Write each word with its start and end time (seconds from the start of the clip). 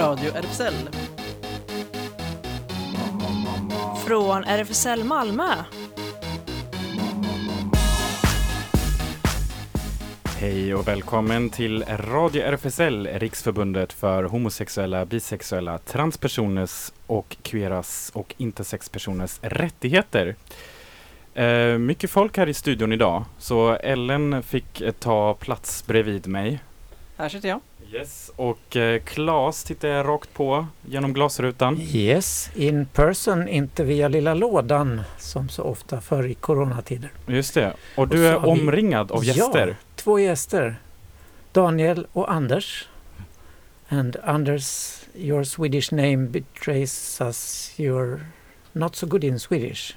Radio 0.00 0.30
RFSL. 0.34 0.74
Från 4.06 4.44
RFSL 4.44 5.04
Malmö. 5.04 5.44
Hej 10.38 10.74
och 10.74 10.88
välkommen 10.88 11.50
till 11.50 11.84
Radio 11.84 12.42
RFSL, 12.42 13.06
Riksförbundet 13.06 13.92
för 13.92 14.24
homosexuella, 14.24 15.04
bisexuella, 15.04 15.78
transpersoners 15.78 16.92
och 17.06 17.36
queeras 17.42 18.10
och 18.14 18.34
intersexpersoners 18.36 19.38
rättigheter. 19.42 20.36
Eh, 21.34 21.78
mycket 21.78 22.10
folk 22.10 22.36
här 22.36 22.46
i 22.46 22.54
studion 22.54 22.92
idag, 22.92 23.24
så 23.38 23.70
Ellen 23.70 24.42
fick 24.42 24.82
ta 24.98 25.34
plats 25.34 25.86
bredvid 25.86 26.26
mig. 26.26 26.60
Här 27.16 27.28
sitter 27.28 27.48
jag. 27.48 27.60
Yes, 27.92 28.30
och 28.36 28.76
eh, 28.76 29.00
Claes 29.00 29.64
tittar 29.64 29.88
jag 29.88 30.06
rakt 30.08 30.34
på 30.34 30.66
genom 30.86 31.12
glasrutan. 31.12 31.80
Yes, 31.80 32.50
in 32.54 32.86
person, 32.86 33.48
inte 33.48 33.84
via 33.84 34.08
lilla 34.08 34.34
lådan 34.34 35.00
som 35.18 35.48
så 35.48 35.62
ofta 35.62 36.00
förr 36.00 36.26
i 36.26 36.34
coronatider. 36.34 37.10
Just 37.26 37.54
det, 37.54 37.72
och 37.96 38.08
du 38.08 38.16
så 38.16 38.22
är 38.22 38.32
har 38.32 38.40
vi- 38.54 38.60
omringad 38.62 39.12
av 39.12 39.24
gäster. 39.24 39.66
Ja, 39.68 39.74
två 39.96 40.18
gäster. 40.18 40.76
Daniel 41.52 42.06
och 42.12 42.32
Anders. 42.32 42.88
And 43.88 44.16
Anders, 44.24 44.96
your 45.14 45.44
Swedish 45.44 45.92
name 45.92 46.16
betrays 46.16 47.20
us. 47.20 47.72
You're 47.76 48.20
not 48.72 48.96
so 48.96 49.06
good 49.06 49.24
in 49.24 49.40
Swedish. 49.40 49.94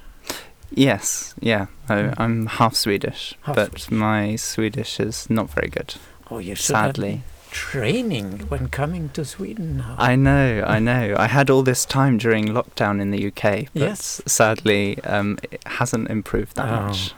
Yes, 0.76 1.36
yeah. 1.42 1.62
I, 1.90 1.94
Mm. 1.94 2.14
I'm 2.18 2.48
half 2.50 2.76
Swedish, 2.76 3.38
Half 3.42 3.56
but 3.56 3.68
Swedish. 3.82 3.90
my 3.92 4.38
Swedish 4.38 5.00
is 5.00 5.30
not 5.30 5.50
very 5.56 5.68
good, 5.70 5.94
Oh, 6.30 6.40
you 6.42 6.56
should 6.56 6.76
have 6.78 6.88
sadly. 6.94 7.22
Training 7.54 8.50
when 8.50 8.68
coming 8.70 9.10
to 9.14 9.24
Sweden 9.26 9.78
now. 9.78 9.96
I 10.12 10.16
know, 10.16 10.64
I 10.76 10.80
know. 10.80 11.16
I 11.26 11.28
had 11.28 11.50
all 11.50 11.64
this 11.64 11.86
time 11.86 12.18
during 12.18 12.48
lockdown 12.54 13.02
in 13.02 13.12
the 13.12 13.28
UK, 13.28 13.68
but 13.74 13.82
Yes. 13.90 14.22
sadly, 14.26 15.00
um, 15.04 15.38
it 15.52 15.64
hasn't 15.80 16.10
improved 16.10 16.56
that 16.56 16.66
Oh. 16.70 16.88
much. 16.88 17.14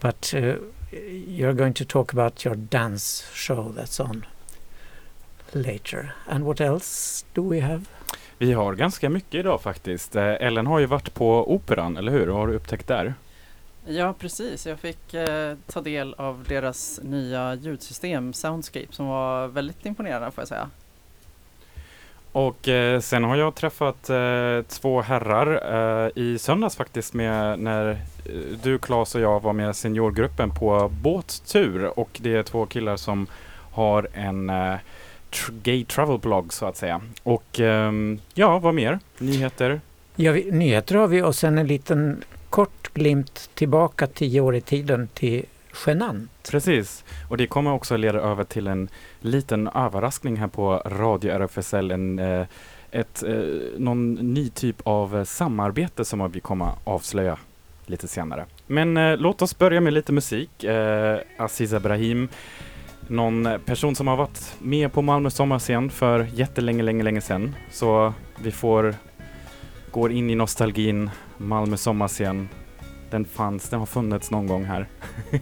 But 0.00 0.34
uh, 0.34 0.54
you're 1.38 1.52
going 1.54 1.74
to 1.74 1.84
talk 1.84 2.12
about 2.12 2.44
your 2.44 2.56
dance 2.56 3.24
show 3.34 3.72
that's 3.76 4.00
on 4.00 4.24
later. 5.52 6.10
And 6.28 6.44
what 6.44 6.60
else 6.60 7.24
do 7.34 7.42
we 7.48 7.60
have? 7.60 7.80
Vi 8.38 8.52
har 8.52 8.74
ganska 8.74 9.08
mycket 9.10 9.34
idag 9.34 9.60
faktiskt. 9.62 10.16
Eh, 10.16 10.24
Ellen 10.24 10.66
har 10.66 10.78
ju 10.78 10.86
varit 10.86 11.14
på 11.14 11.54
Operan, 11.54 11.96
eller 11.96 12.12
hur? 12.12 12.26
Vad 12.26 12.36
har 12.36 12.46
du 12.46 12.54
upptäckt 12.54 12.86
där? 12.88 13.14
Ja, 13.88 14.14
precis. 14.18 14.66
Jag 14.66 14.78
fick 14.78 15.14
eh, 15.14 15.54
ta 15.66 15.80
del 15.80 16.14
av 16.14 16.44
deras 16.48 17.00
nya 17.02 17.54
ljudsystem, 17.54 18.32
Soundscape, 18.32 18.86
som 18.90 19.06
var 19.06 19.48
väldigt 19.48 19.86
imponerande 19.86 20.30
får 20.30 20.42
jag 20.42 20.48
säga. 20.48 20.70
Och 22.32 22.68
eh, 22.68 23.00
sen 23.00 23.24
har 23.24 23.36
jag 23.36 23.54
träffat 23.54 24.10
eh, 24.10 24.62
två 24.68 25.00
herrar 25.00 25.60
eh, 26.06 26.10
i 26.14 26.38
söndags 26.38 26.76
faktiskt 26.76 27.14
med 27.14 27.58
när 27.58 27.90
eh, 27.90 27.96
du 28.62 28.78
Claes 28.78 29.14
och 29.14 29.20
jag 29.20 29.42
var 29.42 29.52
med 29.52 29.76
seniorgruppen 29.76 30.50
på 30.50 30.88
båttur 31.02 31.98
och 31.98 32.18
det 32.22 32.36
är 32.36 32.42
två 32.42 32.66
killar 32.66 32.96
som 32.96 33.26
har 33.72 34.08
en 34.12 34.50
eh, 34.50 34.76
tr- 35.30 35.60
gay 35.62 35.84
travel 35.84 36.18
blogg 36.18 36.52
så 36.52 36.66
att 36.66 36.76
säga. 36.76 37.00
Och 37.22 37.60
ehm, 37.60 38.20
ja, 38.34 38.58
vad 38.58 38.74
mer? 38.74 38.98
Nyheter? 39.18 39.80
Ja, 40.16 40.32
vi, 40.32 40.50
nyheter 40.50 40.94
har 40.94 41.06
vi 41.06 41.22
och 41.22 41.34
sen 41.34 41.58
en 41.58 41.66
liten 41.66 42.24
kort 42.50 42.94
glimt 42.94 43.50
tillbaka 43.54 44.06
tio 44.06 44.40
år 44.40 44.56
i 44.56 44.60
tiden 44.60 45.08
till 45.14 45.44
Genant. 45.86 46.30
Precis, 46.50 47.04
och 47.28 47.36
det 47.36 47.46
kommer 47.46 47.72
också 47.72 47.96
leda 47.96 48.18
över 48.18 48.44
till 48.44 48.66
en 48.66 48.88
liten 49.20 49.68
överraskning 49.68 50.36
här 50.36 50.48
på 50.48 50.82
Radio 50.86 51.32
RFSL. 51.32 51.90
En, 51.90 52.18
eh, 52.18 52.46
ett, 52.90 53.22
eh, 53.22 53.34
någon 53.78 54.14
ny 54.14 54.48
typ 54.48 54.76
av 54.82 55.24
samarbete 55.24 56.04
som 56.04 56.30
vi 56.32 56.40
kommer 56.40 56.72
avslöja 56.84 57.38
lite 57.86 58.08
senare. 58.08 58.44
Men 58.66 58.96
eh, 58.96 59.16
låt 59.16 59.42
oss 59.42 59.58
börja 59.58 59.80
med 59.80 59.92
lite 59.92 60.12
musik. 60.12 60.64
Eh, 60.64 61.18
Aziza 61.36 61.80
någon 63.08 63.48
person 63.64 63.94
som 63.94 64.08
har 64.08 64.16
varit 64.16 64.54
med 64.58 64.92
på 64.92 65.02
Malmö 65.02 65.30
sommarscen 65.30 65.90
för 65.90 66.26
jättelänge, 66.34 66.82
länge, 66.82 67.02
länge 67.02 67.20
sedan. 67.20 67.54
Så 67.70 68.14
vi 68.42 68.50
får 68.50 68.94
går 69.90 70.12
in 70.12 70.30
i 70.30 70.34
nostalgin, 70.34 71.10
Malmö 71.38 71.76
sommarscen. 71.76 72.48
Den 73.10 73.24
fanns, 73.24 73.68
den 73.68 73.78
har 73.78 73.86
funnits 73.86 74.30
någon 74.30 74.46
gång 74.46 74.64
här. 74.64 74.88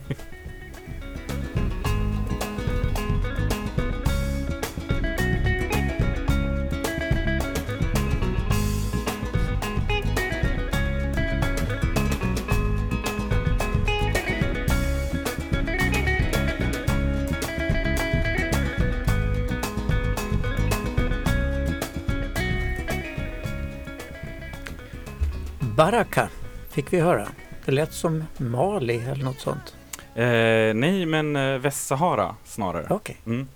Baraka 25.85 26.29
fick 26.71 26.93
vi 26.93 27.01
höra. 27.01 27.29
Det 27.65 27.73
lät 27.73 27.93
som 27.93 28.25
Mali 28.37 28.97
eller 28.97 29.25
något 29.25 29.41
sånt. 29.41 29.77
Eh, 30.15 30.75
nej, 30.75 31.07
men 31.07 31.37
eh, 31.37 31.59
Västsahara 31.59 32.37
snarare. 32.45 32.87
Okej. 32.91 33.17
Mm. 33.27 33.49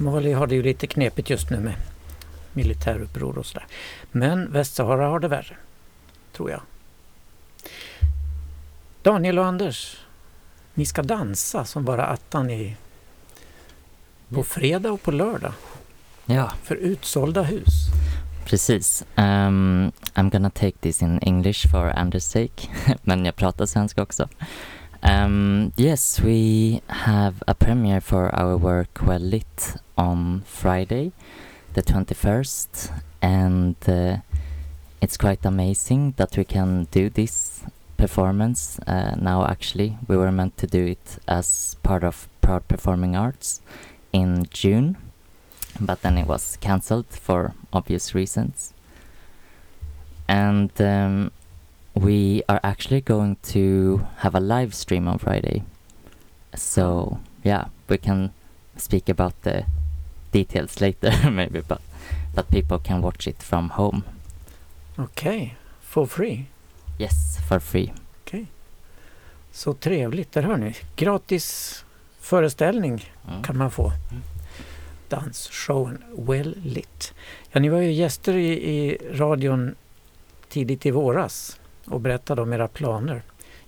Mali 0.00 0.32
har 0.32 0.46
det 0.46 0.54
ju 0.54 0.62
lite 0.62 0.86
knepigt 0.86 1.30
just 1.30 1.50
nu 1.50 1.60
med 1.60 1.74
militäruppror 2.52 3.38
och 3.38 3.46
sådär. 3.46 3.66
Men 4.10 4.52
Västsahara 4.52 5.06
har 5.06 5.20
det 5.20 5.28
värre, 5.28 5.56
tror 6.32 6.50
jag. 6.50 6.60
Daniel 9.02 9.38
och 9.38 9.46
Anders, 9.46 9.96
ni 10.74 10.86
ska 10.86 11.02
dansa 11.02 11.64
som 11.64 11.84
bara 11.84 12.06
attan 12.06 12.50
i 12.50 12.76
på 14.28 14.44
fredag 14.44 14.92
och 14.92 15.02
på 15.02 15.10
lördag 15.10 15.52
Ja, 16.26 16.52
för 16.62 16.74
utsålda 16.74 17.42
hus. 17.42 17.92
Precis. 18.44 19.04
Um, 19.16 19.92
I'm 20.16 20.28
gonna 20.28 20.50
take 20.50 20.80
this 20.80 21.02
in 21.02 21.18
English 21.18 21.66
for 21.66 21.98
Anders 21.98 22.24
sake, 22.24 22.68
men 23.02 23.24
jag 23.24 23.36
pratar 23.36 23.66
svenska 23.66 24.02
också. 24.02 24.28
Um, 25.02 25.72
yes, 25.76 26.20
we 26.20 26.80
have 26.86 27.34
a 27.46 27.54
premiere 27.54 28.00
for 28.00 28.30
our 28.34 28.56
work 28.56 29.00
Well 29.02 29.20
Lit 29.20 29.76
on 29.96 30.42
Friday, 30.46 31.10
the 31.74 31.82
21st, 31.82 32.92
and 33.20 33.76
uh, 33.88 34.16
it's 35.00 35.16
quite 35.16 35.44
amazing 35.44 36.14
that 36.16 36.36
we 36.36 36.44
can 36.44 36.86
do 36.92 37.10
this 37.10 37.64
performance 37.96 38.78
uh, 38.86 39.16
now 39.20 39.44
actually. 39.44 39.98
We 40.06 40.16
were 40.16 40.30
meant 40.30 40.56
to 40.58 40.66
do 40.66 40.86
it 40.86 41.18
as 41.26 41.76
part 41.82 42.04
of 42.04 42.28
Proud 42.40 42.68
Performing 42.68 43.16
Arts 43.16 43.60
in 44.12 44.46
June, 44.50 44.96
but 45.80 46.02
then 46.02 46.18
it 46.18 46.26
was 46.26 46.56
cancelled 46.60 47.06
for 47.10 47.54
obvious 47.72 48.14
reasons. 48.14 48.72
And 50.28 50.70
um, 50.80 51.30
we 51.94 52.42
are 52.48 52.60
actually 52.62 53.00
going 53.00 53.36
to 53.52 54.06
have 54.18 54.34
a 54.34 54.40
live 54.40 54.74
stream 54.74 55.08
on 55.08 55.18
Friday. 55.18 55.62
So, 56.54 57.18
yeah, 57.42 57.64
we 57.88 57.98
can 57.98 58.30
speak 58.76 59.08
about 59.08 59.34
the 59.42 59.64
details 60.32 60.80
later, 60.80 61.12
maybe, 61.30 61.60
but, 61.60 61.80
but 62.34 62.50
people 62.50 62.78
can 62.78 63.02
watch 63.02 63.26
it 63.26 63.42
from 63.42 63.70
home. 63.70 64.04
Okay, 64.98 65.54
for 65.80 66.06
free. 66.06 66.46
Yes, 66.98 67.38
for 67.48 67.58
free. 67.60 67.92
Okay. 68.26 68.46
Så 69.52 69.72
trevligt, 69.72 70.32
där 70.32 70.42
hör 70.42 70.56
ni. 70.56 70.74
Gratis 70.96 71.84
föreställning 72.20 73.04
Mm. 73.28 73.42
kan 73.42 73.58
man 73.58 73.70
få. 73.70 73.92
Mm. 74.10 74.22
Dansshowen 75.12 76.04
Well 76.16 76.54
Lit. 76.62 77.14
Ja, 77.50 77.60
ni 77.60 77.68
var 77.68 77.80
ju 77.80 77.92
gäster 77.92 78.34
i, 78.34 78.52
i 78.52 78.98
radion 79.12 79.74
tidigt 80.48 80.86
i 80.86 80.90
våras 80.90 81.60
och 81.84 82.00
berättade 82.00 82.42
om 82.42 82.52
era 82.52 82.68
planer. 82.68 83.22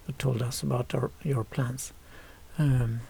You 0.06 0.14
told 0.18 0.42
us 0.42 0.64
about 0.64 0.94
our, 0.94 1.10
your 1.22 1.44
plans. 1.44 1.92
Um, 2.56 3.00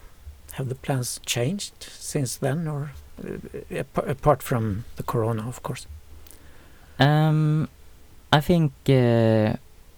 have 0.51 0.69
the 0.69 0.75
plans 0.75 1.21
changed 1.25 1.83
since 1.99 2.39
then 2.39 2.67
or 2.67 2.89
uh, 3.23 4.11
apart 4.11 4.43
from 4.43 4.83
the 4.95 5.03
corona 5.03 5.47
of 5.47 5.61
course? 5.61 5.87
Um, 6.99 7.67
I 8.31 8.41
think 8.41 8.71
uh, 8.89 9.55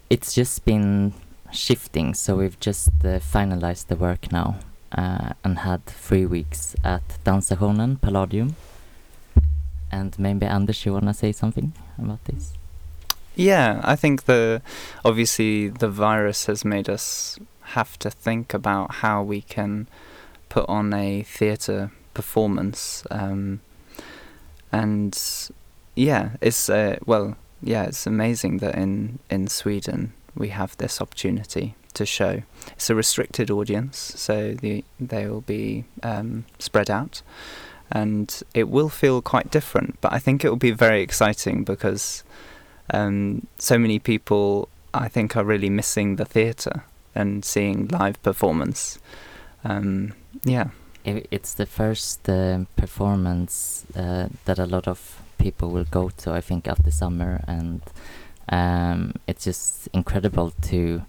it's 0.10 0.36
just 0.36 0.66
been 0.66 1.14
shifting, 1.52 2.14
so 2.14 2.36
we've 2.36 2.60
just 2.60 2.90
uh, 3.04 3.20
finalized 3.20 3.88
the 3.88 3.96
work 3.96 4.32
now 4.32 4.56
uh, 4.92 5.34
and 5.44 5.60
had 5.60 5.86
three 5.86 6.26
weeks 6.26 6.76
at 6.84 7.04
Dansationen 7.24 8.00
Palladium. 8.02 8.56
And 9.92 10.18
maybe 10.20 10.46
Anders, 10.46 10.86
you 10.86 10.94
wanna 10.94 11.14
say 11.14 11.32
something 11.32 11.74
about 11.98 12.24
this? 12.26 12.54
Yeah, 13.36 13.82
I 13.84 13.96
think 13.96 14.26
the 14.26 14.62
obviously 15.06 15.70
the 15.70 15.90
virus 15.90 16.48
has 16.48 16.66
made 16.66 16.90
us 16.90 17.40
have 17.62 18.00
to 18.00 18.10
think 18.10 18.54
about 18.54 18.96
how 18.96 19.22
we 19.22 19.42
can 19.42 19.88
put 20.50 20.68
on 20.68 20.94
a 20.94 21.24
theatre 21.24 21.92
performance. 22.14 23.04
Um, 23.12 23.62
and 24.72 25.18
yeah, 25.96 26.32
it's 26.42 26.70
uh, 26.70 26.98
well, 27.06 27.36
yeah, 27.62 27.84
it's 27.84 28.08
amazing 28.08 28.58
that 28.58 28.76
in 28.76 29.20
in 29.30 29.48
Sweden 29.48 30.14
we 30.38 30.50
have 30.50 30.78
this 30.78 31.02
opportunity 31.02 31.76
to 31.94 32.06
show. 32.06 32.44
It's 32.74 32.90
a 32.90 32.96
restricted 32.96 33.50
audience, 33.50 33.98
so 33.98 34.54
the 34.54 34.84
they 35.00 35.28
will 35.28 35.42
be 35.42 35.86
um, 36.04 36.46
spread 36.60 36.90
out, 36.90 37.22
and 37.92 38.44
it 38.54 38.70
will 38.70 38.90
feel 38.90 39.22
quite 39.22 39.52
different. 39.52 40.00
But 40.02 40.14
I 40.14 40.20
think 40.20 40.44
it 40.44 40.50
will 40.50 40.58
be 40.58 40.72
very 40.72 41.02
exciting 41.02 41.64
because 41.64 42.24
um, 42.94 43.48
so 43.58 43.78
many 43.78 44.00
people, 44.00 44.70
I 44.94 45.08
think, 45.08 45.36
are 45.36 45.44
really 45.44 45.70
missing 45.70 46.16
the 46.16 46.26
theatre 46.26 46.84
and 47.16 47.44
seeing 47.44 47.88
live 47.88 48.22
performance. 48.24 49.00
Um, 49.64 50.14
yeah. 50.44 50.70
It's 51.06 51.54
the 51.54 51.66
first 51.66 52.28
uh, 52.28 52.66
performance 52.76 53.86
uh, 53.96 54.28
that 54.44 54.60
a 54.60 54.66
lot 54.66 54.90
of 54.90 55.22
people 55.38 55.70
will 55.70 55.86
go 55.86 56.10
to, 56.10 56.34
I 56.34 56.42
think, 56.42 56.68
after 56.68 56.92
summer, 56.92 57.46
and 57.48 57.82
um, 58.50 59.16
it's 59.28 59.44
just 59.44 59.88
incredible 59.94 60.52
to 60.64 61.04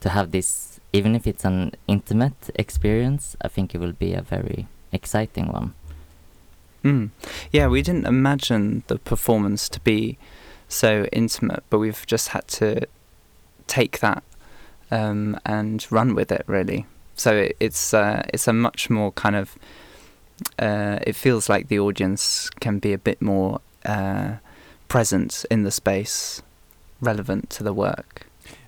to 0.00 0.08
have 0.10 0.30
this. 0.30 0.80
Even 0.92 1.16
if 1.16 1.26
it's 1.26 1.44
an 1.44 1.72
intimate 1.88 2.50
experience, 2.54 3.36
I 3.42 3.48
think 3.48 3.74
it 3.74 3.78
will 3.78 3.92
be 3.92 4.14
a 4.14 4.22
very 4.22 4.68
exciting 4.92 5.48
one. 5.48 5.74
Mm. 6.84 7.10
Yeah, 7.50 7.66
we 7.66 7.82
didn't 7.82 8.06
imagine 8.06 8.84
the 8.86 8.98
performance 8.98 9.68
to 9.70 9.80
be 9.80 10.18
so 10.68 11.06
intimate, 11.12 11.64
but 11.70 11.78
we've 11.78 12.06
just 12.06 12.28
had 12.28 12.46
to 12.48 12.86
take 13.66 14.00
that 14.00 14.22
um, 14.90 15.38
and 15.44 15.86
run 15.90 16.14
with 16.14 16.30
it, 16.30 16.44
really. 16.46 16.86
So 17.16 17.34
it, 17.36 17.56
it's 17.58 17.94
uh, 17.94 18.22
it's 18.32 18.46
a 18.46 18.52
much 18.52 18.90
more 18.90 19.12
kind 19.12 19.36
of. 19.36 19.56
Uh, 20.58 20.98
it 21.06 21.14
feels 21.14 21.48
like 21.48 21.68
the 21.68 21.78
audience 21.78 22.50
can 22.60 22.78
be 22.80 22.92
a 22.92 22.98
bit 22.98 23.22
more 23.22 23.60
uh, 23.84 24.34
present 24.88 25.46
in 25.50 25.62
the 25.62 25.70
space, 25.70 26.42
relevant 27.04 27.50
to 27.50 27.62
the 27.62 27.72
work. 27.72 28.26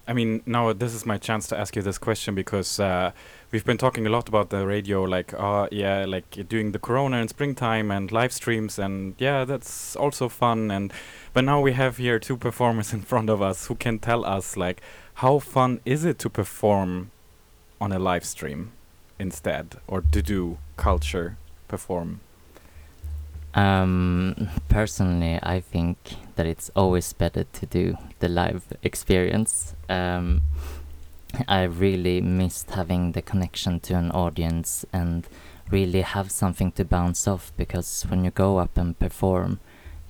I 0.08 0.12
mean, 0.12 0.42
now 0.46 0.72
this 0.72 0.94
is 0.94 1.04
my 1.04 1.18
chance 1.18 1.48
to 1.48 1.58
ask 1.58 1.74
you 1.74 1.82
this 1.82 1.98
question 1.98 2.36
because 2.36 2.78
uh, 2.78 3.10
we've 3.50 3.64
been 3.64 3.76
talking 3.76 4.06
a 4.06 4.10
lot 4.10 4.28
about 4.28 4.50
the 4.50 4.64
radio, 4.64 5.02
like, 5.02 5.34
uh, 5.34 5.66
yeah, 5.72 6.04
like 6.06 6.48
doing 6.48 6.70
the 6.70 6.78
Corona 6.78 7.18
in 7.18 7.26
springtime 7.26 7.90
and 7.90 8.12
live 8.12 8.32
streams, 8.32 8.78
and 8.78 9.16
yeah, 9.18 9.44
that's 9.44 9.96
also 9.96 10.28
fun. 10.28 10.70
And 10.70 10.92
but 11.32 11.44
now 11.44 11.60
we 11.60 11.72
have 11.72 11.96
here 11.96 12.20
two 12.20 12.36
performers 12.36 12.92
in 12.96 13.02
front 13.02 13.28
of 13.28 13.42
us 13.42 13.66
who 13.66 13.74
can 13.74 13.98
tell 13.98 14.24
us, 14.24 14.56
like, 14.56 14.80
how 15.14 15.40
fun 15.40 15.80
is 15.84 16.04
it 16.04 16.20
to 16.20 16.30
perform 16.30 17.10
on 17.80 17.90
a 17.90 17.98
live 17.98 18.24
stream 18.24 18.72
instead, 19.18 19.74
or 19.88 20.02
to 20.12 20.22
do 20.22 20.58
culture 20.76 21.36
perform? 21.66 22.20
Um, 23.56 24.50
personally, 24.68 25.38
I 25.42 25.60
think 25.60 25.96
that 26.36 26.44
it's 26.44 26.70
always 26.76 27.14
better 27.14 27.44
to 27.44 27.66
do 27.66 27.96
the 28.18 28.28
live 28.28 28.64
experience. 28.82 29.74
Um, 29.88 30.42
I 31.48 31.62
really 31.62 32.20
missed 32.20 32.70
having 32.72 33.12
the 33.12 33.22
connection 33.22 33.80
to 33.80 33.94
an 33.94 34.10
audience 34.10 34.84
and 34.92 35.26
really 35.70 36.02
have 36.02 36.30
something 36.30 36.70
to 36.72 36.84
bounce 36.84 37.26
off 37.26 37.50
because 37.56 38.02
when 38.08 38.24
you 38.24 38.30
go 38.30 38.58
up 38.58 38.76
and 38.76 38.98
perform, 38.98 39.60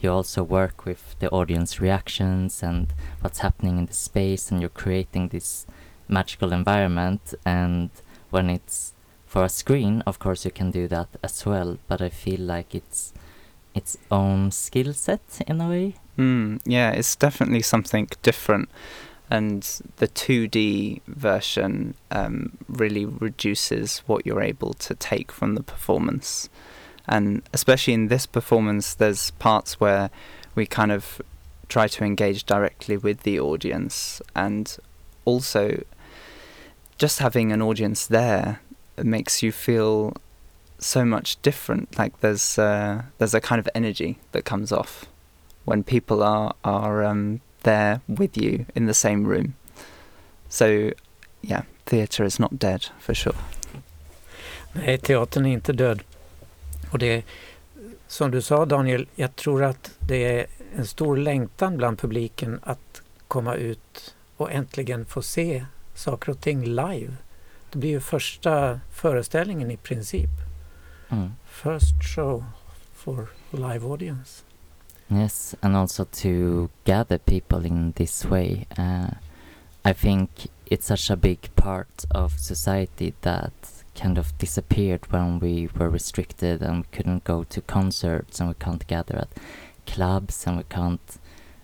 you 0.01 0.11
also 0.11 0.43
work 0.43 0.85
with 0.85 1.17
the 1.21 1.31
audience 1.31 1.81
reactions 1.81 2.65
and 2.65 2.93
what's 3.21 3.39
happening 3.39 3.79
in 3.79 3.87
the 3.87 3.95
space, 3.95 4.51
and 4.51 4.61
you're 4.61 4.69
creating 4.71 5.29
this 5.29 5.67
magical 6.09 6.53
environment. 6.53 7.33
And 7.47 7.91
when 8.31 8.51
it's 8.51 8.93
for 9.25 9.45
a 9.45 9.49
screen, 9.49 10.03
of 10.05 10.19
course, 10.19 10.45
you 10.45 10.51
can 10.51 10.73
do 10.73 10.89
that 10.89 11.09
as 11.23 11.47
well, 11.47 11.79
but 11.87 12.03
I 12.03 12.09
feel 12.09 12.41
like 12.41 12.75
it's 12.75 13.15
its 13.77 13.99
own 14.11 14.51
skill 14.51 14.93
set 14.93 15.43
in 15.47 15.61
a 15.61 15.69
way. 15.69 15.95
Mm, 16.19 16.61
yeah, 16.65 16.91
it's 16.91 17.15
definitely 17.15 17.63
something 17.63 18.09
different, 18.23 18.69
and 19.31 19.63
the 19.97 20.09
2D 20.09 21.03
version 21.07 21.95
um, 22.11 22.57
really 22.69 23.05
reduces 23.05 23.99
what 24.07 24.25
you're 24.25 24.43
able 24.43 24.73
to 24.75 24.95
take 24.95 25.31
from 25.31 25.55
the 25.55 25.63
performance. 25.63 26.49
And 27.07 27.43
especially 27.53 27.95
in 27.95 28.09
this 28.09 28.27
performance, 28.27 28.95
there's 28.95 29.31
parts 29.33 29.79
where 29.79 30.11
we 30.55 30.67
kind 30.67 30.91
of 30.91 31.21
try 31.69 31.87
to 31.87 32.05
engage 32.05 32.45
directly 32.45 32.97
with 32.97 33.23
the 33.23 33.39
audience, 33.39 34.23
and 34.35 34.77
also 35.25 35.85
just 36.99 37.19
having 37.19 37.53
an 37.53 37.61
audience 37.61 38.07
there 38.07 38.61
makes 39.03 39.43
you 39.43 39.53
feel 39.53 40.15
so 40.79 41.05
much 41.05 41.37
different. 41.43 41.99
Like 41.99 42.21
there's 42.21 42.59
uh, 42.59 43.03
there's 43.19 43.35
a 43.35 43.41
kind 43.41 43.61
of 43.61 43.69
energy 43.75 44.19
that 44.33 44.45
comes 44.45 44.73
off 44.73 45.07
when 45.65 45.83
people 45.83 46.23
are 46.23 46.55
are 46.63 47.05
um, 47.05 47.41
there 47.63 48.01
with 48.07 48.37
you 48.37 48.67
in 48.75 48.87
the 48.87 48.95
same 48.95 49.25
room. 49.25 49.55
So 50.49 50.91
yeah, 51.43 51.63
theatre 51.87 52.25
is 52.25 52.39
not 52.39 52.59
dead 52.59 52.87
for 53.01 53.15
sure. 53.15 53.37
Nej, 54.73 54.99
teatern 54.99 55.47
är 55.47 55.53
inte 55.53 55.73
död. 55.73 56.03
Och 56.91 56.99
det, 56.99 57.25
som 58.07 58.31
du 58.31 58.43
sa 58.43 58.65
Daniel, 58.67 59.09
jag 59.15 59.37
tror 59.37 59.65
att 59.65 59.91
det 60.01 60.25
är 60.25 60.47
en 60.77 60.87
stor 60.87 61.17
längtan 61.17 61.77
bland 61.77 61.99
publiken 61.99 62.61
att 62.63 63.03
komma 63.29 63.55
ut 63.55 64.15
och 64.37 64.53
äntligen 64.53 65.07
få 65.07 65.23
se 65.23 65.67
saker 65.95 66.33
och 66.33 66.41
ting 66.41 66.65
live. 66.65 67.15
Det 67.71 67.79
blir 67.79 67.91
ju 67.91 68.01
första 68.01 68.81
föreställningen 68.93 69.71
i 69.71 69.77
princip. 69.77 70.31
Mm. 71.11 71.33
First 71.45 71.95
show 72.03 72.45
for 72.93 73.31
live 73.53 73.85
audience. 73.85 74.43
Yes, 75.09 75.55
and 75.63 75.77
also 75.77 76.05
to 76.05 76.69
gather 76.85 77.19
people 77.19 77.65
in 77.65 77.93
this 77.97 78.25
way. 78.25 78.67
Uh, 78.77 79.11
I 79.85 79.93
think 79.93 80.49
it's 80.67 80.87
such 80.87 81.11
a 81.11 81.17
big 81.17 81.49
part 81.55 82.05
of 82.11 82.39
society 82.41 83.15
that 83.21 83.53
kind 83.95 84.19
of 84.19 84.37
disappeared 84.39 85.07
when 85.13 85.39
we 85.39 85.69
were 85.79 85.89
restricted 85.89 86.61
and 86.61 86.79
we 86.79 86.87
couldn't 86.91 87.23
go 87.25 87.45
to 87.45 87.61
concerts 87.63 88.41
and 88.41 88.49
we 88.49 88.55
can't 88.59 88.87
gather 88.89 89.17
at 89.17 89.29
clubs 89.87 90.45
and 90.47 90.57
we 90.57 90.65
can't. 90.69 91.19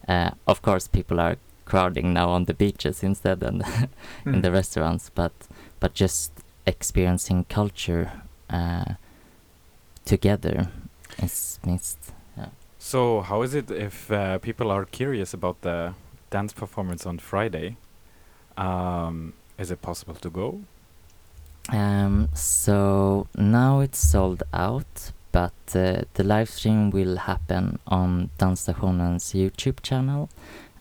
Uh, 0.08 0.30
of 0.46 0.62
course, 0.62 0.86
people 0.86 1.18
are 1.18 1.36
crowding 1.64 2.12
now 2.12 2.28
on 2.30 2.44
the 2.44 2.54
beaches 2.54 3.02
instead 3.02 3.42
and 3.42 3.62
in 4.24 4.34
Mm. 4.34 4.42
the 4.42 4.52
restaurants, 4.52 5.10
but 5.14 5.32
but 5.80 5.94
just 5.94 6.30
experiencing 6.64 7.44
culture 7.48 8.12
uh, 8.50 8.94
together 10.04 10.68
is 11.18 11.58
missed. 11.64 12.12
So, 12.84 13.20
how 13.20 13.42
is 13.42 13.54
it 13.54 13.70
if 13.70 14.10
uh, 14.10 14.38
people 14.38 14.72
are 14.72 14.84
curious 14.84 15.32
about 15.32 15.60
the 15.60 15.94
dance 16.30 16.52
performance 16.52 17.06
on 17.06 17.20
Friday? 17.20 17.76
Um, 18.58 19.34
is 19.56 19.70
it 19.70 19.80
possible 19.80 20.14
to 20.16 20.28
go? 20.28 20.62
Um, 21.68 22.28
so 22.34 23.28
now 23.36 23.78
it's 23.78 23.98
sold 23.98 24.42
out, 24.52 25.12
but 25.30 25.54
uh, 25.74 26.02
the 26.14 26.24
live 26.24 26.50
stream 26.50 26.90
will 26.90 27.18
happen 27.18 27.78
on 27.86 28.30
Dansstationens 28.38 29.32
YouTube 29.32 29.80
channel 29.82 30.28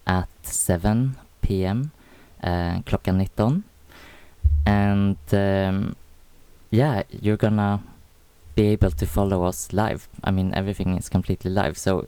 at 0.07 0.27
7 0.41 1.17
p.m. 1.43 1.91
Uh, 2.43 2.81
klockan 2.81 3.17
19. 3.17 3.63
And 4.65 5.17
um, 5.31 5.95
yeah, 6.71 7.03
you're 7.11 7.37
gonna 7.37 7.83
be 8.61 8.67
able 8.67 8.91
to 8.91 9.05
follow 9.05 9.43
us 9.43 9.73
live. 9.73 10.07
I 10.23 10.31
mean, 10.31 10.53
everything 10.53 10.97
is 10.97 11.09
completely 11.09 11.51
live, 11.51 11.77
so 11.77 12.05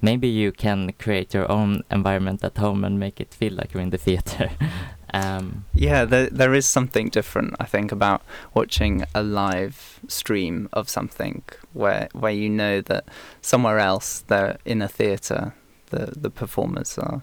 maybe 0.00 0.28
you 0.28 0.50
can 0.52 0.92
create 0.98 1.34
your 1.34 1.50
own 1.50 1.82
environment 1.90 2.42
at 2.42 2.56
home 2.56 2.84
and 2.84 2.98
make 2.98 3.20
it 3.20 3.34
feel 3.34 3.52
like 3.52 3.72
you're 3.72 3.82
in 3.82 3.90
the 3.90 3.98
theater. 4.08 4.50
um, 5.14 5.64
Yeah, 5.74 6.06
there 6.06 6.28
there 6.40 6.54
is 6.54 6.66
something 6.66 7.10
different, 7.10 7.54
I 7.64 7.66
think, 7.66 7.92
about 7.92 8.22
watching 8.54 9.04
a 9.14 9.22
live 9.22 10.00
stream 10.08 10.68
of 10.72 10.88
something 10.88 11.42
where 11.74 12.08
where 12.12 12.36
you 12.42 12.48
know 12.48 12.80
that 12.80 13.04
somewhere 13.42 13.78
else 13.78 14.24
they're 14.28 14.56
in 14.64 14.82
a 14.82 14.88
theatre, 14.88 15.54
the 15.90 16.02
the 16.24 16.30
performers 16.30 16.98
are 16.98 17.22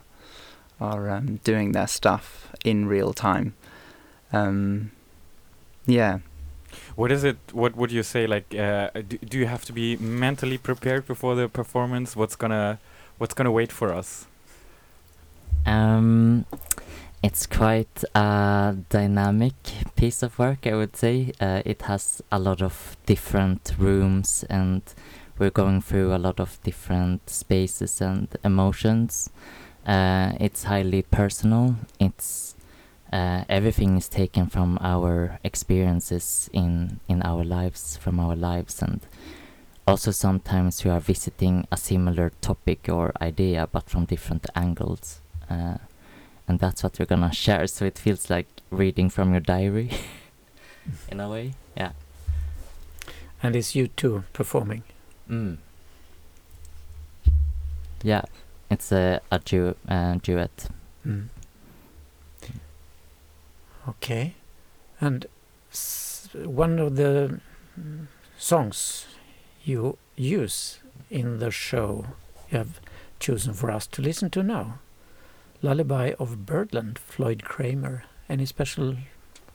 are 0.80 1.10
um, 1.10 1.40
doing 1.44 1.72
their 1.72 1.88
stuff 1.88 2.52
in 2.64 2.88
real 2.88 3.14
time. 3.14 3.54
Um, 4.32 4.92
yeah, 5.88 6.20
What 6.96 7.12
is 7.12 7.24
it? 7.24 7.38
What 7.54 7.76
would 7.76 7.92
you 7.92 8.04
say? 8.04 8.28
Like, 8.28 8.54
uh, 8.56 8.90
do, 9.08 9.18
do 9.18 9.38
you 9.38 9.48
have 9.48 9.66
to 9.66 9.74
be 9.74 9.98
mentally 9.98 10.58
prepared 10.58 11.08
before 11.08 11.36
the 11.36 11.48
performance? 11.48 12.16
What's 12.16 12.36
gonna 12.36 12.80
What's 13.18 13.34
gonna 13.34 13.52
wait 13.52 13.72
for 13.72 13.94
us? 13.94 14.28
Um, 15.66 16.46
it's 17.24 17.48
quite 17.48 18.04
a 18.14 18.76
dynamic 18.90 19.56
piece 19.96 20.22
of 20.22 20.38
work, 20.38 20.68
I 20.68 20.76
would 20.76 20.96
say. 20.96 21.34
Uh, 21.42 21.64
it 21.66 21.82
has 21.84 22.22
a 22.32 22.38
lot 22.38 22.62
of 22.62 22.96
different 23.08 23.74
rooms, 23.80 24.46
and 24.50 24.84
we're 25.40 25.50
going 25.50 25.82
through 25.82 26.14
a 26.16 26.20
lot 26.20 26.40
of 26.40 26.60
different 26.64 27.30
spaces 27.30 28.02
and 28.02 28.28
emotions. 28.44 29.32
Uh, 29.86 30.34
it's 30.40 30.66
highly 30.66 31.02
personal. 31.02 31.76
It's 32.00 32.47
uh, 33.14 33.44
everything 33.50 33.98
is 33.98 34.10
taken 34.10 34.48
from 34.48 34.78
our 34.82 35.40
experiences 35.44 36.50
in 36.54 37.00
in 37.08 37.22
our 37.22 37.44
lives, 37.44 37.98
from 37.98 38.20
our 38.20 38.36
lives, 38.36 38.82
and 38.82 39.02
also 39.86 40.12
sometimes 40.12 40.84
we 40.84 40.92
are 40.92 41.00
visiting 41.00 41.66
a 41.72 41.78
similar 41.78 42.32
topic 42.42 42.90
or 42.90 43.14
idea 43.22 43.68
but 43.72 43.90
from 43.90 44.06
different 44.06 44.46
angles. 44.56 45.22
Uh, 45.50 45.78
and 46.48 46.60
that's 46.60 46.84
what 46.84 47.00
we're 47.00 47.06
gonna 47.06 47.32
share, 47.32 47.68
so 47.68 47.86
it 47.86 47.98
feels 47.98 48.30
like 48.30 48.48
reading 48.72 49.10
from 49.10 49.32
your 49.32 49.42
diary 49.42 49.92
in 51.12 51.20
a 51.20 51.30
way. 51.30 51.54
Yeah. 51.76 51.92
And 53.44 53.56
it's 53.56 53.76
you 53.76 53.88
two 53.88 54.24
performing. 54.34 54.84
Mm. 55.30 55.58
Yeah, 58.04 58.24
it's 58.70 58.92
a, 58.92 59.22
a 59.32 59.40
du- 59.40 59.76
uh, 59.88 60.16
duet. 60.16 60.68
Mm. 61.06 61.28
Okay. 63.88 64.36
And 65.00 65.26
one 66.34 66.80
of 66.80 66.96
the 66.96 67.40
songs 68.38 69.08
you 69.64 69.98
use 70.16 70.80
in 71.10 71.40
the 71.40 71.52
show 71.52 72.06
you 72.52 72.58
have 72.58 72.80
chosen 73.20 73.54
for 73.54 73.72
us 73.72 73.88
to 73.88 74.02
listen 74.02 74.30
to 74.30 74.44
now 74.44 74.80
Lullaby 75.62 76.14
of 76.20 76.46
Birdland, 76.46 77.00
Floyd 77.00 77.44
Kramer. 77.44 78.04
Any 78.30 78.46
special 78.46 78.96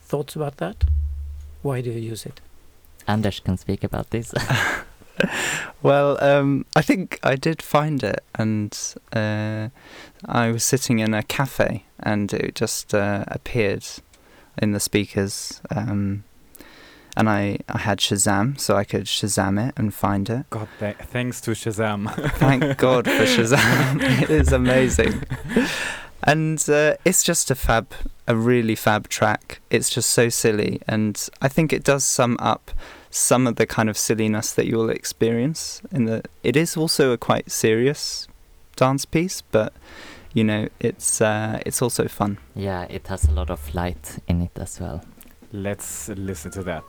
thoughts 0.00 0.34
about 0.34 0.56
that? 0.56 0.84
Why 1.62 1.80
do 1.80 1.90
you 1.90 2.00
use 2.00 2.26
it? 2.26 2.40
Anders 3.06 3.40
can 3.40 3.56
speak 3.56 3.84
about 3.84 4.10
this. 4.10 4.34
Well, 5.82 6.16
um, 6.22 6.64
I 6.76 6.82
think 6.82 7.18
I 7.24 7.34
did 7.34 7.60
find 7.60 8.04
it, 8.04 8.22
and 8.36 8.78
uh, 9.12 9.68
I 10.24 10.52
was 10.52 10.62
sitting 10.62 11.00
in 11.00 11.12
a 11.12 11.24
cafe, 11.24 11.84
and 11.98 12.32
it 12.32 12.54
just 12.54 12.94
uh, 12.94 13.24
appeared 13.26 13.84
in 14.58 14.72
the 14.72 14.80
speakers. 14.80 15.60
Um, 15.70 16.24
and 17.16 17.28
I, 17.28 17.58
I 17.68 17.78
had 17.78 17.98
Shazam, 17.98 18.58
so 18.58 18.76
I 18.76 18.84
could 18.84 19.04
Shazam 19.04 19.68
it 19.68 19.74
and 19.76 19.92
find 19.92 20.30
it. 20.30 20.48
God, 20.50 20.68
th- 20.78 20.96
thanks 20.96 21.40
to 21.42 21.50
Shazam. 21.50 22.10
Thank 22.36 22.78
God 22.78 23.04
for 23.04 23.24
Shazam. 23.24 24.02
it 24.22 24.30
is 24.30 24.52
amazing. 24.52 25.22
And 26.22 26.64
uh, 26.70 26.96
it's 27.04 27.22
just 27.22 27.50
a 27.50 27.54
fab, 27.54 27.92
a 28.26 28.34
really 28.34 28.74
fab 28.74 29.08
track. 29.08 29.60
It's 29.70 29.90
just 29.90 30.10
so 30.10 30.30
silly. 30.30 30.80
And 30.88 31.28
I 31.42 31.48
think 31.48 31.72
it 31.72 31.84
does 31.84 32.04
sum 32.04 32.38
up 32.40 32.70
some 33.12 33.46
of 33.46 33.56
the 33.56 33.66
kind 33.66 33.90
of 33.90 33.98
silliness 33.98 34.52
that 34.52 34.66
you'll 34.66 34.88
experience 34.88 35.82
in 35.92 36.06
the 36.06 36.22
it 36.42 36.56
is 36.56 36.78
also 36.78 37.12
a 37.12 37.18
quite 37.18 37.50
serious 37.50 38.26
dance 38.74 39.04
piece 39.04 39.42
but 39.42 39.74
you 40.34 40.44
know 40.44 40.68
it's 40.80 41.20
uh, 41.20 41.60
it's 41.66 41.82
also 41.82 42.08
fun 42.08 42.38
yeah, 42.54 42.86
it 42.90 43.06
has 43.08 43.24
a 43.28 43.32
lot 43.32 43.50
of 43.50 43.74
light 43.74 44.18
in 44.28 44.42
it 44.42 44.52
as 44.56 44.80
well. 44.80 45.02
Let's 45.52 46.08
listen 46.08 46.50
to 46.52 46.62
that. 46.62 46.84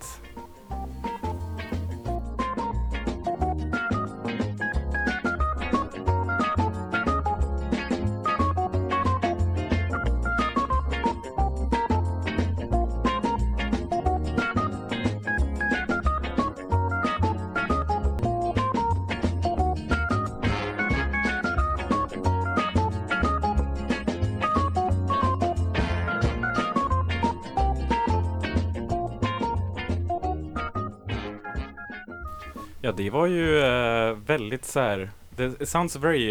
Var 33.24 33.28
ju 33.28 33.60
eh, 33.60 34.16
väldigt 34.26 34.66
så 34.66 34.80
här. 34.80 35.10
det- 35.36 35.62
It 35.62 35.70
sounds 35.70 35.96
very, 35.96 36.30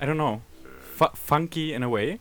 I 0.00 0.04
don't 0.04 0.14
know, 0.14 0.40
fu- 0.98 1.16
funky 1.26 1.74
in 1.74 1.82
a 1.82 1.88
way. 1.88 2.18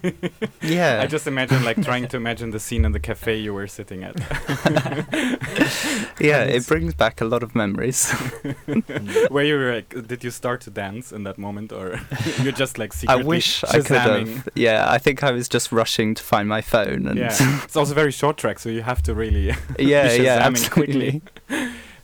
yeah 0.60 1.04
I 1.04 1.08
just 1.12 1.26
imagine 1.26 1.64
like 1.64 1.82
trying 1.82 2.08
to 2.08 2.16
imagine 2.16 2.52
the 2.52 2.60
scene 2.60 2.86
in 2.86 2.92
the 2.92 3.00
cafe 3.00 3.34
you 3.34 3.54
were 3.54 3.68
sitting 3.68 4.04
at. 4.04 4.16
yeah 6.20 6.44
it 6.56 6.66
brings 6.68 6.94
back 6.94 7.20
a 7.20 7.24
lot 7.24 7.42
of 7.42 7.54
memories 7.54 8.12
Where 9.30 9.44
you 9.44 9.58
were 9.58 9.74
like, 9.74 10.06
did 10.08 10.24
you 10.24 10.30
start 10.30 10.60
to 10.62 10.70
dance 10.70 11.12
in 11.16 11.24
that 11.24 11.38
moment, 11.38 11.72
or 11.72 12.00
you're 12.42 12.58
just 12.60 12.78
like 12.78 12.92
i 13.08 13.16
wish 13.16 13.64
i 13.64 13.80
could 13.80 13.96
have 13.98 14.48
yeah 14.54 14.96
i 14.96 14.98
think 14.98 15.22
i 15.22 15.32
was 15.32 15.48
just 15.54 15.72
rushing 15.72 16.14
to 16.14 16.22
find 16.22 16.48
my 16.48 16.62
phone 16.62 17.06
and 17.08 17.18
Yeah, 17.18 17.64
it's 17.64 17.76
also 17.76 17.94
very 17.94 18.12
short 18.12 18.36
track, 18.38 18.58
so 18.58 18.68
you 18.68 18.82
have 18.82 19.02
to 19.02 19.14
really 19.14 19.46
yeah 19.78 20.12
yeah 20.12 20.38
absolutely 20.46 21.22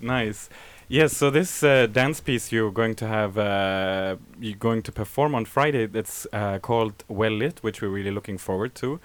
nice. 0.01 0.49
Yes, 0.91 1.15
so 1.15 1.29
this 1.29 1.63
uh, 1.63 1.87
dance 1.87 2.21
piece 2.21 2.51
you're 2.51 2.71
going 2.71 2.95
to 2.95 3.07
have, 3.07 3.37
uh, 3.37 4.17
you're 4.41 4.57
going 4.57 4.81
to 4.83 4.93
perform 4.93 5.35
on 5.35 5.45
Friday. 5.45 5.85
That's 5.85 6.27
uh, 6.33 6.59
called 6.61 7.05
Well 7.09 7.33
Lit, 7.33 7.63
which 7.63 7.83
we're 7.83 7.91
really 7.91 8.11
looking 8.11 8.39
forward 8.39 8.75
to. 8.77 8.99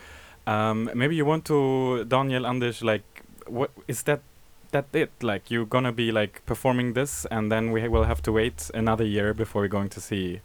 Um, 0.48 0.90
maybe 0.94 1.18
you 1.18 1.26
want 1.26 1.44
to, 1.46 2.06
Daniel 2.06 2.48
Anders, 2.48 2.84
like, 2.84 3.04
what 3.48 3.72
is 3.90 4.04
that? 4.04 4.22
That 4.72 4.86
it? 4.94 5.12
Like, 5.22 5.52
you're 5.52 5.66
gonna 5.66 5.92
be 5.92 6.12
like 6.12 6.42
performing 6.46 6.94
this, 6.94 7.26
and 7.30 7.52
then 7.52 7.72
we 7.72 7.82
ha- 7.82 7.90
will 7.90 8.06
have 8.06 8.24
to 8.24 8.32
wait 8.32 8.72
another 8.74 9.04
year 9.04 9.34
before 9.34 9.64
we're 9.64 9.68
going 9.68 9.90
to 9.90 10.02
see 10.02 10.40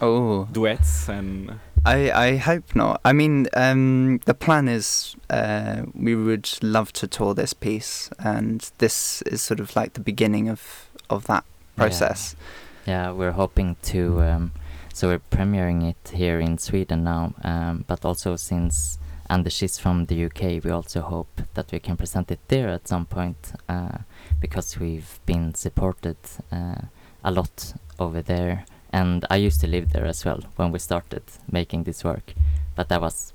oh 0.00 0.48
duets 0.52 1.08
and. 1.08 1.60
I, 1.84 2.10
I 2.10 2.36
hope 2.36 2.74
not. 2.74 3.00
I 3.04 3.12
mean, 3.12 3.46
um, 3.54 4.20
the 4.24 4.34
plan 4.34 4.68
is 4.68 5.16
uh, 5.28 5.82
we 5.94 6.14
would 6.14 6.48
love 6.62 6.92
to 6.94 7.06
tour 7.06 7.34
this 7.34 7.52
piece, 7.52 8.10
and 8.18 8.70
this 8.78 9.22
is 9.22 9.42
sort 9.42 9.60
of 9.60 9.76
like 9.76 9.92
the 9.92 10.00
beginning 10.00 10.48
of, 10.48 10.88
of 11.10 11.26
that 11.26 11.44
process. 11.76 12.36
Yeah, 12.86 13.12
we're 13.12 13.32
hoping 13.32 13.76
to. 13.82 14.22
Um, 14.22 14.52
so 14.94 15.08
we're 15.08 15.18
premiering 15.18 15.88
it 15.90 16.12
here 16.14 16.38
in 16.38 16.56
Sweden 16.56 17.04
now, 17.04 17.34
um, 17.42 17.84
but 17.88 18.04
also 18.04 18.36
since 18.36 18.98
Anders 19.28 19.62
is 19.62 19.78
from 19.78 20.06
the 20.06 20.26
UK, 20.26 20.62
we 20.62 20.70
also 20.70 21.00
hope 21.00 21.42
that 21.54 21.72
we 21.72 21.80
can 21.80 21.96
present 21.96 22.30
it 22.30 22.40
there 22.48 22.68
at 22.68 22.86
some 22.86 23.06
point 23.06 23.52
uh, 23.68 23.98
because 24.40 24.78
we've 24.78 25.18
been 25.26 25.54
supported 25.54 26.16
uh, 26.52 26.82
a 27.24 27.30
lot 27.30 27.74
over 27.98 28.22
there. 28.22 28.66
And 28.94 29.24
I 29.30 29.36
used 29.46 29.60
to 29.60 29.66
live 29.66 29.86
there 29.92 30.06
as 30.08 30.24
well 30.24 30.40
when 30.56 30.70
we 30.72 30.78
started 30.78 31.22
making 31.50 31.84
this 31.84 32.04
work, 32.04 32.32
but 32.76 32.88
that 32.88 33.00
was 33.00 33.32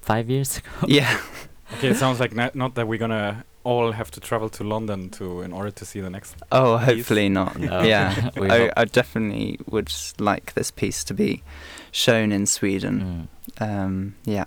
five 0.00 0.30
years 0.30 0.56
ago. 0.58 0.70
Yeah, 0.88 1.20
Okay, 1.78 1.88
it 1.88 1.96
sounds 1.96 2.20
like 2.20 2.34
not, 2.34 2.54
not 2.54 2.74
that 2.74 2.86
we're 2.88 2.98
gonna 2.98 3.44
all 3.64 3.92
have 3.92 4.10
to 4.10 4.20
travel 4.20 4.48
to 4.50 4.64
London 4.64 5.08
to 5.10 5.42
in 5.42 5.52
order 5.52 5.70
to 5.70 5.84
see 5.84 6.00
the 6.00 6.10
next. 6.10 6.34
Oh, 6.50 6.76
Piece. 6.78 6.86
hopefully 6.86 7.28
not. 7.28 7.58
No. 7.70 7.82
Yeah, 7.82 8.30
I, 8.36 8.48
hope- 8.58 8.72
I 8.76 8.84
definitely 8.84 9.58
would 9.66 9.92
like 10.18 10.52
this 10.54 10.70
piece 10.70 11.04
to 11.04 11.14
be 11.14 11.42
shown 11.90 12.32
in 12.32 12.46
Sweden. 12.46 13.28
Mm. 13.58 13.62
Um, 13.84 14.14
yeah, 14.24 14.44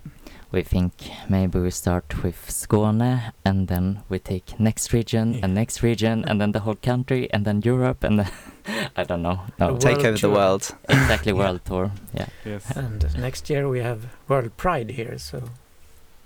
We 0.56 0.64
think 0.64 0.94
maybe 1.28 1.60
we 1.60 1.70
start 1.70 2.24
with 2.24 2.48
Skåne 2.48 3.34
and 3.44 3.68
then 3.68 4.04
we 4.08 4.20
take 4.20 4.58
next 4.58 4.94
region 4.94 5.34
Yeah. 5.34 5.40
and 5.44 5.54
next 5.54 5.84
region 5.84 6.24
and 6.26 6.40
then 6.40 6.54
the 6.54 6.62
whole 6.62 6.78
country 6.82 7.28
and 7.34 7.44
then 7.44 7.62
Europe 7.66 8.06
and 8.08 8.20
then 8.20 8.32
I 8.96 9.04
don't 9.04 9.22
know. 9.22 9.40
No, 9.60 9.76
take 9.78 10.06
over 10.06 10.18
the 10.18 10.30
world. 10.30 10.74
exactly 10.90 11.34
world 11.34 11.60
tour. 11.66 11.92
Yeah, 12.14 12.28
Yes. 12.46 12.72
And 12.78 13.04
next 13.20 13.50
year 13.50 13.68
we 13.68 13.80
have 13.82 14.00
World 14.30 14.56
Pride 14.56 14.92
here, 14.92 15.18
so 15.18 15.44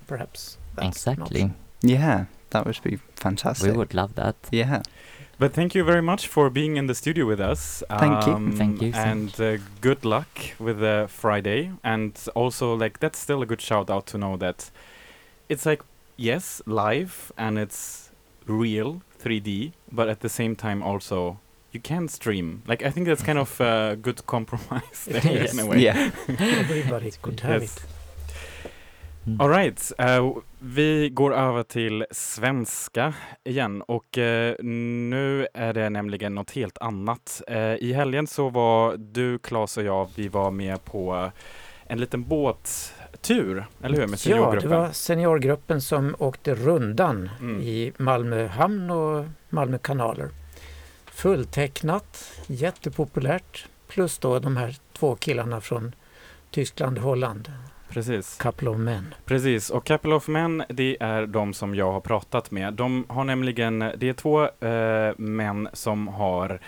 perhaps 0.06 0.58
that's 0.76 0.88
exactly. 0.98 1.42
option. 1.42 1.56
Yeah, 1.82 2.26
that 2.52 2.66
would 2.68 2.80
be 2.84 3.00
fantastic. 3.16 3.72
We 3.72 3.78
would 3.78 3.96
love 3.96 4.14
that. 4.14 4.36
Yeah, 4.52 4.84
But 5.40 5.54
thank 5.54 5.74
you 5.74 5.86
very 5.86 6.02
much 6.02 6.28
for 6.28 6.50
being 6.50 6.76
in 6.76 6.88
the 6.88 6.94
studio 6.96 7.26
with 7.26 7.40
us. 7.40 7.82
Thank 7.98 8.26
you. 8.28 8.34
Um, 8.34 8.52
Thank 8.52 8.82
you, 8.82 8.92
And 8.94 9.40
uh, 9.40 9.58
good 9.80 10.04
luck 10.04 10.28
with 10.60 10.80
the 10.80 11.06
Friday. 11.08 11.72
And 11.82 12.12
also, 12.36 12.74
like, 12.76 13.00
that's 13.00 13.18
still 13.18 13.42
a 13.42 13.46
good 13.46 13.62
shout 13.62 13.90
out 13.90 14.06
to 14.08 14.18
know 14.18 14.36
that 14.38 14.70
it's 15.48 15.66
like, 15.66 15.82
yes, 16.18 16.62
live 16.66 17.32
and 17.38 17.58
it's 17.58 18.10
real 18.48 19.02
3D, 19.24 19.72
but 19.92 20.10
at 20.10 20.20
the 20.20 20.30
same 20.30 20.56
time, 20.58 20.84
also, 20.84 21.40
you 21.72 21.80
can 21.80 22.10
stream. 22.10 22.62
Like, 22.68 22.84
I 22.84 22.90
think 22.90 23.08
that's 23.08 23.24
kind 23.24 23.40
of 23.40 23.62
a 23.62 23.96
good 24.02 24.26
compromise 24.28 25.06
there 25.08 25.22
Yes. 25.24 25.54
in 25.54 25.60
a 25.60 25.66
way. 25.66 25.80
yeah. 25.80 26.12
Everybody 26.28 27.12
could 27.22 27.40
have 27.40 27.62
Yes. 27.62 27.78
it. 27.78 27.84
Mm. 29.28 29.42
All 29.42 29.50
right, 29.50 29.92
eh, 29.98 30.32
vi 30.60 31.10
går 31.10 31.34
över 31.36 31.64
till 31.64 32.06
svenska 32.12 33.14
igen 33.44 33.82
och 33.82 34.18
eh, 34.18 34.56
nu 34.64 35.48
är 35.54 35.74
det 35.74 35.90
nämligen 35.90 36.36
något 36.36 36.52
helt 36.52 36.78
annat. 36.78 37.42
Eh, 37.48 37.58
I 37.76 37.94
helgen 37.94 38.28
så 38.28 38.50
var 38.50 38.98
du, 38.98 39.40
Claes 39.40 39.78
och 39.78 39.84
jag, 39.84 40.10
vi 40.16 40.28
var 40.28 40.52
med 40.52 40.84
på 40.86 41.32
en 41.88 42.00
liten 42.00 42.24
båttur, 42.24 43.66
eller 43.84 43.96
hur? 43.98 44.08
Med 44.08 44.10
Ja, 44.10 44.12
det 44.12 44.18
seniorgruppen. 44.18 44.70
var 44.70 44.92
seniorgruppen 44.92 45.82
som 45.82 46.16
åkte 46.20 46.56
rundan 46.56 47.30
Mm. 47.40 47.62
i 47.62 47.94
Malmö 47.98 48.48
hamn 48.48 48.90
och 48.92 49.26
Malmö 49.50 49.78
kanaler. 49.78 50.30
Fulltecknat, 51.06 52.32
jättepopulärt. 52.48 53.68
Plus 53.88 54.18
då 54.18 54.40
de 54.40 54.58
här 54.58 54.76
två 54.94 55.16
killarna 55.16 55.62
från 55.62 55.96
Tyskland 56.52 56.98
och 56.98 57.04
Holland. 57.04 57.52
Precis. 57.90 58.38
Couple 58.38 58.70
of 58.70 58.78
Men. 58.78 59.14
Precis, 59.26 59.70
och 59.70 59.86
Couple 59.86 60.14
of 60.16 60.28
Men, 60.28 60.64
det 60.70 60.98
är 61.00 61.26
de 61.26 61.54
som 61.54 61.76
jag 61.76 61.92
har 61.92 62.00
pratat 62.00 62.52
med. 62.52 62.74
De 62.74 63.06
har 63.08 63.24
nämligen, 63.24 63.80
det 63.80 64.10
är 64.10 64.14
två 64.14 64.44
eh, 64.68 65.14
män 65.18 65.70
som 65.74 66.08
har 66.08 66.60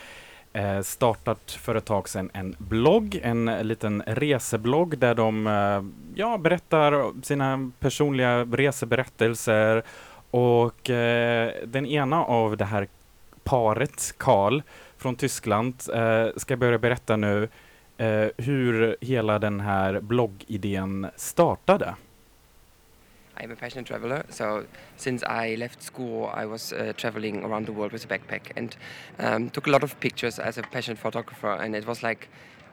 eh, 0.53 0.81
startat 0.81 1.51
för 1.51 1.75
ett 1.75 1.85
tag 1.85 2.09
sedan 2.09 2.29
en 2.33 2.55
blogg, 2.57 3.19
en 3.23 3.45
liten 3.45 4.03
reseblogg 4.05 4.97
där 4.97 5.15
de 5.15 5.47
eh, 5.47 5.83
ja, 6.15 6.37
berättar 6.37 7.23
sina 7.23 7.71
personliga 7.79 8.43
reseberättelser 8.43 9.83
och 10.31 10.89
eh, 10.89 11.51
den 11.65 11.85
ena 11.85 12.23
av 12.23 12.57
det 12.57 12.65
här 12.65 12.87
paret, 13.43 14.13
Karl 14.17 14.61
från 14.97 15.15
Tyskland, 15.15 15.75
eh, 15.93 16.27
ska 16.37 16.57
börja 16.57 16.77
berätta 16.77 17.15
nu 17.15 17.49
eh, 18.01 18.29
hur 18.37 18.95
hela 19.01 19.39
den 19.39 19.59
här 19.59 19.99
bloggidén 19.99 21.07
startade. 21.15 21.95
I'm 23.37 23.51
a 23.51 23.55
passionate 23.55 23.87
traveler, 23.87 24.23
so 24.29 24.63
since 24.97 25.23
I 25.23 25.55
left 25.55 25.81
school, 25.81 26.29
I 26.33 26.45
was 26.45 26.73
uh, 26.73 26.93
traveling 26.97 27.43
around 27.43 27.65
the 27.65 27.71
world 27.71 27.91
with 27.91 28.05
a 28.05 28.07
backpack 28.07 28.51
and 28.55 28.75
um, 29.19 29.49
took 29.49 29.67
a 29.67 29.71
lot 29.71 29.83
of 29.83 29.99
pictures 29.99 30.39
as 30.39 30.57
a 30.57 30.61
passionate 30.61 30.99
photographer. 30.99 31.53
And 31.53 31.75
it 31.75 31.87
was 31.87 32.03
like, 32.03 32.27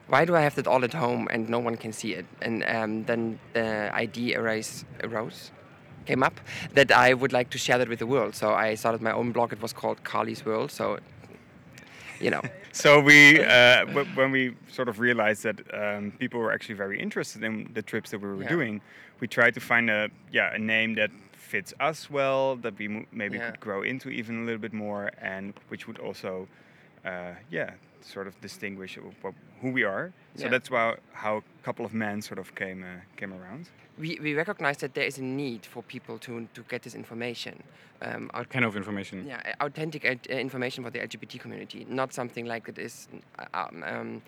why 0.07 0.25
do 0.25 0.35
I 0.35 0.41
have 0.41 0.55
that 0.55 0.67
all 0.67 0.83
at 0.83 0.93
home 0.93 1.27
and 1.31 1.49
no 1.49 1.59
one 1.59 1.77
can 1.77 1.91
see 1.91 2.13
it? 2.13 2.25
And 2.41 2.63
um, 2.67 3.05
then 3.05 3.39
the 3.53 3.89
idea 3.95 4.39
arose, 4.39 4.85
arose, 5.03 5.51
came 6.05 6.23
up 6.23 6.39
that 6.73 6.91
I 6.91 7.13
would 7.13 7.33
like 7.33 7.49
to 7.51 7.57
share 7.57 7.77
that 7.77 7.89
with 7.89 7.99
the 7.99 8.07
world. 8.07 8.35
So 8.35 8.53
I 8.53 8.75
started 8.75 9.01
my 9.01 9.11
own 9.11 9.31
blog. 9.31 9.53
It 9.53 9.61
was 9.61 9.73
called 9.73 10.03
Carly's 10.03 10.45
World. 10.45 10.71
So, 10.71 10.99
you 12.19 12.29
know. 12.31 12.41
So 12.71 12.99
we, 12.99 13.39
uh, 13.43 13.85
w- 13.85 14.05
when 14.15 14.31
we 14.31 14.55
sort 14.71 14.89
of 14.89 14.99
realized 14.99 15.43
that 15.43 15.59
um, 15.73 16.11
people 16.19 16.39
were 16.39 16.51
actually 16.51 16.75
very 16.75 16.99
interested 16.99 17.43
in 17.43 17.69
the 17.73 17.81
trips 17.81 18.11
that 18.11 18.19
we 18.21 18.27
were 18.27 18.43
Yeah. 18.43 18.49
doing, 18.49 18.81
we 19.19 19.27
tried 19.27 19.53
to 19.55 19.59
find 19.59 19.89
a 19.89 20.09
yeah 20.31 20.53
a 20.55 20.59
name 20.59 20.95
that 20.95 21.11
fits 21.33 21.73
us 21.79 22.09
well, 22.09 22.55
that 22.57 22.77
we 22.77 22.87
mo- 22.87 23.05
maybe 23.11 23.37
Yeah. 23.37 23.49
could 23.51 23.59
grow 23.59 23.81
into 23.83 24.09
even 24.09 24.43
a 24.43 24.45
little 24.45 24.61
bit 24.61 24.73
more, 24.73 25.09
and 25.21 25.53
which 25.69 25.87
would 25.87 25.97
also, 25.99 26.47
uh, 27.05 27.33
yeah, 27.49 27.71
sort 28.01 28.27
of 28.27 28.39
distinguish 28.41 28.97
wh- 28.97 29.25
wh- 29.25 29.61
who 29.61 29.71
we 29.71 29.83
are. 29.83 30.11
So 30.35 30.43
Yeah. 30.43 30.51
that's 30.51 30.69
why 30.69 30.95
how 31.13 31.37
a 31.37 31.63
couple 31.65 31.85
of 31.85 31.93
men 31.93 32.21
sort 32.21 32.39
of 32.39 32.53
came 32.55 32.83
uh, 32.83 33.01
came 33.17 33.33
around. 33.33 33.67
We, 33.99 34.17
we 34.21 34.33
recognize 34.33 34.77
that 34.77 34.93
there 34.93 35.03
is 35.03 35.17
a 35.17 35.23
need 35.23 35.65
for 35.65 35.83
people 35.83 36.17
to, 36.19 36.47
to 36.53 36.61
get 36.69 36.83
this 36.83 36.95
information. 36.95 37.61
Um, 38.01 38.29
What 38.33 38.49
kind 38.49 38.63
of 38.63 38.77
information? 38.77 39.27
Yeah, 39.27 39.41
authentic 39.59 40.05
uh, 40.05 40.33
information 40.33 40.85
for 40.85 40.89
the 40.89 40.99
LGBT 40.99 41.39
community, 41.39 41.85
not 41.89 42.13
something 42.13 42.45
like 42.45 42.69
it 42.69 42.79
is 42.79 43.09
uh, 43.37 43.45
um, 43.53 43.83
um, 43.83 44.21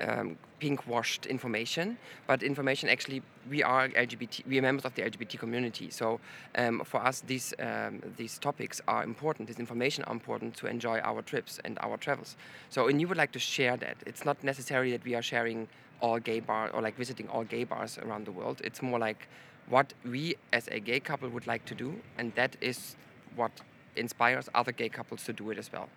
um, 0.00 0.36
pink 0.60 0.86
washed 0.86 1.26
information, 1.26 1.98
but 2.26 2.42
information 2.42 2.88
actually 2.88 3.22
we 3.48 3.62
are 3.62 3.88
LGBT, 3.88 4.46
we 4.46 4.58
are 4.58 4.62
members 4.62 4.84
of 4.84 4.94
the 4.94 5.02
LGBT 5.02 5.38
community. 5.38 5.90
So 5.90 6.20
um, 6.56 6.82
for 6.84 7.04
us, 7.04 7.22
these 7.26 7.54
um, 7.58 8.02
these 8.16 8.38
topics 8.38 8.80
are 8.86 9.02
important. 9.02 9.48
This 9.48 9.58
information 9.58 10.04
are 10.04 10.12
important 10.12 10.56
to 10.58 10.66
enjoy 10.66 10.98
our 11.00 11.22
trips 11.22 11.60
and 11.64 11.78
our 11.80 11.96
travels. 11.96 12.36
So 12.70 12.88
and 12.88 13.00
you 13.00 13.08
would 13.08 13.18
like 13.18 13.32
to 13.32 13.38
share 13.38 13.76
that. 13.78 13.96
It's 14.06 14.24
not 14.24 14.42
necessary 14.44 14.90
that 14.92 15.04
we 15.04 15.14
are 15.14 15.22
sharing 15.22 15.68
all 16.00 16.18
gay 16.18 16.40
bars 16.40 16.70
or 16.74 16.82
like 16.82 16.96
visiting 16.96 17.28
all 17.28 17.44
gay 17.44 17.64
bars 17.64 17.98
around 17.98 18.26
the 18.26 18.32
world. 18.32 18.60
It's 18.64 18.82
more 18.82 18.98
like 18.98 19.28
what 19.68 19.92
we 20.04 20.36
as 20.52 20.68
a 20.68 20.80
gay 20.80 21.00
couple 21.00 21.28
would 21.28 21.46
like 21.46 21.64
to 21.66 21.74
do, 21.74 22.00
and 22.18 22.32
that 22.34 22.56
is 22.60 22.96
what 23.34 23.50
inspires 23.96 24.48
other 24.54 24.72
gay 24.72 24.88
couples 24.88 25.24
to 25.24 25.32
do 25.32 25.50
it 25.50 25.58
as 25.58 25.72
well. 25.72 25.88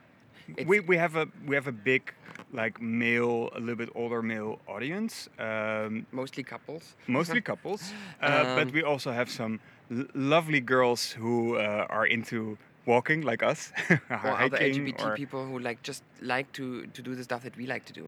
It's- 0.48 0.68
we, 0.68 0.79
we 0.79 0.98
have 0.98 1.15
a 1.15 1.27
we 1.46 1.56
have 1.56 1.68
a 1.68 1.72
big 1.72 2.13
like 2.51 2.82
male 2.82 3.50
a 3.56 3.60
little 3.60 3.75
bit 3.75 3.89
older 3.94 4.22
male 4.24 4.60
audience 4.68 5.29
um, 5.38 6.08
mostly 6.12 6.44
couples. 6.44 6.96
mostly 7.08 7.41
couples 7.51 7.94
uh, 8.22 8.56
but 8.56 8.68
Um, 8.68 8.74
we 8.74 8.82
also 8.84 9.12
have 9.12 9.29
some 9.29 9.60
l- 9.91 10.06
lovely 10.15 10.60
girls 10.62 11.12
who 11.12 11.58
uh, 11.58 11.86
are 11.96 12.08
into 12.08 12.58
walking 12.88 13.22
like 13.22 13.44
us 13.44 13.72
or 14.10 14.41
other 14.41 14.58
LGBT 14.58 15.04
or- 15.06 15.15
people 15.15 15.45
who 15.45 15.60
like 15.60 15.84
just 15.84 16.04
like 16.21 16.52
to 16.54 16.88
to 16.95 17.02
do 17.04 17.13
the 17.15 17.24
stuff 17.24 17.41
that 17.43 17.56
we 17.56 17.67
like 17.67 17.86
to 17.86 17.93
do. 17.93 18.06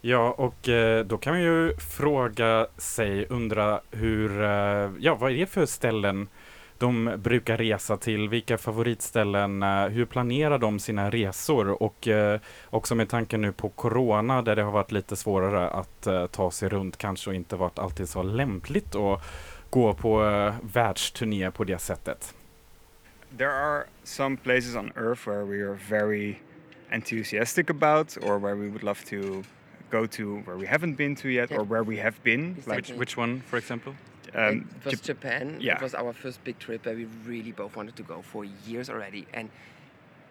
Ja, 0.00 0.30
och 0.30 0.68
eh, 0.68 1.04
då 1.04 1.18
kan 1.18 1.32
man 1.32 1.42
ju 1.42 1.74
fråga 1.76 2.66
sig, 2.76 3.26
undra 3.28 3.80
hur, 3.90 4.42
eh, 4.42 4.90
ja 4.98 5.14
vad 5.14 5.32
är 5.32 5.36
det 5.36 5.46
för 5.46 5.66
ställen 5.66 6.28
de 6.78 7.12
brukar 7.18 7.56
resa 7.56 7.96
till? 7.96 8.28
Vilka 8.28 8.58
favoritställen? 8.58 9.62
eh, 9.62 9.86
Hur 9.86 10.04
planerar 10.04 10.58
de 10.58 10.78
sina 10.78 11.10
resor? 11.10 11.82
Och 11.82 12.08
eh, 12.08 12.40
också 12.70 12.94
med 12.94 13.08
tanken 13.08 13.40
nu 13.40 13.52
på 13.52 13.68
Corona 13.68 14.42
där 14.42 14.56
det 14.56 14.62
har 14.62 14.72
varit 14.72 14.92
lite 14.92 15.16
svårare 15.16 15.68
att 15.70 16.06
eh, 16.06 16.26
ta 16.26 16.50
sig 16.50 16.68
runt 16.68 16.96
kanske 16.96 17.30
och 17.30 17.36
inte 17.36 17.56
varit 17.56 17.78
alltid 17.78 18.08
så 18.08 18.22
lämpligt 18.22 18.94
att 18.94 19.22
gå 19.70 19.94
på 19.94 20.24
eh, 20.26 20.54
världsturné 20.62 21.50
på 21.50 21.64
det 21.64 21.78
sättet. 21.78 22.34
there 23.38 23.52
are 23.52 23.84
some 24.04 24.36
places 24.36 24.76
on 24.76 24.92
earth 24.96 25.28
where 25.28 25.44
we 25.44 25.62
are 25.70 25.78
very 25.90 26.34
enthusiastic 26.90 27.70
about 27.70 28.16
or 28.22 28.38
where 28.38 28.54
we 28.54 28.66
would 28.68 28.82
love 28.82 28.98
to 29.10 29.42
go 29.90 30.06
to 30.06 30.38
where 30.46 30.56
we 30.56 30.66
haven't 30.66 30.94
been 30.96 31.14
to 31.16 31.28
yet 31.28 31.50
or 31.52 31.62
where 31.64 31.82
we 31.84 31.96
have 31.98 32.22
been 32.22 32.42
Exactly. 32.56 32.74
like 32.74 32.86
Which- 32.88 32.98
Which 32.98 33.16
one, 33.16 33.40
for 33.50 33.56
example? 33.58 33.94
um, 34.34 34.68
it 34.78 34.84
was 34.84 34.94
Jap- 34.94 35.02
Japan. 35.12 35.56
yeah. 35.60 35.76
It 35.76 35.82
was 35.82 35.94
our 35.94 36.12
first 36.12 36.42
big 36.44 36.58
trip 36.58 36.86
where 36.86 36.94
we 36.94 37.06
really 37.26 37.52
both 37.52 37.74
wanted 37.76 37.96
to 37.96 38.02
go 38.02 38.22
for 38.22 38.44
years 38.68 38.88
already, 38.90 39.26
and 39.34 39.48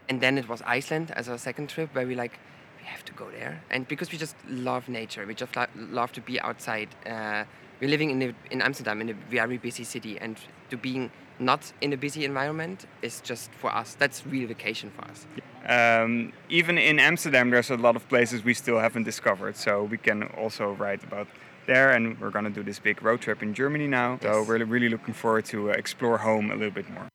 and 0.10 0.22
then 0.22 0.38
it 0.38 0.48
was 0.48 0.62
Iceland 0.66 1.12
as 1.20 1.28
our 1.30 1.38
second 1.38 1.68
trip 1.70 1.90
where 1.96 2.08
we 2.08 2.16
like 2.16 2.40
we 2.80 2.86
have 2.86 3.04
to 3.06 3.14
go 3.14 3.26
there, 3.40 3.62
and 3.70 3.88
because 3.88 4.12
we 4.14 4.18
just 4.18 4.36
love 4.48 4.84
nature, 4.90 5.26
we 5.28 5.34
just 5.36 5.56
lo- 5.56 5.74
love 6.00 6.12
to 6.14 6.22
be 6.22 6.40
outside. 6.42 6.88
Uh, 7.06 7.44
we're 7.82 7.90
living 7.90 8.10
in 8.12 8.22
a, 8.22 8.34
in 8.52 8.62
Amsterdam 8.62 9.02
in 9.02 9.10
a 9.10 9.14
very 9.30 9.58
busy 9.58 9.84
city, 9.84 10.18
and 10.20 10.38
to 10.70 10.78
being 10.78 11.12
not 11.40 11.74
in 11.82 11.94
a 11.94 11.98
busy 11.98 12.24
environment 12.26 12.86
is 13.02 13.22
just 13.22 13.52
for 13.62 13.70
us. 13.82 13.96
That's 14.00 14.26
real 14.26 14.48
vacation 14.48 14.90
for 14.96 15.04
us. 15.12 15.28
Um, 15.68 16.34
even 16.50 16.78
in 16.78 17.00
Amsterdam, 17.00 17.50
there's 17.50 17.70
a 17.70 17.78
lot 17.78 17.96
of 17.96 18.08
places 18.10 18.44
we 18.44 18.54
still 18.54 18.80
haven't 18.80 19.04
discovered, 19.04 19.56
so 19.56 19.84
we 19.84 19.98
can 19.98 20.24
also 20.38 20.76
write 20.80 21.04
about 21.12 21.28
there. 21.66 21.96
And 21.96 22.20
we're 22.20 22.32
gonna 22.32 22.50
do 22.50 22.64
this 22.64 22.80
big 22.80 23.04
road 23.04 23.22
trip 23.22 23.44
in 23.44 23.54
Germany 23.54 23.88
now, 23.88 24.18
so 24.22 24.44
we're 24.44 24.66
really 24.66 24.90
looking 24.90 25.14
forward 25.14 25.46
to 25.46 25.70
uh, 25.70 25.74
explore 25.78 26.18
home 26.18 26.52
a 26.52 26.56
little 26.56 26.72
bit 26.72 26.90
more. 26.90 27.10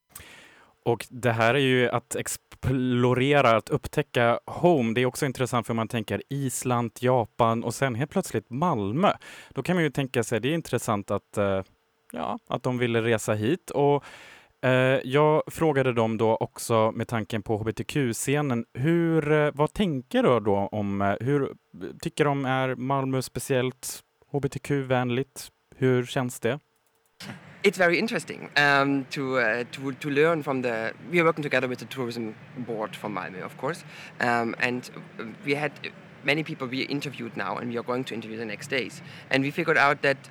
Och 0.85 1.07
det 1.11 1.33
här 1.33 1.54
är 1.54 1.59
ju 1.59 1.88
att 1.88 2.16
explorera, 2.16 3.57
att 3.57 3.68
upptäcka 3.68 4.40
home. 4.46 4.94
Det 4.94 5.00
är 5.00 5.07
också 5.07 5.26
intressant 5.26 5.66
för 5.66 5.74
man 5.74 5.88
tänker 5.88 6.22
Island, 6.28 6.90
Japan 7.00 7.64
och 7.64 7.74
sen 7.74 7.94
helt 7.94 8.11
plötsligt 8.11 8.50
Malmö. 8.50 9.12
Då 9.54 9.62
kan 9.62 9.76
man 9.76 9.83
ju 9.83 9.90
tänka 9.90 10.22
sig, 10.22 10.40
det 10.40 10.48
är 10.48 10.54
intressant 10.54 11.11
att, 11.11 11.38
eh, 11.38 11.62
ja, 12.12 12.38
att 12.48 12.62
de 12.62 12.78
ville 12.78 13.02
resa 13.02 13.35
hit. 13.35 13.70
Och 13.70 14.04
Eh, 14.64 15.00
jag 15.05 15.42
frågade 15.46 15.92
dem 15.92 16.16
då 16.16 16.37
också 16.37 16.92
med 16.94 17.09
tanken 17.09 17.42
på 17.42 17.57
hbtq-scenen, 17.57 18.64
hur, 18.74 19.33
eh, 19.33 19.50
vad 19.55 19.72
tänker 19.72 20.22
du 20.22 20.40
då 20.40 20.68
om, 20.72 21.03
eh, 21.03 21.14
hur 21.20 21.53
tycker 22.03 22.24
de 22.24 22.44
är 22.44 22.74
Malmö 22.74 23.22
speciellt 23.22 24.00
hbtq-vänligt? 24.33 25.48
Hur 25.77 26.07
känns 26.07 26.40
det? 26.40 26.59
It's 27.62 27.79
very 27.79 27.96
interesting 27.96 28.48
um, 28.83 29.05
to, 29.05 29.20
uh, 29.20 29.64
to 29.70 29.81
to 30.00 30.11
learn 30.11 30.42
from 30.42 30.62
the. 30.62 30.92
We 31.11 31.18
are 31.18 31.24
working 31.24 31.42
together 31.42 31.68
with 31.68 31.81
the 31.81 31.96
tourism 31.96 32.29
board 32.57 32.96
from 32.96 33.12
Malmö, 33.14 33.44
of 33.44 33.57
course, 33.61 33.85
um, 34.20 34.55
and 34.61 34.90
we 35.46 35.57
had 35.57 35.70
many 36.22 36.44
people 36.44 36.66
we 36.66 36.83
interviewed 36.83 37.37
now, 37.37 37.59
and 37.59 37.72
we 37.72 37.79
are 37.79 37.87
going 37.87 38.05
to 38.05 38.14
interview 38.14 38.38
the 38.38 38.44
next 38.44 38.70
days, 38.70 39.03
and 39.31 39.44
we 39.44 39.50
figured 39.50 39.79
out 39.79 40.03
that 40.03 40.31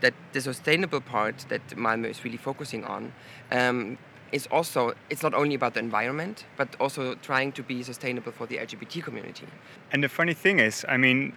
that 0.00 0.14
the 0.32 0.40
sustainable 0.40 1.00
part 1.00 1.46
that 1.48 1.66
Malmö 1.70 2.10
is 2.10 2.24
really 2.24 2.38
focusing 2.38 2.84
on. 2.84 3.12
Um, 3.50 3.98
is 4.32 4.48
also 4.50 4.92
it's 5.08 5.22
not 5.22 5.34
only 5.34 5.54
about 5.54 5.74
the 5.74 5.80
environment 5.80 6.44
but 6.56 6.68
also 6.80 7.14
trying 7.14 7.52
to 7.52 7.62
be 7.62 7.82
sustainable 7.82 8.32
for 8.32 8.46
the 8.46 8.56
LGBT 8.56 9.02
community. 9.02 9.46
And 9.92 10.02
the 10.02 10.08
funny 10.08 10.34
thing 10.34 10.58
is, 10.58 10.84
I 10.88 10.96
mean, 10.96 11.32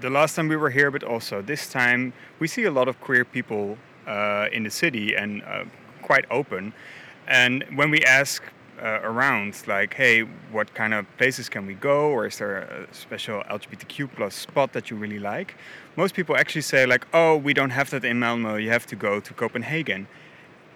the 0.00 0.10
last 0.10 0.34
time 0.36 0.48
we 0.48 0.56
were 0.56 0.70
here, 0.70 0.90
but 0.90 1.02
also 1.02 1.42
this 1.42 1.68
time, 1.70 2.12
we 2.38 2.48
see 2.48 2.64
a 2.64 2.70
lot 2.70 2.88
of 2.88 3.00
queer 3.00 3.24
people 3.24 3.78
uh, 4.06 4.46
in 4.52 4.62
the 4.62 4.70
city 4.70 5.14
and 5.14 5.42
uh, 5.42 5.64
quite 6.02 6.24
open. 6.30 6.72
And 7.26 7.64
when 7.74 7.90
we 7.90 8.02
ask 8.04 8.42
uh, 8.82 9.00
around, 9.02 9.54
like, 9.66 9.94
hey, 9.94 10.20
what 10.52 10.74
kind 10.74 10.92
of 10.94 11.06
places 11.18 11.48
can 11.48 11.66
we 11.66 11.74
go, 11.74 12.10
or 12.10 12.26
is 12.26 12.38
there 12.38 12.58
a 12.58 12.86
special 12.94 13.42
LGBTQ 13.50 14.08
plus 14.16 14.34
spot 14.34 14.72
that 14.72 14.90
you 14.90 14.96
really 14.96 15.18
like? 15.18 15.54
Most 15.96 16.14
people 16.14 16.36
actually 16.36 16.62
say 16.62 16.86
like, 16.86 17.06
oh, 17.12 17.36
we 17.36 17.54
don't 17.54 17.70
have 17.70 17.90
that 17.90 18.04
in 18.04 18.18
Malmo. 18.18 18.56
You 18.56 18.70
have 18.70 18.86
to 18.86 18.96
go 18.96 19.20
to 19.20 19.34
Copenhagen. 19.34 20.06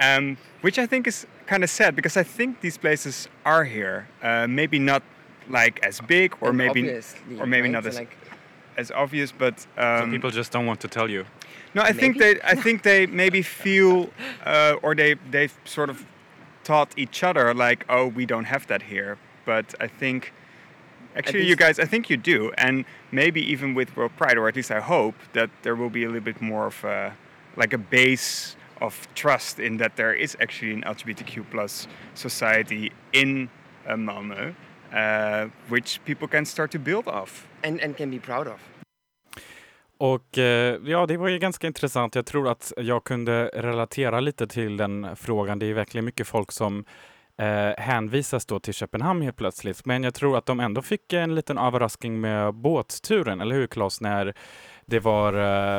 Um, 0.01 0.39
which 0.63 0.79
I 0.79 0.87
think 0.87 1.07
is 1.07 1.27
kind 1.47 1.63
of 1.63 1.69
sad 1.69 1.95
because 1.95 2.17
I 2.17 2.23
think 2.23 2.61
these 2.63 2.79
places 2.79 3.29
are 3.45 3.65
here. 3.65 4.09
Uh, 4.23 4.47
maybe 4.47 4.79
not 4.79 5.03
like 5.51 5.79
as 5.85 6.01
big, 6.01 6.35
or 6.41 6.49
And 6.49 6.59
maybe 6.59 6.89
or 7.39 7.47
maybe 7.47 7.63
right? 7.69 7.71
not 7.73 7.87
as 7.87 7.97
like 7.97 8.17
as 8.79 8.91
obvious, 8.91 9.31
but 9.33 9.61
So 9.61 9.83
um, 10.05 10.11
people 10.11 10.31
just 10.31 10.53
don't 10.53 10.65
want 10.67 10.81
to 10.81 10.89
tell 10.89 11.11
you. 11.11 11.27
no, 11.75 11.83
I 11.83 11.93
think 11.93 12.19
they 12.19 12.35
Maybe. 12.35 12.43
I 12.45 12.55
think 12.55 12.83
they 12.83 13.07
maybe 13.07 13.43
feel 13.43 14.09
uh, 14.47 14.77
or 14.83 14.95
they 14.95 15.17
they've 15.31 15.53
sort 15.65 15.91
of 15.91 16.07
taught 16.65 16.93
each 16.97 17.23
other 17.23 17.55
like, 17.55 17.85
oh, 17.89 18.07
we 18.07 18.27
don't 18.27 18.45
have 18.45 18.67
that 18.69 18.83
here. 18.83 19.19
But 19.45 19.75
I 19.81 19.87
think 19.87 20.33
Actually, 21.17 21.47
you 21.47 21.57
guys, 21.57 21.81
I 21.81 21.87
think 21.87 22.09
you 22.09 22.17
do, 22.17 22.53
and 22.57 22.85
maybe 23.11 23.41
even 23.51 23.75
with 23.75 23.97
World 23.97 24.13
Pride, 24.17 24.39
or 24.39 24.49
at 24.49 24.55
least 24.55 24.71
I 24.71 24.81
hope 24.81 25.17
that 25.33 25.51
there 25.63 25.75
will 25.75 25.91
be 25.91 26.05
a 26.05 26.07
little 26.07 26.21
bit 26.23 26.41
more 26.41 26.67
of 26.67 26.85
a, 26.85 27.17
like 27.57 27.73
a 27.73 27.79
base 27.79 28.57
of 28.81 29.09
trust 29.15 29.59
in 29.59 29.77
that 29.79 29.97
there 29.97 30.15
is 30.15 30.37
actually 30.41 30.73
an 30.73 30.83
LGBTQ 30.83 31.51
plus 31.51 31.89
society 32.15 32.93
in 33.13 33.51
uh, 33.87 33.95
Malmö, 33.95 34.55
uh, 34.93 35.49
which 35.69 36.01
people 36.05 36.29
can 36.29 36.45
start 36.45 36.71
to 36.71 36.79
build 36.79 37.09
off. 37.09 37.49
and, 37.65 37.81
and 37.81 37.97
can 37.97 38.11
be 38.11 38.19
proud 38.19 38.47
of. 38.47 38.61
Och 40.01 40.39
eh, 40.39 40.79
ja, 40.85 41.07
det 41.07 41.17
var 41.17 41.29
ju 41.29 41.39
ganska 41.39 41.67
intressant. 41.67 42.15
Jag 42.15 42.27
tror 42.27 42.49
att 42.49 42.73
jag 42.77 43.05
kunde 43.05 43.51
relatera 43.55 44.21
lite 44.21 44.47
till 44.47 44.77
den 44.77 45.17
frågan. 45.17 45.59
Det 45.59 45.67
är 45.67 45.75
verkligen 45.75 46.05
mycket 46.05 46.27
folk 46.27 46.53
som 46.53 46.85
eh, 47.37 47.83
hänvisas 47.83 48.47
då 48.47 48.61
till 48.61 48.75
Köpenhamn 48.75 49.23
helt 49.23 49.37
plötsligt. 49.37 49.85
Men 49.85 50.03
jag 50.03 50.15
tror 50.15 50.39
att 50.39 50.47
de 50.47 50.61
ändå 50.61 50.83
fick 50.83 51.13
en 51.13 51.35
liten 51.35 51.59
överraskning 51.59 52.21
med 52.21 52.55
båtturen, 52.55 53.41
eller 53.41 53.55
hur 53.55 53.67
Claes? 53.67 54.01
När 54.01 54.35
det 54.87 55.01
var 55.01 55.33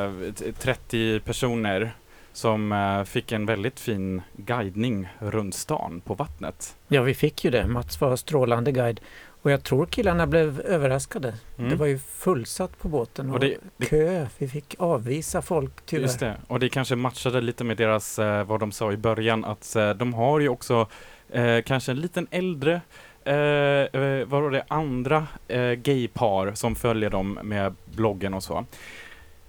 eh, 0.05 0.31
30 0.59 1.19
personer 1.19 1.91
som 2.33 2.71
eh, 2.71 3.03
fick 3.03 3.31
en 3.31 3.45
väldigt 3.45 3.79
fin 3.79 4.21
guidning 4.37 5.07
runt 5.19 5.55
stan 5.55 6.01
på 6.05 6.13
vattnet. 6.13 6.77
Ja, 6.87 7.01
vi 7.01 7.13
fick 7.13 7.45
ju 7.45 7.51
det. 7.51 7.67
Mats 7.67 8.01
var 8.01 8.15
strålande 8.15 8.71
guide. 8.71 8.99
Och 9.41 9.51
jag 9.51 9.63
tror 9.63 9.85
killarna 9.85 10.27
blev 10.27 10.61
överraskade. 10.61 11.33
Mm. 11.57 11.69
Det 11.69 11.75
var 11.75 11.85
ju 11.85 11.99
fullsatt 11.99 12.79
på 12.79 12.87
båten 12.87 13.29
och, 13.29 13.33
Och 13.35 13.39
det- 13.39 13.57
det- 13.77 13.85
kö. 13.85 14.25
Vi 14.37 14.47
fick 14.47 14.75
avvisa 14.79 15.41
folk 15.41 15.71
tyvärr. 15.85 16.01
Just 16.03 16.19
det, 16.19 16.35
och 16.47 16.59
det 16.59 16.69
kanske 16.69 16.95
matchade 16.95 17.41
lite 17.41 17.63
med 17.63 17.77
deras, 17.77 18.19
eh, 18.19 18.43
vad 18.43 18.59
de 18.59 18.71
sa 18.71 18.91
i 18.91 18.97
början, 18.97 19.45
att 19.45 19.75
eh, 19.75 19.89
de 19.89 20.13
har 20.13 20.39
ju 20.39 20.49
också 20.49 20.87
eh, 21.29 21.61
kanske 21.61 21.91
en 21.91 21.99
liten 22.01 22.27
äldre, 22.31 22.81
eh, 23.23 23.33
eh, 23.35 24.25
vad 24.27 24.41
var 24.43 24.51
det, 24.51 24.63
andra 24.67 25.27
eh, 25.47 25.61
gaypar 25.71 26.53
som 26.53 26.75
följer 26.75 27.09
dem 27.09 27.39
med 27.43 27.75
bloggen 27.95 28.33
och 28.33 28.43
så. 28.43 28.65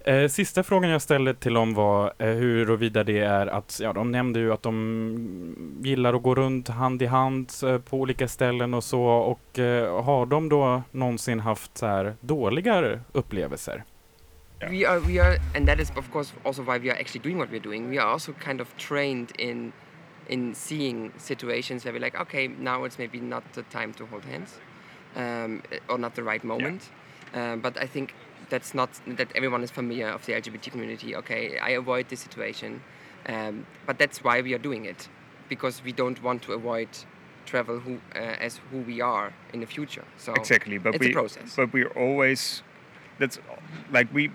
Eh, 0.05 0.27
sista 0.27 0.63
frågan 0.63 0.89
jag 0.89 1.01
ställde 1.01 1.33
till 1.33 1.53
dem 1.53 1.73
var 1.73 2.13
eh, 2.17 2.27
huruvida 2.27 3.03
det 3.03 3.19
är 3.19 3.47
att, 3.47 3.79
ja 3.83 3.93
de 3.93 4.11
nämnde 4.11 4.39
ju 4.39 4.53
att 4.53 4.63
de 4.63 5.79
gillar 5.83 6.13
att 6.13 6.23
gå 6.23 6.35
runt 6.35 6.67
hand 6.67 7.01
i 7.01 7.05
hand 7.05 7.51
eh, 7.65 7.77
på 7.77 7.97
olika 7.97 8.27
ställen 8.27 8.73
och 8.73 8.83
så 8.83 9.03
och 9.03 9.59
eh, 9.59 10.03
har 10.03 10.25
de 10.25 10.49
då 10.49 10.81
någonsin 10.91 11.39
haft 11.39 11.77
så 11.77 11.85
här 11.85 12.15
dåliga 12.21 12.99
upplevelser? 13.11 13.83
Yeah. 14.61 14.71
We 14.71 14.87
are, 14.87 14.99
we 14.99 15.19
are, 15.19 15.37
and 15.55 15.67
that 15.67 15.79
is 15.79 15.91
of 15.97 16.11
course 16.11 16.33
also 16.43 16.61
why 16.61 16.79
we 16.79 16.89
are 16.91 16.99
actually 16.99 17.23
doing 17.23 17.37
what 17.37 17.49
we're 17.49 17.63
doing. 17.63 17.89
We 17.89 18.01
are 18.01 18.13
also 18.13 18.33
kind 18.33 18.61
of 18.61 18.67
trained 18.77 19.31
in, 19.37 19.71
in 20.27 20.55
seeing 20.55 21.11
situations 21.17 21.85
where 21.85 21.93
we're 21.93 22.05
like, 22.05 22.21
okay, 22.21 22.47
now 22.47 22.85
it's 22.85 22.97
maybe 22.97 23.19
not 23.19 23.43
the 23.53 23.63
time 23.63 23.93
to 23.93 24.05
hold 24.05 24.23
hands, 24.25 24.59
um, 25.15 25.61
or 25.89 25.97
not 25.97 26.15
the 26.15 26.23
right 26.23 26.43
moment. 26.43 26.91
Um, 27.33 27.61
but 27.61 27.77
I 27.77 27.87
think 27.87 28.13
that's 28.53 28.75
not 28.75 28.89
that 29.07 29.29
everyone 29.33 29.63
is 29.63 29.71
familiar 29.71 30.09
of 30.09 30.23
the 30.27 30.33
LGBT 30.33 30.65
community. 30.73 31.15
Okay, 31.15 31.57
I 31.57 31.71
avoid 31.71 32.03
this 32.09 32.21
situation, 32.27 32.71
um, 33.25 33.65
but 33.87 33.97
that's 33.97 34.23
why 34.23 34.41
we 34.41 34.53
are 34.53 34.63
doing 34.69 34.85
it, 34.85 35.09
because 35.49 35.83
we 35.83 35.91
don't 35.91 36.21
want 36.21 36.43
to 36.43 36.53
avoid 36.53 36.89
travel 37.47 37.79
who, 37.79 37.93
uh, 38.15 38.45
as 38.47 38.61
who 38.69 38.77
we 38.91 39.01
are 39.01 39.33
in 39.53 39.59
the 39.59 39.65
future. 39.65 40.05
So 40.17 40.33
exactly, 40.33 40.77
but 40.77 40.99
we 40.99 41.11
process. 41.11 41.55
but 41.55 41.73
we're 41.73 41.95
always 42.05 42.61
that's 43.17 43.39
like 43.91 44.07
we 44.13 44.29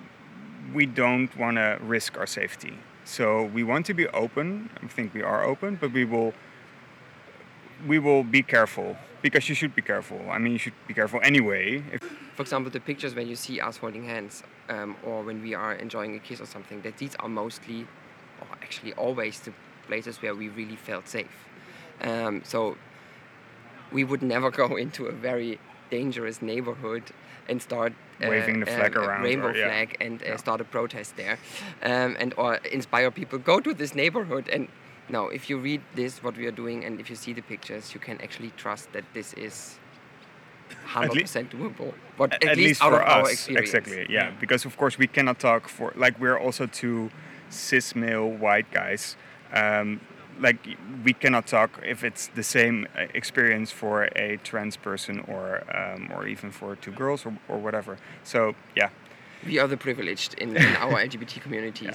we 0.75 0.85
don't 0.85 1.33
want 1.39 1.57
to 1.57 1.79
risk 1.97 2.19
our 2.19 2.27
safety. 2.27 2.75
So 3.05 3.45
we 3.57 3.63
want 3.63 3.87
to 3.87 3.95
be 3.95 4.07
open. 4.09 4.69
I 4.83 4.89
think 4.89 5.15
we 5.15 5.23
are 5.23 5.45
open, 5.53 5.79
but 5.81 5.93
we 5.93 6.05
will 6.05 6.33
we 7.87 7.99
will 8.01 8.25
be 8.25 8.43
careful 8.43 8.97
because 9.23 9.49
you 9.49 9.55
should 9.55 9.75
be 9.75 9.83
careful. 9.83 10.21
I 10.31 10.39
mean, 10.39 10.53
you 10.53 10.59
should 10.59 10.75
be 10.87 10.95
careful 10.95 11.21
anyway. 11.23 11.83
If 11.93 12.03
for 12.35 12.43
example, 12.43 12.71
the 12.71 12.81
pictures 12.81 13.15
when 13.15 13.27
you 13.27 13.35
see 13.37 13.61
us 13.61 13.77
holding 13.79 14.05
hands, 14.05 14.43
um, 14.69 14.97
or 15.05 15.23
when 15.23 15.43
we 15.43 15.55
are 15.55 15.73
enjoying 15.75 16.15
a 16.15 16.19
kiss 16.21 16.41
or 16.41 16.47
something, 16.47 16.83
that 16.83 16.97
these 16.99 17.15
are 17.17 17.29
mostly, 17.29 17.87
or 18.41 18.47
actually 18.63 18.93
always, 18.95 19.41
the 19.41 19.53
places 19.87 20.23
where 20.23 20.35
we 20.35 20.49
really 20.49 20.77
felt 20.77 21.09
safe. 21.09 21.37
Um, 22.01 22.43
so 22.45 22.77
we 23.93 24.05
would 24.05 24.23
never 24.23 24.51
go 24.63 24.77
into 24.77 25.07
a 25.07 25.13
very 25.13 25.59
dangerous 25.91 26.41
neighborhood 26.43 27.03
and 27.49 27.61
start 27.63 27.93
uh, 28.23 28.29
Waving 28.29 28.61
the 28.61 28.67
flag 28.67 28.97
um, 28.97 29.03
around, 29.05 29.23
rainbow 29.25 29.49
or- 29.49 29.57
yeah. 29.57 29.65
flag, 29.67 29.97
and 30.01 30.23
uh, 30.23 30.27
Yeah. 30.27 30.37
start 30.37 30.61
a 30.61 30.65
protest 30.65 31.17
there, 31.17 31.39
um, 31.83 32.15
and 32.21 32.35
or 32.37 32.57
inspire 32.73 33.11
people 33.11 33.39
go 33.39 33.61
to 33.61 33.75
this 33.75 33.95
neighborhood 33.95 34.49
and. 34.49 34.69
No, 35.11 35.29
if 35.29 35.49
you 35.49 35.59
read 35.59 35.81
this, 35.95 36.23
what 36.23 36.37
we 36.37 36.47
are 36.47 36.53
doing, 36.53 36.85
and 36.85 37.01
if 37.01 37.09
you 37.09 37.17
see 37.17 37.33
the 37.33 37.43
pictures, 37.43 37.95
you 37.95 38.01
can 38.01 38.21
actually 38.21 38.53
trust 38.57 38.93
that 38.93 39.05
this 39.15 39.33
is 39.35 39.79
100% 40.87 41.51
doable. 41.51 41.95
What, 42.17 42.33
at, 42.45 42.57
least, 42.57 42.83
out 42.83 42.93
for 42.93 43.03
us, 43.03 43.33
experience. 43.33 43.69
exactly. 43.69 44.07
Yeah, 44.11 44.33
because 44.39 44.65
of 44.65 44.77
course 44.77 44.99
we 44.99 45.07
cannot 45.07 45.39
talk 45.39 45.69
for 45.69 45.93
like 45.97 46.19
we're 46.21 46.39
also 46.39 46.67
two 46.67 47.11
cis 47.51 47.95
male 47.95 48.29
white 48.29 48.71
guys. 48.71 49.17
Um, 49.53 50.01
like 50.41 50.57
we 51.05 51.13
cannot 51.13 51.47
talk 51.47 51.81
if 51.85 52.05
it's 52.05 52.29
the 52.29 52.43
same 52.43 52.87
uh, 52.97 53.07
experience 53.15 53.73
for 53.73 54.05
a 54.15 54.37
trans 54.45 54.77
person 54.77 55.21
or 55.21 55.65
um, 55.77 56.11
or 56.15 56.27
even 56.27 56.51
for 56.51 56.77
two 56.77 56.93
girls 56.93 57.27
or, 57.27 57.37
or 57.49 57.59
whatever. 57.59 57.99
So 58.25 58.55
yeah, 58.77 58.91
We 59.47 59.59
are 59.59 59.67
the 59.67 59.77
privileged 59.77 60.35
in, 60.35 60.57
in 60.57 60.77
our 60.77 60.93
LGBT 61.07 61.41
communities. 61.41 61.95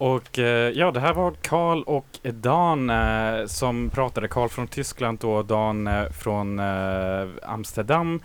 Och 0.00 0.38
eh, 0.38 0.70
ja, 0.70 0.90
det 0.90 1.00
här 1.00 1.14
var 1.14 1.34
Karl 1.42 1.82
och 1.82 2.06
Dan 2.22 2.90
eh, 2.90 3.46
som 3.46 3.90
pratade. 3.90 4.28
Karl 4.28 4.48
från 4.48 4.68
Tyskland 4.68 5.24
och 5.24 5.44
Dan 5.44 5.86
eh, 5.86 6.10
från 6.10 6.58
eh, 6.58 7.28
Amsterdam. 7.42 8.20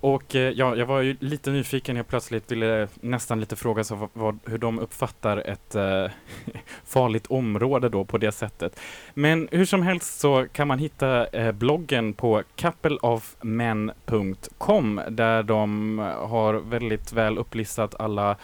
Och 0.00 0.34
eh, 0.34 0.50
ja, 0.50 0.76
jag 0.76 0.86
var 0.86 1.00
ju 1.00 1.16
lite 1.20 1.50
nyfiken. 1.50 1.96
Jag 1.96 2.08
plötsligt 2.08 2.52
ville 2.52 2.88
nästan 3.00 3.40
lite 3.40 3.56
fråga 3.56 3.84
så 3.84 4.08
vad, 4.12 4.38
hur 4.46 4.58
de 4.58 4.78
uppfattar 4.78 5.36
ett 5.36 5.74
eh, 5.74 6.06
farligt 6.84 7.26
område 7.26 7.88
då 7.88 8.04
på 8.04 8.18
det 8.18 8.32
sättet. 8.32 8.80
Men 9.14 9.48
hur 9.52 9.64
som 9.64 9.82
helst 9.82 10.20
så 10.20 10.46
kan 10.52 10.68
man 10.68 10.78
hitta 10.78 11.26
bloggen 11.52 12.14
på 12.14 12.42
coupleofmen.com 12.56 15.00
där 15.08 15.42
de 15.42 15.98
har 16.28 16.54
väldigt 16.54 17.12
väl 17.12 17.38
upplistat 17.38 18.00
alla 18.00 18.36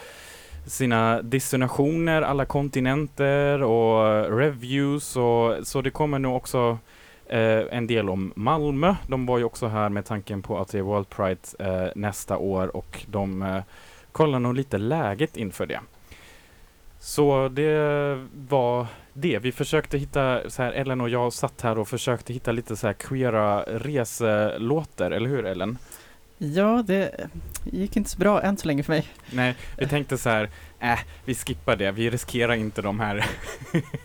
sina 0.70 1.22
destinationer, 1.22 2.22
alla 2.22 2.44
kontinenter 2.44 3.62
och 3.62 4.24
reviews 4.38 5.16
och 5.16 5.66
så 5.66 5.83
det 5.83 5.90
kommer 5.90 6.18
nog 6.18 6.37
också 6.37 6.78
eh, 7.26 7.62
en 7.70 7.87
del 7.87 8.11
om 8.11 8.33
Malmö. 8.37 8.94
De 9.06 9.26
var 9.26 9.38
ju 9.38 9.44
också 9.44 9.66
här 9.66 9.88
med 9.88 10.04
tanken 10.04 10.42
på 10.42 10.59
att 10.59 10.68
det 10.68 10.78
är 10.78 10.83
World 10.83 11.09
Pride 11.09 11.40
eh, 11.59 11.90
nästa 11.94 12.37
år 12.37 12.76
och 12.76 13.04
de 13.06 13.42
eh, 13.42 13.62
kollar 14.12 14.38
nog 14.38 14.54
lite 14.54 14.78
läget 14.78 15.37
inför 15.37 15.66
det. 15.66 15.80
Så 16.98 17.48
det 17.48 18.26
var 18.48 18.87
det. 19.12 19.38
Vi 19.38 19.52
försökte 19.52 19.98
hitta, 19.98 20.50
så 20.50 20.62
här, 20.62 20.72
Ellen 20.72 21.00
och 21.00 21.09
jag 21.09 21.33
satt 21.33 21.61
här 21.61 21.78
och 21.78 21.88
försökte 21.88 22.33
hitta 22.33 22.52
lite 22.52 22.76
så 22.76 22.87
här 22.87 22.94
queera 22.94 23.62
reselåter, 23.62 25.11
eller 25.11 25.28
hur 25.28 25.46
Ellen? 25.46 25.78
Ja, 26.42 26.83
det 26.87 27.29
gick 27.64 27.96
inte 27.96 28.11
så 28.11 28.18
bra 28.18 28.42
än 28.42 28.57
så 28.57 28.66
länge 28.66 28.83
för 28.83 28.92
mig. 28.92 29.07
Nej, 29.33 29.55
vi 29.79 29.87
tänkte 29.87 30.18
så 30.18 30.31
här, 30.31 30.50
äh, 30.79 30.98
vi 31.24 31.35
skippar 31.35 31.76
det, 31.76 31.90
vi 31.90 32.11
riskerar 32.11 32.55
inte 32.55 32.83
de 32.83 33.00
här 33.00 33.24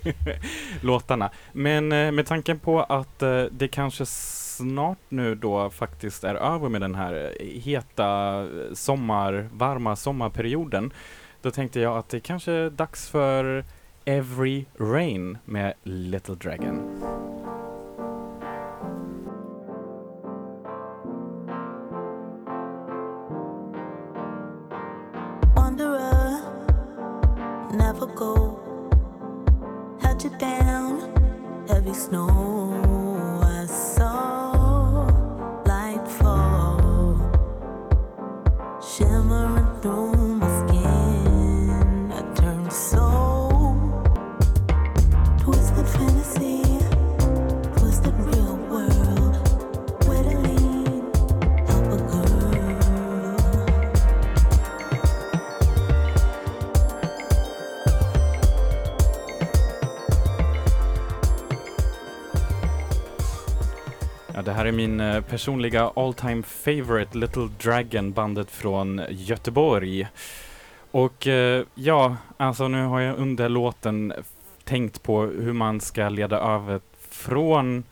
låtarna. 0.81 1.31
Men 1.51 1.91
eh, 1.91 2.11
med 2.11 2.25
tanken 2.25 2.59
på 2.59 2.83
att 2.83 3.21
eh, 3.21 3.43
det 3.51 3.67
kanske 3.67 4.05
snart 4.05 4.97
nu 5.09 5.35
då 5.35 5.69
faktiskt 5.69 6.23
är 6.23 6.35
över 6.35 6.69
med 6.69 6.81
den 6.81 6.95
här 6.95 7.31
eh, 7.39 7.61
heta 7.61 8.45
sommar, 8.73 9.49
varma 9.51 9.95
sommarperioden, 9.95 10.93
då 11.41 11.51
tänkte 11.51 11.79
jag 11.79 11.97
att 11.97 12.09
det 12.09 12.19
kanske 12.19 12.51
är 12.51 12.69
dags 12.69 13.09
för 13.09 13.65
Every 14.05 14.65
Rain 14.79 15.37
med 15.45 15.73
Little 15.83 16.35
Dragon. 16.35 17.34
Personliga 65.27 65.91
all 65.95 66.13
time 66.13 66.43
favorite 66.43 67.17
Little 67.17 67.49
Dragon, 67.59 68.11
bandet 68.11 68.51
från 68.51 69.01
Göteborg. 69.09 70.07
Och 70.91 71.27
eh, 71.27 71.63
ja, 71.75 72.17
alltså 72.37 72.67
nu 72.67 72.85
har 72.85 72.99
jag 72.99 73.17
under 73.17 73.49
låten 73.49 74.13
tänkt 74.63 75.03
på 75.03 75.21
hur 75.21 75.53
man 75.53 75.81
ska 75.81 76.09
leda 76.09 76.39
över 76.39 76.79
från 77.09 77.83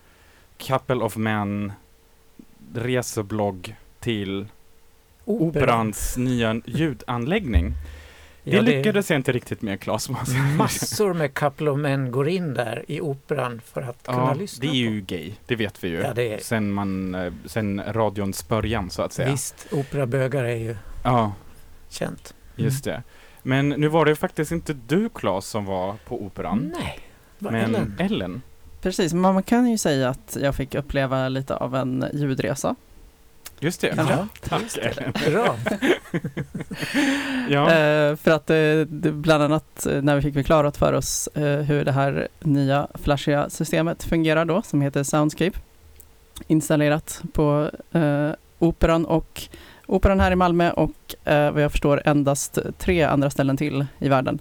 Couple 0.58 0.96
of 0.96 1.16
Men 1.16 1.72
reseblogg 2.76 3.76
till 4.00 4.48
Operans 5.26 6.18
nya 6.18 6.62
ljudanläggning. 6.66 7.74
Det 8.44 8.52
Ja, 8.56 8.62
lyckades 8.62 9.10
jag 9.10 9.20
inte 9.20 9.32
riktigt 9.32 9.62
med 9.62 9.80
Claes. 9.80 10.04
säga. 10.06 10.18
Massor 10.58 11.14
med 11.14 11.34
couple 11.34 11.70
of 11.72 11.80
men 11.80 12.12
går 12.12 12.30
in 12.30 12.54
där 12.54 12.84
i 12.88 13.02
operan 13.02 13.62
för 13.74 13.82
att 13.82 14.04
kunna 14.04 14.18
Ja, 14.18 14.34
lyssna 14.34 14.62
det 14.62 14.68
är 14.68 14.72
på. 14.72 14.76
ju 14.94 15.02
gay, 15.02 15.32
det 15.48 15.56
vet 15.56 15.84
vi 15.84 15.88
ju. 15.88 15.98
Ja, 16.02 16.14
det 16.14 16.34
är- 16.34 16.38
Sen, 16.40 16.72
man, 16.72 17.16
eh, 17.16 17.34
sen 17.46 17.82
radions 17.88 18.48
början 18.48 18.90
så 18.90 19.02
att 19.02 19.14
säga. 19.14 19.32
Visst, 19.32 19.68
operabögar 19.72 20.44
är 20.44 20.56
ju 20.56 20.76
Ja, 21.04 21.34
känt. 21.90 22.34
just 22.56 22.84
det. 22.84 23.04
Men 23.44 23.70
nu 23.70 23.88
var 23.88 24.06
det 24.06 24.16
faktiskt 24.16 24.52
inte 24.52 24.74
du 24.74 25.10
Claes 25.10 25.46
som 25.46 25.66
var 25.66 25.96
på 26.06 26.22
operan. 26.24 26.74
Nej, 26.80 27.00
vad 27.40 27.54
men 27.54 27.76
Ellen. 27.76 27.96
Ellen. 28.00 28.42
Precis, 28.82 29.14
men 29.14 29.34
man 29.34 29.44
kan 29.44 29.70
ju 29.72 29.78
säga 29.78 30.10
att 30.10 30.38
jag 30.42 30.56
fick 30.56 30.76
uppleva 30.76 31.30
lite 31.30 31.56
av 31.56 31.76
en 31.76 32.06
ljudresa. 32.14 32.76
Just 33.64 33.82
det. 33.82 33.94
Ja, 33.98 34.28
Tack 34.50 34.78
Ellen. 34.82 35.14
bra. 35.32 35.56
Ja, 37.50 37.72
Eh, 37.72 38.16
för 38.16 38.32
att 38.32 38.50
eh, 38.50 39.12
bland 39.12 39.44
annat 39.44 39.86
eh, 39.86 40.02
när 40.02 40.16
vi 40.16 40.22
fick 40.22 40.34
förklarat 40.34 40.78
för 40.78 40.94
oss 40.94 41.28
eh, 41.34 41.44
hur 41.60 41.86
det 41.86 41.92
här 41.92 42.28
nya 42.40 42.88
flashiga 42.94 43.50
systemet 43.50 44.04
fungerar 44.04 44.46
då, 44.46 44.62
som 44.62 44.82
heter 44.82 45.04
Soundscape, 45.04 45.60
installerat 46.48 47.22
på 47.34 47.72
eh, 47.92 48.30
Operan 48.60 49.06
och 49.06 49.42
Operan 49.86 50.20
här 50.20 50.32
i 50.32 50.36
Malmö 50.36 50.72
och 50.72 51.16
eh, 51.26 51.52
vad 51.52 51.64
jag 51.64 51.72
förstår 51.72 52.02
endast 52.06 52.60
tre 52.78 53.04
andra 53.04 53.30
ställen 53.30 53.58
till 53.58 53.86
i 54.00 54.10
världen. 54.10 54.40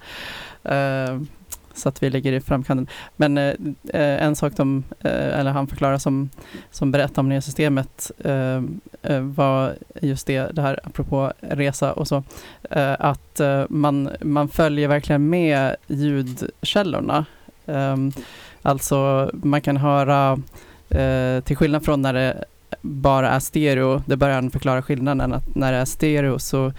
Så 1.75 1.89
att 1.89 2.03
vi 2.03 2.11
ligger 2.11 2.33
i 2.33 2.41
framkanten. 2.41 2.87
Men 3.17 3.39
eh, 3.39 3.55
eh, 3.89 4.25
en 4.25 4.37
sak 4.37 4.53
de, 4.57 4.85
eh, 5.01 5.39
eller 5.39 5.51
han 5.51 5.67
förklarar 5.67 5.99
som, 5.99 6.31
som 6.71 6.93
berättar 6.93 7.23
om 7.23 7.29
nya 7.29 7.41
systemet 7.41 8.11
eh, 8.25 8.63
eh, 9.03 9.21
var 9.21 9.75
just 10.01 10.27
det, 10.27 10.57
det 10.57 10.63
här 10.63 10.81
apropå 10.85 11.33
resa 11.41 11.93
och 11.93 12.09
så, 12.09 12.23
eh, 12.71 12.97
att 12.99 13.41
eh, 13.41 13.65
man, 13.69 14.11
man 14.21 14.49
följer 14.49 14.89
verkligen 14.89 15.29
med 15.29 15.77
ljudkällorna. 15.87 17.25
Eh, 17.67 17.97
alltså 18.63 19.31
man 19.33 19.61
kan 19.61 19.77
höra, 19.77 20.39
eh, 20.89 21.41
till 21.41 21.57
skillnad 21.57 21.85
från 21.85 22.03
när 22.03 22.13
det 22.13 22.45
bara 22.81 23.31
är 23.31 23.41
stereo, 23.41 24.03
det 24.07 24.17
börjar 24.17 24.35
han 24.35 24.51
förklara 24.51 24.83
skillnaden, 24.83 25.33
att 25.33 25.55
när 25.55 25.73
det 25.73 25.79
är 25.79 25.85
stereo 25.85 26.39
så 26.39 26.73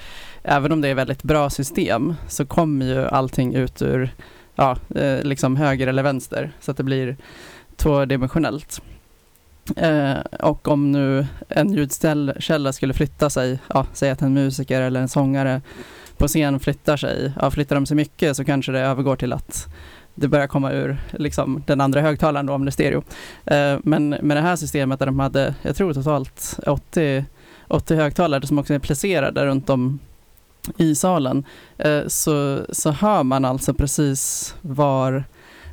även 0.44 0.72
om 0.72 0.82
det 0.82 0.88
är 0.88 0.96
väldigt 0.96 1.24
bra 1.24 1.50
system 1.50 2.16
så 2.28 2.46
kommer 2.46 2.86
ju 2.86 3.08
allting 3.08 3.56
ut 3.56 3.82
ur 3.82 4.14
ja, 4.56 4.78
eh, 4.96 5.24
liksom 5.24 5.56
höger 5.56 5.88
eller 5.88 6.04
vänster 6.04 6.52
så 6.60 6.72
att 6.72 6.78
det 6.78 6.84
blir 6.84 7.18
tvådimensionellt. 7.76 8.82
Eh, 9.76 10.18
och 10.40 10.68
om 10.68 10.92
nu 10.92 11.28
en 11.50 11.74
ljudkälla 11.74 12.74
skulle 12.74 12.94
flytta 12.94 13.30
sig, 13.30 13.60
ja, 13.74 13.86
säg 13.94 14.10
att 14.10 14.22
en 14.22 14.34
musiker 14.34 14.82
eller 14.82 15.02
en 15.02 15.10
sångare 15.10 15.62
på 16.18 16.28
scen 16.28 16.60
flyttar 16.60 16.98
sig, 16.98 17.34
ja, 17.42 17.52
flyttar 17.52 17.76
de 17.76 17.86
sig 17.86 17.98
mycket 17.98 18.36
så 18.36 18.46
kanske 18.46 18.72
det 18.72 18.80
övergår 18.80 19.16
till 19.16 19.34
att 19.34 19.68
det 20.16 20.28
börjar 20.28 20.48
komma 20.48 20.72
ur 20.72 20.98
liksom, 21.12 21.64
den 21.68 21.82
andra 21.82 22.02
högtalaren 22.02 22.46
då, 22.46 22.54
om 22.54 22.66
det 22.66 22.70
är 22.70 22.72
stereo. 22.72 23.04
Eh, 23.46 23.80
men 23.84 24.10
med 24.10 24.38
det 24.38 24.42
här 24.42 24.56
systemet 24.56 25.00
där 25.00 25.06
de 25.06 25.20
hade, 25.20 25.56
jag 25.62 25.76
tror 25.76 25.94
totalt 25.94 26.60
80, 26.68 27.26
80 27.68 27.96
högtalare 27.96 28.48
som 28.48 28.60
också 28.60 28.74
är 28.74 28.80
placerade 28.80 29.46
runt 29.46 29.70
om 29.70 30.00
i 30.78 30.96
salen, 30.96 31.46
eh, 31.78 32.08
så, 32.08 32.66
så 32.70 32.92
hör 32.92 33.24
man 33.24 33.46
alltså 33.46 33.74
precis 33.74 34.56
var 34.62 35.24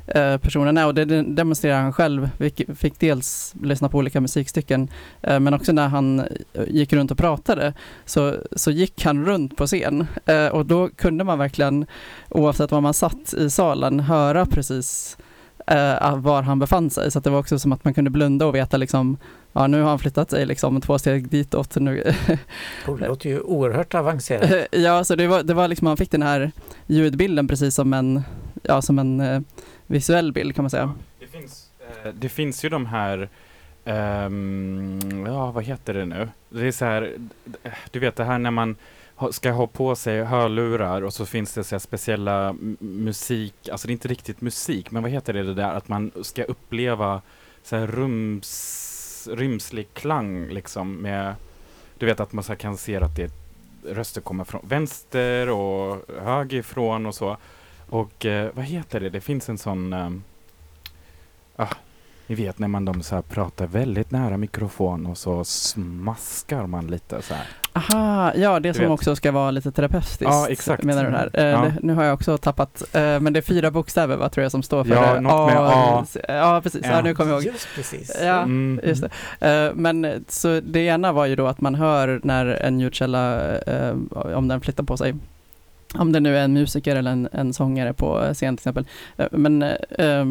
eh, 0.07 0.37
personen 0.37 0.77
är 0.77 0.85
och 0.85 0.93
det 0.95 1.05
demonstrerar 1.23 1.81
han 1.81 1.93
själv. 1.93 2.29
Vi 2.37 2.49
fick- 2.75 2.99
dels 2.99 3.53
lyssna 3.63 3.89
på 3.89 3.97
olika 3.97 4.21
musikstycken 4.21 4.87
eh, 5.21 5.39
men 5.39 5.53
också 5.53 5.71
när 5.71 5.87
han 5.87 6.23
gick 6.67 6.93
runt 6.93 7.11
och 7.11 7.17
pratade 7.17 7.73
så, 8.05 8.35
så 8.55 8.71
gick 8.71 9.05
han 9.05 9.25
runt 9.25 9.57
på 9.57 9.65
scen 9.67 10.07
och 10.51 10.65
då 10.65 10.89
kunde 10.89 11.23
man 11.23 11.39
verkligen 11.39 11.85
oavsett 12.29 12.71
var 12.71 12.81
man 12.81 12.93
satt 12.93 13.33
i 13.33 13.49
salen 13.49 13.99
höra 13.99 14.45
precis 14.45 15.17
eh, 15.71 16.15
var 16.17 16.41
han 16.41 16.59
befann 16.59 16.89
sig 16.89 17.11
så 17.11 17.17
att 17.17 17.23
det 17.23 17.29
var 17.29 17.39
också 17.39 17.59
som 17.59 17.71
att 17.71 17.83
man 17.83 17.93
kunde 17.93 18.09
blunda 18.09 18.45
och 18.45 18.55
veta 18.55 18.77
liksom 18.77 19.17
ja 19.53 19.67
nu 19.67 19.81
har 19.81 19.89
han 19.89 19.99
flyttat 19.99 20.29
sig 20.29 20.45
liksom 20.45 20.81
två 20.81 20.99
steg 20.99 21.29
ditåt 21.29 21.75
nu 21.75 22.03
Det 22.85 23.07
låter 23.07 23.29
ju 23.29 23.39
oerhört 23.39 23.93
avancerat. 23.93 24.67
ja, 24.71 25.03
så 25.03 25.15
det 25.15 25.27
var, 25.27 25.43
det 25.43 25.53
var 25.53 25.67
liksom, 25.67 25.85
man 25.85 25.97
fick 25.97 26.11
den 26.11 26.21
här 26.21 26.51
ljudbilden 26.87 27.47
precis 27.47 27.75
som 27.75 27.93
en, 27.93 28.21
ja, 28.63 28.81
som 28.81 28.99
en 28.99 29.19
eh, 29.19 29.41
visuell 29.87 30.31
bild 30.31 30.55
kan 30.55 30.63
man 30.63 30.69
säga. 30.69 30.93
det, 31.19 31.27
finns, 31.27 31.69
eh, 31.79 32.13
det 32.13 32.29
finns 32.29 32.65
ju 32.65 32.69
de 32.69 32.85
här 32.85 33.29
ehm, 33.85 35.25
ja, 35.27 35.51
vad 35.51 35.63
heter 35.63 35.93
det 35.93 36.05
nu? 36.05 36.29
Det 36.49 36.67
är 36.67 36.71
så 36.71 36.85
här, 36.85 37.13
du 37.91 37.99
vet 37.99 38.15
det 38.15 38.23
här 38.23 38.39
när 38.39 38.51
man 38.51 38.75
ska 39.31 39.51
ha 39.51 39.67
på 39.67 39.95
sig 39.95 40.23
hörlurar 40.23 41.01
och 41.01 41.13
så 41.13 41.25
finns 41.25 41.53
det 41.53 41.63
så 41.63 41.75
här 41.75 41.79
speciella 41.79 42.55
musik, 42.79 43.69
alltså 43.71 43.87
det 43.87 43.91
är 43.91 43.93
inte 43.93 44.07
riktigt 44.07 44.41
musik, 44.41 44.91
men 44.91 45.03
vad 45.03 45.11
heter 45.11 45.33
det, 45.33 45.43
det 45.43 45.53
där 45.53 45.73
att 45.73 45.87
man 45.87 46.11
ska 46.21 46.43
uppleva 46.43 47.21
så 47.63 47.75
här 47.75 47.87
rums, 47.87 49.29
rymslig 49.31 49.93
klang 49.93 50.47
liksom 50.49 50.95
med, 50.95 51.35
du 51.97 52.05
vet 52.05 52.19
att 52.19 52.33
man 52.33 52.43
så 52.43 52.55
kan 52.55 52.77
se 52.77 52.95
att 52.95 53.15
det 53.15 53.31
röster 53.85 54.21
kommer 54.21 54.43
från 54.43 54.61
vänster 54.67 55.49
och 55.49 55.97
höger 56.21 56.57
ifrån 56.57 57.05
och 57.05 57.15
så. 57.15 57.37
Och 57.89 58.25
eh, 58.25 58.51
vad 58.53 58.65
heter 58.65 58.99
det, 58.99 59.09
det 59.09 59.21
finns 59.21 59.49
en 59.49 59.57
sån 59.57 59.93
eh, 59.93 60.09
ah, 61.55 61.75
ni 62.27 62.35
vet 62.35 62.59
när 62.59 62.67
man 62.67 62.85
de 62.85 63.03
så 63.03 63.15
här 63.15 63.21
pratar 63.21 63.67
väldigt 63.67 64.11
nära 64.11 64.37
mikrofon 64.37 65.05
och 65.05 65.17
så 65.17 65.43
smaskar 65.43 66.67
man 66.67 66.87
lite 66.87 67.21
så 67.21 67.33
här. 67.33 67.47
Aha, 67.73 68.31
ja 68.35 68.59
det 68.59 68.69
Du 68.69 68.73
som 68.73 68.83
vet. 68.83 68.91
också 68.91 69.15
ska 69.15 69.31
vara 69.31 69.51
lite 69.51 69.71
terapeutiskt. 69.71 70.21
Ja, 70.21 70.47
exakt. 70.49 70.83
Menar 70.83 71.03
du 71.05 71.09
här? 71.11 71.29
Eh, 71.33 71.45
Ja. 71.45 71.61
det, 71.61 71.73
nu 71.83 71.93
har 71.93 72.03
jag 72.03 72.13
också 72.13 72.37
tappat, 72.37 72.83
eh, 72.95 73.01
men 73.19 73.33
det 73.33 73.39
är 73.39 73.41
fyra 73.41 73.71
bokstäver 73.71 74.15
va, 74.17 74.29
tror 74.29 74.41
jag 74.43 74.51
som 74.51 74.63
står 74.63 74.83
för 74.83 74.95
Ja, 74.95 75.13
det. 75.13 75.19
något 75.19 75.53
med 75.53 75.57
A. 75.61 76.05
Ja, 76.27 76.61
precis. 76.63 76.81
Ja. 76.85 76.91
Ja. 76.91 77.01
nu 77.01 77.15
kommer 77.15 77.31
jag 77.31 77.43
ihåg. 77.43 77.53
Just 77.53 77.67
precis. 77.75 78.17
Ja, 78.23 78.41
Mm. 78.41 78.79
just 78.83 79.03
det. 79.39 79.65
Eh, 79.67 79.71
Men 79.75 80.25
så 80.27 80.59
det 80.63 80.79
ena 80.79 81.11
var 81.11 81.25
ju 81.25 81.35
då 81.35 81.47
att 81.47 81.61
man 81.61 81.75
hör 81.75 82.19
när 82.23 82.45
en 82.45 82.79
ljudkälla, 82.79 83.51
eh, 83.57 83.95
om 84.35 84.47
den 84.47 84.61
flyttar 84.61 84.83
på 84.83 84.97
sig. 84.97 85.15
Om 85.95 86.11
det 86.11 86.19
nu 86.19 86.37
är 86.37 86.43
en 86.43 86.53
musiker 86.53 86.95
eller 86.95 87.11
en, 87.11 87.29
en 87.31 87.53
sångare 87.53 87.93
på 87.93 88.21
scen 88.33 88.57
till 88.57 88.61
exempel. 88.61 88.85
Eh, 89.17 89.27
Men 89.31 89.61
eh, 89.63 90.25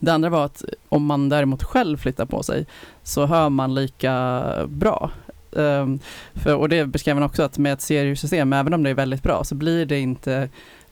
det 0.00 0.10
andra 0.12 0.28
var 0.28 0.44
att 0.44 0.64
om 0.88 1.04
man 1.06 1.28
däremot 1.28 1.62
själv 1.62 1.96
flyttar 1.96 2.24
på 2.26 2.42
sig 2.42 2.66
så 3.02 3.26
hör 3.26 3.48
man 3.48 3.74
lika 3.74 4.42
bra. 4.68 5.10
Ehm, 5.56 5.98
för, 6.34 6.54
och 6.54 6.68
det 6.68 6.86
beskrev 6.86 7.16
han 7.16 7.22
också 7.22 7.42
att 7.42 7.58
med 7.58 7.72
ett 7.72 7.80
stereosystem, 7.80 8.52
även 8.52 8.74
om 8.74 8.82
det 8.82 8.90
är 8.90 8.94
väldigt 8.94 9.22
bra, 9.22 9.44
så 9.44 9.54
blir 9.54 9.86
det 9.86 9.98
inte 9.98 10.48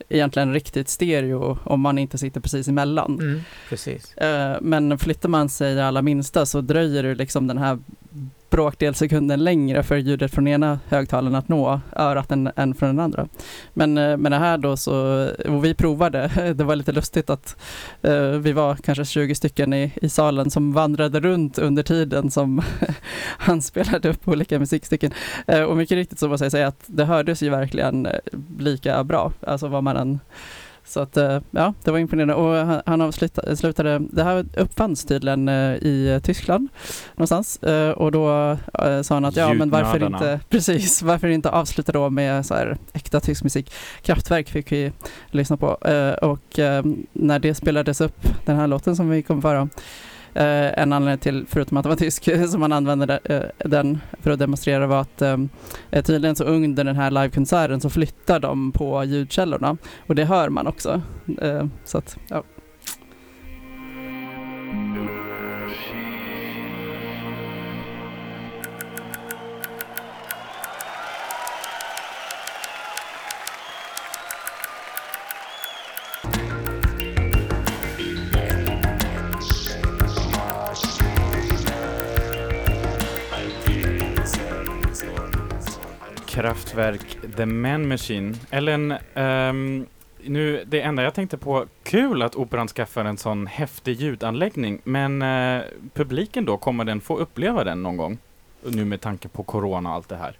egentligen 0.09 0.53
riktigt 0.53 0.89
stereo 0.89 1.57
om 1.63 1.81
man 1.81 1.97
inte 1.97 2.17
sitter 2.17 2.41
precis 2.41 2.67
emellan. 2.67 3.19
Mm, 3.19 3.41
precis. 3.69 4.13
Eh, 4.17 4.57
Men 4.61 4.97
flyttar 4.99 5.29
man 5.29 5.49
sig 5.49 5.81
allra 5.81 6.01
minsta 6.01 6.45
så 6.45 6.61
dröjer 6.61 7.03
det 7.03 7.15
liksom 7.15 7.47
den 7.47 7.57
här 7.57 7.77
bråkdel 8.49 8.95
sekunden 8.95 9.43
längre 9.43 9.83
för 9.83 9.97
ljudet 9.97 10.33
från 10.33 10.47
ena 10.47 10.79
högtalaren 10.87 11.35
att 11.35 11.49
nå 11.49 11.81
örat 11.95 12.31
än, 12.31 12.49
än 12.55 12.75
från 12.75 12.89
den 12.89 12.99
andra. 12.99 13.27
Men 13.73 13.97
eh, 13.97 14.17
med 14.17 14.31
det 14.31 14.37
här 14.37 14.57
då 14.57 14.77
så, 14.77 15.27
och 15.47 15.65
vi 15.65 15.73
provade, 15.73 16.53
det 16.55 16.63
var 16.63 16.75
lite 16.75 16.91
lustigt 16.91 17.29
att 17.29 17.55
eh, 18.01 18.21
vi 18.21 18.51
var 18.51 18.75
kanske 18.75 19.05
20 19.05 19.35
stycken 19.35 19.73
i, 19.73 19.91
i 20.01 20.09
salen 20.09 20.51
som 20.51 20.73
vandrade 20.73 21.19
runt 21.19 21.57
under 21.57 21.83
tiden 21.83 22.31
som 22.31 22.61
han 23.37 23.61
spelade 23.61 24.09
upp 24.09 24.27
olika 24.27 24.59
musikstycken. 24.59 25.11
Eh, 25.47 25.61
och 25.61 25.77
mycket 25.77 25.95
riktigt 25.95 26.19
så 26.19 26.27
måste 26.27 26.45
jag 26.45 26.51
säga 26.51 26.67
att 26.67 26.83
det 26.85 27.05
hördes 27.05 27.43
ju 27.43 27.49
verkligen 27.49 28.05
eh, 28.05 28.19
lika 28.59 29.03
bra, 29.03 29.31
alltså 29.41 29.67
vad 29.67 29.83
man 29.83 29.97
än 29.97 30.19
så 30.89 30.99
att 30.99 31.17
eh, 31.17 31.39
ja, 31.51 31.73
det 31.83 31.91
var 31.91 31.99
imponerande. 31.99 32.33
Och 32.33 32.55
han, 32.55 32.81
han 32.85 33.01
avslutade, 33.01 33.55
slutade, 33.57 33.99
det 34.11 34.23
här 34.23 34.45
uppfanns 34.57 35.05
tydligen 35.05 35.49
eh, 35.49 35.73
i 35.73 36.19
Tyskland 36.23 36.67
någonstans. 37.15 37.63
Eh, 37.63 37.89
Och 37.91 38.11
då 38.11 38.57
eh, 38.73 39.01
sa 39.01 39.13
han 39.13 39.25
att 39.25 39.35
ja, 39.35 39.53
men 39.53 39.69
varför 39.69 40.03
inte, 40.05 40.39
precis, 40.49 41.01
varför 41.01 41.27
inte 41.27 41.49
avsluta 41.49 41.91
då 41.91 42.09
med 42.09 42.45
så 42.45 42.53
här 42.53 42.77
äkta 42.93 43.19
tysk 43.19 43.43
musik. 43.43 43.71
Kraftwerk 44.01 44.49
fick 44.49 44.71
vi 44.71 44.91
lyssna 45.31 45.57
på. 45.57 45.77
Eh, 45.87 46.11
Och 46.13 46.59
eh, 46.59 46.83
när 47.13 47.39
det 47.39 47.53
spelades 47.55 48.01
upp, 48.01 48.27
den 48.45 48.55
här 48.55 48.67
låten 48.67 48.95
som 48.95 49.09
vi 49.09 49.23
kommer 49.23 49.41
föra, 49.41 49.59
Eh, 49.61 49.69
Eh, 50.33 50.79
en 50.79 50.93
anledning 50.93 51.19
till, 51.19 51.45
förutom 51.49 51.77
att 51.77 51.83
det 51.83 51.89
var 51.89 51.95
tysk, 51.95 52.29
som 52.49 52.59
man 52.59 52.73
använde 52.73 53.19
eh, 53.23 53.69
den 53.69 53.97
för 54.19 54.31
att 54.31 54.39
demonstrera 54.39 54.87
var 54.87 55.01
att 55.01 55.21
ehm, 55.21 55.49
eh, 55.91 56.03
tydligen 56.03 56.35
så 56.35 56.43
under 56.43 56.83
den 56.83 56.95
här 56.95 57.11
livekonserten 57.11 57.81
så 57.81 57.89
flyttar 57.89 58.39
de 58.39 58.71
på 58.71 59.03
ljudkällorna 59.03 59.77
och 60.07 60.15
det 60.15 60.25
hör 60.25 60.49
man 60.49 60.67
också. 60.67 61.01
Eh, 61.41 61.65
så 61.85 61.97
att, 61.97 62.17
ja. 62.27 62.43
Kraftwerk 86.39 87.17
The 87.37 87.45
Man 87.45 87.87
Machine. 87.87 88.35
Ellen, 88.49 88.93
ehm, 89.13 89.85
nu, 90.23 90.63
det 90.67 90.81
enda 90.81 91.03
jag 91.03 91.13
tänkte 91.13 91.37
på, 91.37 91.65
kul 91.83 92.21
att 92.21 92.35
Operan 92.35 92.67
skaffar 92.67 93.05
en 93.05 93.17
sån 93.17 93.47
häftig 93.47 94.01
ljudanläggning, 94.01 94.81
men 94.83 95.21
eh, 95.21 95.61
publiken 95.93 96.45
då, 96.45 96.57
kommer 96.57 96.83
den 96.85 97.01
få 97.01 97.17
uppleva 97.17 97.63
den 97.63 97.83
någon 97.83 97.97
gång? 97.97 98.17
Nu 98.63 98.85
med 98.85 99.01
tanke 99.01 99.27
på 99.27 99.43
Corona 99.43 99.89
och 99.89 99.95
allt 99.95 100.09
det 100.09 100.15
här. 100.15 100.37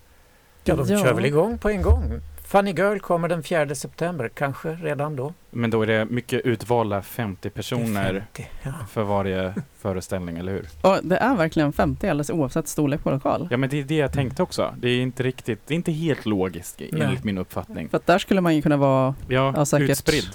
Ja, 0.64 0.76
de 0.76 0.88
Ja. 0.94 1.00
kör 1.04 1.14
väl 1.14 1.26
igång 1.26 1.58
på 1.58 1.70
en 1.70 1.82
gång. 1.82 2.04
Funny 2.50 2.72
Girl 2.72 3.00
kommer 3.00 3.28
den 3.28 3.44
4 3.44 3.76
september, 3.76 4.30
kanske 4.34 4.70
redan 4.70 5.16
då. 5.16 5.34
Men 5.50 5.70
då 5.70 5.82
är 5.82 5.88
det 5.88 6.06
mycket 6.06 6.42
utvalda 6.46 7.02
50 7.02 7.50
personer 7.50 8.14
50, 8.14 8.48
ja. 8.64 8.72
för 8.90 9.04
varje 9.04 9.54
föreställning, 9.78 10.38
eller 10.38 10.52
hur? 10.52 10.68
Och 10.82 10.98
det 11.04 11.18
är 11.18 11.36
verkligen 11.36 11.74
50 11.74 12.08
alldeles 12.10 12.30
oavsett 12.30 12.68
storlek 12.68 13.04
på 13.04 13.12
lokal. 13.12 13.48
Ja, 13.52 13.58
men 13.58 13.70
det 13.70 13.80
är 13.80 13.84
det 13.84 13.96
jag 13.96 14.14
tänkte 14.14 14.44
också. 14.44 14.76
Det 14.78 14.90
är 14.90 15.02
inte 15.02 15.24
riktigt, 15.24 15.60
det 15.68 15.74
är 15.74 15.76
inte 15.76 15.92
helt 15.92 16.26
logiskt 16.26 16.80
Nej. 16.92 17.02
enligt 17.02 17.24
min 17.24 17.38
uppfattning. 17.38 17.90
För 17.90 17.98
att 17.98 18.06
där 18.06 18.18
skulle 18.20 18.42
man 18.42 18.56
ju 18.56 18.62
kunna 18.62 18.78
vara 18.78 19.16
Ja, 19.28 19.54
Ja, 19.56 19.66
säkert. 19.66 19.90
utspridd. 19.90 20.30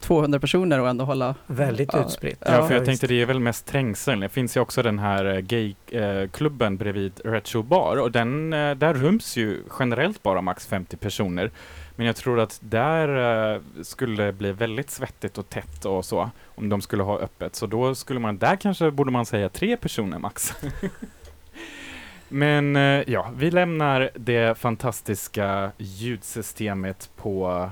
200 0.00 0.40
personer 0.40 0.80
och 0.80 0.88
ändå 0.88 1.04
hålla... 1.04 1.34
Väldigt 1.46 1.90
Ja. 1.92 2.04
utspritt. 2.04 2.42
Ja, 2.46 2.66
för 2.68 2.74
jag 2.74 2.84
tänkte 2.84 3.06
det 3.06 3.22
är 3.22 3.26
väl 3.26 3.40
mest 3.40 3.66
trängsel. 3.66 4.20
Det 4.20 4.28
finns 4.28 4.56
ju 4.56 4.60
också 4.60 4.82
den 4.82 4.98
här 4.98 5.24
eh, 5.24 5.38
gayklubben 5.40 6.76
bredvid 6.76 7.20
Retro 7.24 7.62
Bar 7.62 7.96
och 7.96 8.12
den, 8.12 8.52
eh, 8.52 8.74
där 8.74 8.94
ryms 8.94 9.36
ju 9.36 9.62
generellt 9.78 10.22
bara 10.22 10.40
max 10.42 10.66
50 10.66 10.96
personer. 10.96 11.50
Men 11.96 12.06
jag 12.06 12.16
tror 12.16 12.40
att 12.40 12.58
där 12.62 13.08
eh, 13.54 13.60
skulle 13.82 14.22
det 14.24 14.32
bli 14.32 14.52
väldigt 14.52 14.90
svettigt 14.90 15.38
och 15.38 15.48
tätt 15.48 15.84
och 15.84 16.04
så 16.04 16.30
om 16.54 16.68
de 16.68 16.80
skulle 16.80 17.02
ha 17.02 17.18
öppet. 17.18 17.54
Så 17.56 17.66
då 17.66 17.94
skulle 17.94 18.20
man, 18.20 18.38
där 18.38 18.56
kanske 18.56 18.90
borde 18.90 19.10
man 19.10 19.26
säga 19.26 19.48
tre 19.48 19.76
personer 19.76 20.18
max. 20.18 20.52
Men 22.28 22.76
eh, 22.76 23.02
ja, 23.06 23.30
vi 23.36 23.50
lämnar 23.50 24.10
det 24.14 24.58
fantastiska 24.58 25.70
ljudsystemet 25.78 27.10
på 27.16 27.70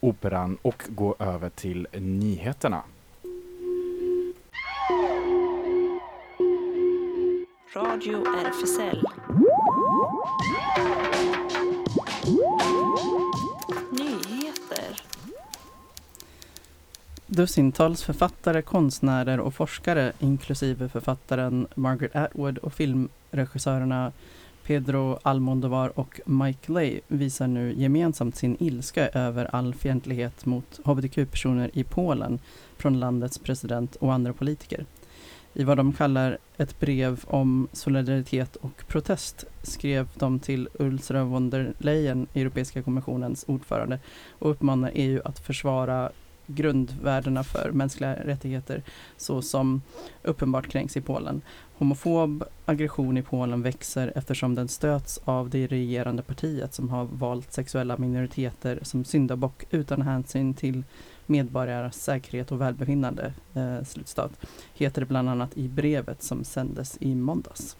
Operan 0.00 0.58
och 0.62 0.82
går 0.88 1.14
över 1.18 1.50
till 1.50 1.86
nyheterna. 1.92 2.82
Radio 7.74 8.24
RFSL. 8.26 9.02
Nyheter. 13.90 15.02
Dussintals 17.26 18.02
författare, 18.02 18.62
konstnärer 18.62 19.40
och 19.40 19.54
forskare 19.54 20.12
inklusive 20.18 20.88
författaren 20.88 21.66
Margaret 21.74 22.16
Atwood 22.16 22.58
och 22.58 22.72
filmregissörerna 22.72 24.12
Pedro 24.68 25.18
Almodovar 25.22 25.98
och 25.98 26.20
Mike 26.24 26.72
Lay 26.72 27.00
visar 27.08 27.46
nu 27.46 27.74
gemensamt 27.76 28.36
sin 28.36 28.56
ilska 28.60 29.08
över 29.08 29.54
all 29.54 29.74
fientlighet 29.74 30.46
mot 30.46 30.80
hbtq-personer 30.84 31.70
i 31.72 31.84
Polen 31.84 32.38
från 32.76 33.00
landets 33.00 33.38
president 33.38 33.96
och 33.96 34.12
andra 34.12 34.32
politiker. 34.32 34.86
I 35.54 35.64
vad 35.64 35.76
de 35.76 35.92
kallar 35.92 36.38
ett 36.56 36.80
brev 36.80 37.24
om 37.26 37.68
solidaritet 37.72 38.56
och 38.56 38.84
protest 38.86 39.44
skrev 39.62 40.08
de 40.14 40.40
till 40.40 40.68
Ursula 40.78 41.24
von 41.24 41.50
der 41.50 41.72
Leyen, 41.78 42.26
Europeiska 42.34 42.82
kommissionens 42.82 43.44
ordförande, 43.48 43.98
och 44.30 44.50
uppmanar 44.50 44.90
EU 44.94 45.20
att 45.24 45.38
försvara 45.38 46.10
grundvärdena 46.48 47.44
för 47.44 47.70
mänskliga 47.72 48.14
rättigheter 48.14 48.82
så 49.16 49.42
som 49.42 49.82
uppenbart 50.22 50.68
kränks 50.68 50.96
i 50.96 51.00
Polen. 51.00 51.42
Homofob 51.78 52.44
aggression 52.64 53.16
i 53.16 53.22
Polen 53.22 53.62
växer 53.62 54.12
eftersom 54.14 54.54
den 54.54 54.68
stöts 54.68 55.20
av 55.24 55.50
det 55.50 55.66
regerande 55.66 56.22
partiet 56.22 56.74
som 56.74 56.88
har 56.88 57.04
valt 57.04 57.52
sexuella 57.52 57.96
minoriteter 57.96 58.78
som 58.82 59.04
syndabock 59.04 59.64
utan 59.70 60.02
hänsyn 60.02 60.54
till 60.54 60.84
medborgares 61.26 62.02
säkerhet 62.02 62.52
och 62.52 62.60
välbefinnande. 62.60 63.32
Eh, 63.54 63.84
slutstat. 63.84 64.32
Heter 64.74 65.00
det 65.00 65.06
bland 65.06 65.28
annat 65.28 65.56
i 65.56 65.68
brevet 65.68 66.22
som 66.22 66.44
sändes 66.44 66.96
i 67.00 67.14
måndags. 67.14 67.76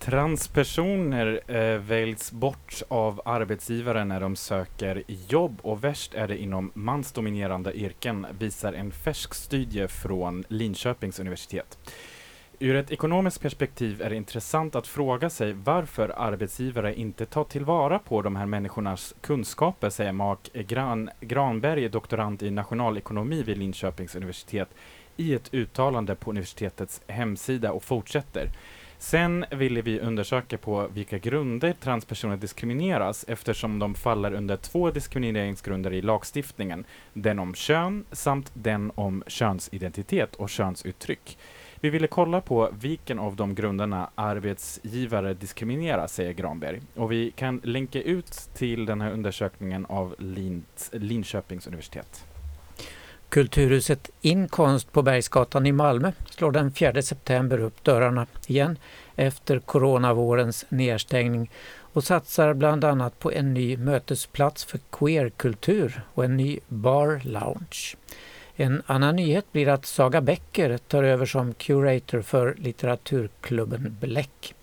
Transpersoner 0.00 1.40
eh, 1.46 1.78
väljs 1.78 2.32
bort 2.32 2.82
av 2.88 3.22
arbetsgivare 3.24 4.04
när 4.04 4.20
de 4.20 4.36
söker 4.36 5.02
jobb 5.28 5.58
och 5.62 5.84
värst 5.84 6.14
är 6.14 6.28
det 6.28 6.42
inom 6.42 6.70
mansdominerande 6.74 7.72
yrken, 7.72 8.26
visar 8.38 8.72
en 8.72 8.92
färsk 8.92 9.34
studie 9.34 9.88
från 9.88 10.44
Linköpings 10.48 11.20
universitet. 11.20 11.78
Ur 12.58 12.76
ett 12.76 12.90
ekonomiskt 12.90 13.40
perspektiv 13.40 14.02
är 14.02 14.10
det 14.10 14.16
intressant 14.16 14.74
att 14.74 14.86
fråga 14.86 15.30
sig 15.30 15.52
varför 15.52 16.12
arbetsgivare 16.16 16.94
inte 16.94 17.26
tar 17.26 17.44
tillvara 17.44 17.98
på 17.98 18.22
de 18.22 18.36
här 18.36 18.46
människornas 18.46 19.14
kunskaper, 19.20 19.90
säger 19.90 20.12
Mark 20.12 20.50
Gran 20.52 21.10
Granberg, 21.20 21.88
doktorand 21.88 22.42
i 22.42 22.50
nationalekonomi 22.50 23.42
vid 23.42 23.58
Linköpings 23.58 24.14
universitet, 24.14 24.68
i 25.16 25.34
ett 25.34 25.54
uttalande 25.54 26.14
på 26.14 26.30
universitetets 26.30 27.00
hemsida 27.06 27.72
och 27.72 27.84
fortsätter. 27.84 28.50
Sen 29.02 29.44
ville 29.50 29.82
vi 29.82 30.00
undersöka 30.00 30.58
på 30.58 30.88
vilka 30.94 31.18
grunder 31.18 31.72
transpersoner 31.72 32.36
diskrimineras 32.36 33.24
eftersom 33.28 33.78
de 33.78 33.94
faller 33.94 34.34
under 34.34 34.56
två 34.56 34.90
diskrimineringsgrunder 34.90 35.92
i 35.92 36.02
lagstiftningen. 36.02 36.84
Den 37.12 37.38
om 37.38 37.54
kön 37.54 38.04
samt 38.12 38.50
den 38.54 38.92
om 38.94 39.22
könsidentitet 39.26 40.36
och 40.36 40.50
könsuttryck. 40.50 41.38
Vi 41.80 41.90
ville 41.90 42.06
kolla 42.06 42.40
på 42.40 42.70
vilken 42.80 43.18
av 43.18 43.36
de 43.36 43.54
grunderna 43.54 44.10
arbetsgivare 44.14 45.34
diskriminerar, 45.34 46.06
säger 46.06 46.32
Granberg. 46.32 46.80
Och 46.94 47.12
vi 47.12 47.30
kan 47.30 47.60
länka 47.64 48.02
ut 48.02 48.32
till 48.54 48.86
den 48.86 49.00
här 49.00 49.10
undersökningen 49.10 49.86
av 49.86 50.14
Lin 50.18 50.64
Linköpings 50.92 51.66
universitet. 51.66 52.24
Kulturhuset 53.30 54.10
Inkonst 54.20 54.92
på 54.92 55.02
Bergsgatan 55.02 55.66
i 55.66 55.72
Malmö 55.72 56.12
slår 56.30 56.52
den 56.52 56.72
4 56.72 57.02
september 57.02 57.60
upp 57.60 57.84
dörrarna 57.84 58.26
igen 58.46 58.78
efter 59.16 59.58
coronavårens 59.58 60.64
nedstängning 60.68 61.50
och 61.78 62.04
satsar 62.04 62.54
bland 62.54 62.84
annat 62.84 63.18
på 63.18 63.32
en 63.32 63.54
ny 63.54 63.76
mötesplats 63.76 64.64
för 64.64 64.80
queerkultur 64.90 66.02
och 66.14 66.24
en 66.24 66.36
ny 66.36 66.58
bar 66.68 67.20
lounge. 67.24 67.96
En 68.56 68.82
annan 68.86 69.16
nyhet 69.16 69.52
blir 69.52 69.68
att 69.68 69.86
Saga 69.86 70.20
Becker 70.20 70.78
tar 70.78 71.02
över 71.02 71.26
som 71.26 71.54
curator 71.54 72.22
för 72.22 72.54
litteraturklubben 72.58 73.96
Bläck. 74.00 74.54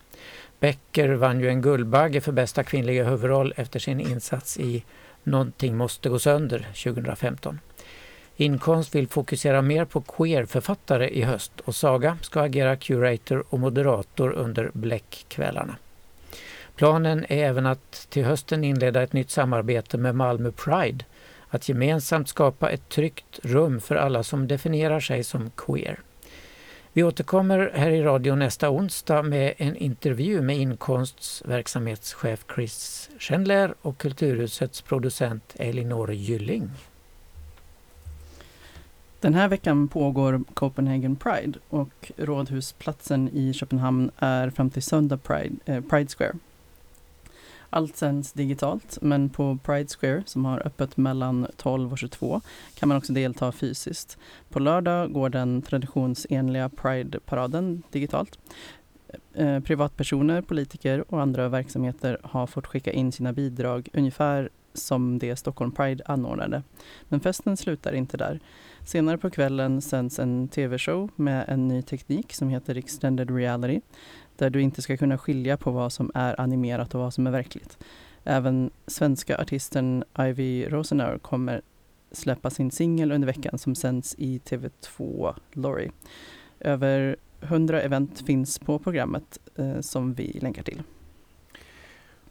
Becker 0.60 1.08
vann 1.08 1.40
ju 1.40 1.48
en 1.48 1.62
Guldbagge 1.62 2.20
för 2.20 2.32
bästa 2.32 2.64
kvinnliga 2.64 3.04
huvudroll 3.04 3.54
efter 3.56 3.78
sin 3.78 4.00
insats 4.00 4.58
i 4.58 4.84
Någonting 5.22 5.76
måste 5.76 6.08
gå 6.08 6.18
sönder 6.18 6.68
2015. 6.84 7.58
Inkonst 8.40 8.94
vill 8.94 9.08
fokusera 9.08 9.62
mer 9.62 9.84
på 9.84 10.00
queerförfattare 10.00 11.08
i 11.08 11.22
höst 11.22 11.52
och 11.64 11.74
Saga 11.74 12.18
ska 12.22 12.40
agera 12.40 12.76
curator 12.76 13.44
och 13.48 13.60
moderator 13.60 14.32
under 14.32 14.70
Bläckkvällarna. 14.72 15.76
Planen 16.76 17.24
är 17.28 17.44
även 17.44 17.66
att 17.66 18.06
till 18.10 18.24
hösten 18.24 18.64
inleda 18.64 19.02
ett 19.02 19.12
nytt 19.12 19.30
samarbete 19.30 19.98
med 19.98 20.14
Malmö 20.14 20.52
Pride, 20.52 21.04
att 21.48 21.68
gemensamt 21.68 22.28
skapa 22.28 22.70
ett 22.70 22.88
tryggt 22.88 23.38
rum 23.42 23.80
för 23.80 23.96
alla 23.96 24.22
som 24.22 24.48
definierar 24.48 25.00
sig 25.00 25.24
som 25.24 25.50
queer. 25.50 25.98
Vi 26.92 27.02
återkommer 27.02 27.72
här 27.74 27.90
i 27.90 28.02
radio 28.02 28.34
nästa 28.34 28.70
onsdag 28.70 29.22
med 29.22 29.54
en 29.56 29.76
intervju 29.76 30.40
med 30.40 30.56
Inkonsts 30.56 31.42
verksamhetschef 31.46 32.44
Chris 32.54 33.10
Schendler 33.18 33.74
och 33.82 33.98
Kulturhusets 33.98 34.82
producent 34.82 35.54
Elinor 35.56 36.12
Gylling. 36.12 36.70
Den 39.20 39.34
här 39.34 39.48
veckan 39.48 39.88
pågår 39.88 40.44
Copenhagen 40.54 41.16
Pride 41.16 41.58
och 41.68 42.12
Rådhusplatsen 42.16 43.28
i 43.32 43.52
Köpenhamn 43.52 44.10
är 44.18 44.50
fram 44.50 44.70
till 44.70 44.82
söndag 44.82 45.16
Pride, 45.16 45.56
eh, 45.64 45.80
Pride 45.80 46.08
Square. 46.08 46.34
Allt 47.70 47.96
sänds 47.96 48.32
digitalt, 48.32 48.98
men 49.02 49.30
på 49.30 49.58
Pride 49.64 49.88
Square, 49.88 50.22
som 50.26 50.44
har 50.44 50.66
öppet 50.66 50.96
mellan 50.96 51.46
12 51.56 51.92
och 51.92 51.98
22, 51.98 52.40
kan 52.74 52.88
man 52.88 52.98
också 52.98 53.12
delta 53.12 53.52
fysiskt. 53.52 54.18
På 54.48 54.58
lördag 54.58 55.12
går 55.12 55.28
den 55.28 55.62
traditionsenliga 55.62 56.68
Pride-paraden 56.68 57.82
digitalt. 57.90 58.38
Eh, 59.34 59.60
privatpersoner, 59.60 60.42
politiker 60.42 61.04
och 61.08 61.22
andra 61.22 61.48
verksamheter 61.48 62.18
har 62.22 62.46
fått 62.46 62.66
skicka 62.66 62.92
in 62.92 63.12
sina 63.12 63.32
bidrag 63.32 63.88
ungefär 63.92 64.48
som 64.74 65.18
det 65.18 65.36
Stockholm 65.36 65.72
Pride 65.72 66.04
anordnade. 66.06 66.62
Men 67.08 67.20
festen 67.20 67.56
slutar 67.56 67.92
inte 67.92 68.16
där. 68.16 68.40
Senare 68.88 69.18
på 69.18 69.30
kvällen 69.30 69.80
sänds 69.80 70.18
en 70.18 70.48
tv-show 70.48 71.10
med 71.16 71.44
en 71.48 71.68
ny 71.68 71.82
teknik 71.82 72.32
som 72.32 72.48
heter 72.48 72.76
Extended 72.76 73.30
Reality 73.30 73.80
där 74.36 74.50
du 74.50 74.62
inte 74.62 74.82
ska 74.82 74.96
kunna 74.96 75.18
skilja 75.18 75.56
på 75.56 75.70
vad 75.70 75.92
som 75.92 76.10
är 76.14 76.40
animerat 76.40 76.94
och 76.94 77.00
vad 77.00 77.14
som 77.14 77.26
är 77.26 77.30
verkligt. 77.30 77.78
Även 78.24 78.70
svenska 78.86 79.38
artisten 79.38 80.04
Ivy 80.18 80.66
Rosenauer 80.68 81.18
kommer 81.18 81.62
släppa 82.12 82.50
sin 82.50 82.70
singel 82.70 83.12
under 83.12 83.26
veckan 83.26 83.58
som 83.58 83.74
sänds 83.74 84.14
i 84.18 84.38
TV2 84.38 85.34
Lorry. 85.52 85.90
Över 86.60 87.16
100 87.40 87.82
event 87.82 88.20
finns 88.26 88.58
på 88.58 88.78
programmet 88.78 89.38
eh, 89.56 89.80
som 89.80 90.14
vi 90.14 90.38
länkar 90.42 90.62
till. 90.62 90.82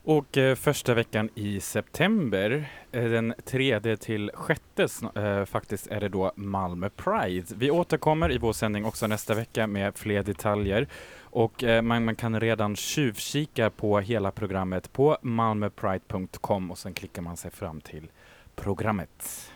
Och 0.10 0.38
eh, 0.38 0.55
första 0.55 0.93
veckan 0.93 1.30
i 1.36 1.60
september, 1.60 2.70
eh, 2.91 3.03
den 3.03 3.34
tredje 3.45 3.97
till 3.97 4.32
sjätte 4.34 4.88
eh, 5.16 5.45
faktiskt, 5.45 5.88
är 5.88 5.99
det 5.99 6.10
då 6.10 6.32
Malmö 6.36 6.89
Pride. 6.89 7.45
Vi 7.55 7.72
återkommer 7.72 8.32
i 8.32 8.38
vår 8.38 8.53
sändning 8.53 8.86
också 8.86 9.08
nästa 9.08 9.34
vecka 9.34 9.68
med 9.68 9.97
fler 9.97 10.24
detaljer 10.24 10.88
och 11.20 11.64
eh, 11.64 11.82
man, 11.82 12.05
man 12.05 12.16
kan 12.16 12.39
redan 12.39 12.76
tjuvkika 12.76 13.70
på 13.70 13.99
hela 13.99 14.32
programmet 14.32 14.93
på 14.93 15.18
malmöpride.com 15.22 16.72
och 16.72 16.78
sen 16.78 16.93
klickar 16.93 17.22
man 17.22 17.38
sig 17.38 17.51
fram 17.51 17.82
till 17.82 18.08
programmet. 18.55 19.51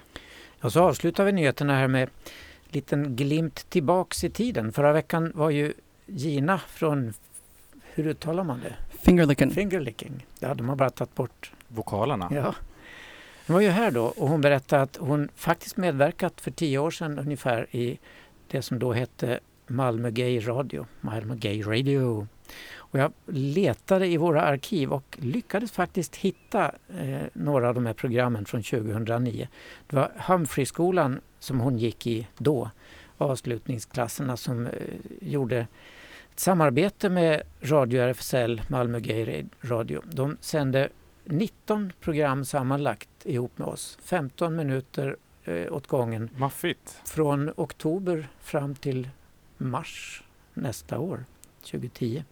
Och 0.62 0.74
så 0.74 0.82
avslutar 0.82 1.26
vi 1.26 1.32
nyheterna 1.32 1.76
här 1.76 1.88
med 1.88 2.04
en 2.04 2.10
liten 2.70 3.16
glimt 3.16 3.70
tillbaks 3.70 4.24
i 4.24 4.30
tiden. 4.30 4.74
Förra 4.74 4.93
veckan 4.93 5.32
var 5.36 5.49
ju 5.49 5.74
Gina 6.06 6.60
från, 6.60 7.14
hur 7.93 8.08
uttalar 8.08 8.43
man 8.43 8.60
det? 8.60 8.90
Fingerlicking. 9.02 9.52
Fingerlicking. 9.52 10.26
Det 10.39 10.45
hade 10.45 10.64
man 10.64 10.78
bara 10.78 10.89
tagit 10.89 11.16
bort. 11.16 11.52
Vokalerna. 11.68 12.28
Ja. 12.32 12.56
Hon 13.47 13.54
var 13.54 13.62
ju 13.62 13.70
här 13.70 13.91
då 13.91 14.06
och 14.06 14.30
hon 14.30 14.41
berättade 14.41 14.82
att 14.82 14.97
hon 14.97 15.30
faktiskt 15.36 15.78
medverkat 15.78 16.41
för 16.41 16.52
tio 16.52 16.78
år 16.78 16.91
sedan 16.91 17.20
ungefär 17.20 17.76
i 17.76 17.99
det 18.47 18.62
som 18.62 18.80
då 18.80 18.93
hette 18.93 19.39
Malmö 19.68 20.10
Gay 20.10 20.39
Radio. 20.39 20.86
Malmö 21.02 21.36
Gay 21.36 21.62
Radio. 21.62 22.28
Och 22.76 22.99
jag 22.99 23.14
letade 23.26 24.08
i 24.08 24.18
våra 24.18 24.41
arkiv 24.41 24.91
och 24.91 25.18
lyckades 25.22 25.72
faktiskt 25.72 26.16
hitta 26.16 26.72
eh, 26.99 27.22
några 27.34 27.70
av 27.70 27.76
de 27.76 27.86
här 27.86 27.93
programmen 27.93 28.45
från 28.45 28.64
2009. 28.64 29.47
Det 29.88 29.95
var 29.95 30.12
Humphreyskolan 30.18 31.22
som 31.39 31.60
hon 31.60 31.78
gick 31.78 32.08
i 32.08 32.28
då, 32.38 32.70
avslutningsklasserna 33.18 34.38
som 34.38 34.68
eh, 34.68 34.72
gjorde 35.22 35.68
samarbete 36.41 37.09
med 37.09 37.41
Radio 37.61 38.01
RFSL, 38.01 38.61
Malmö 38.67 38.99
Gay 38.99 39.45
Radio. 39.61 40.01
De 40.05 40.37
sände 40.41 40.89
19 41.25 41.93
program 41.99 42.45
sammanlagt 42.45 43.09
ihop 43.23 43.57
med 43.57 43.67
oss. 43.67 43.97
15 44.03 44.55
minuter 44.55 45.17
eh, 45.43 45.73
åt 45.73 45.87
gången 45.87 46.29
Maffigt. 46.37 47.01
från 47.05 47.51
oktober 47.55 48.27
fram 48.39 48.75
till 48.75 49.09
mars 49.57 50.23
nästa 50.53 50.99
år, 50.99 51.25
2010. 51.71 52.23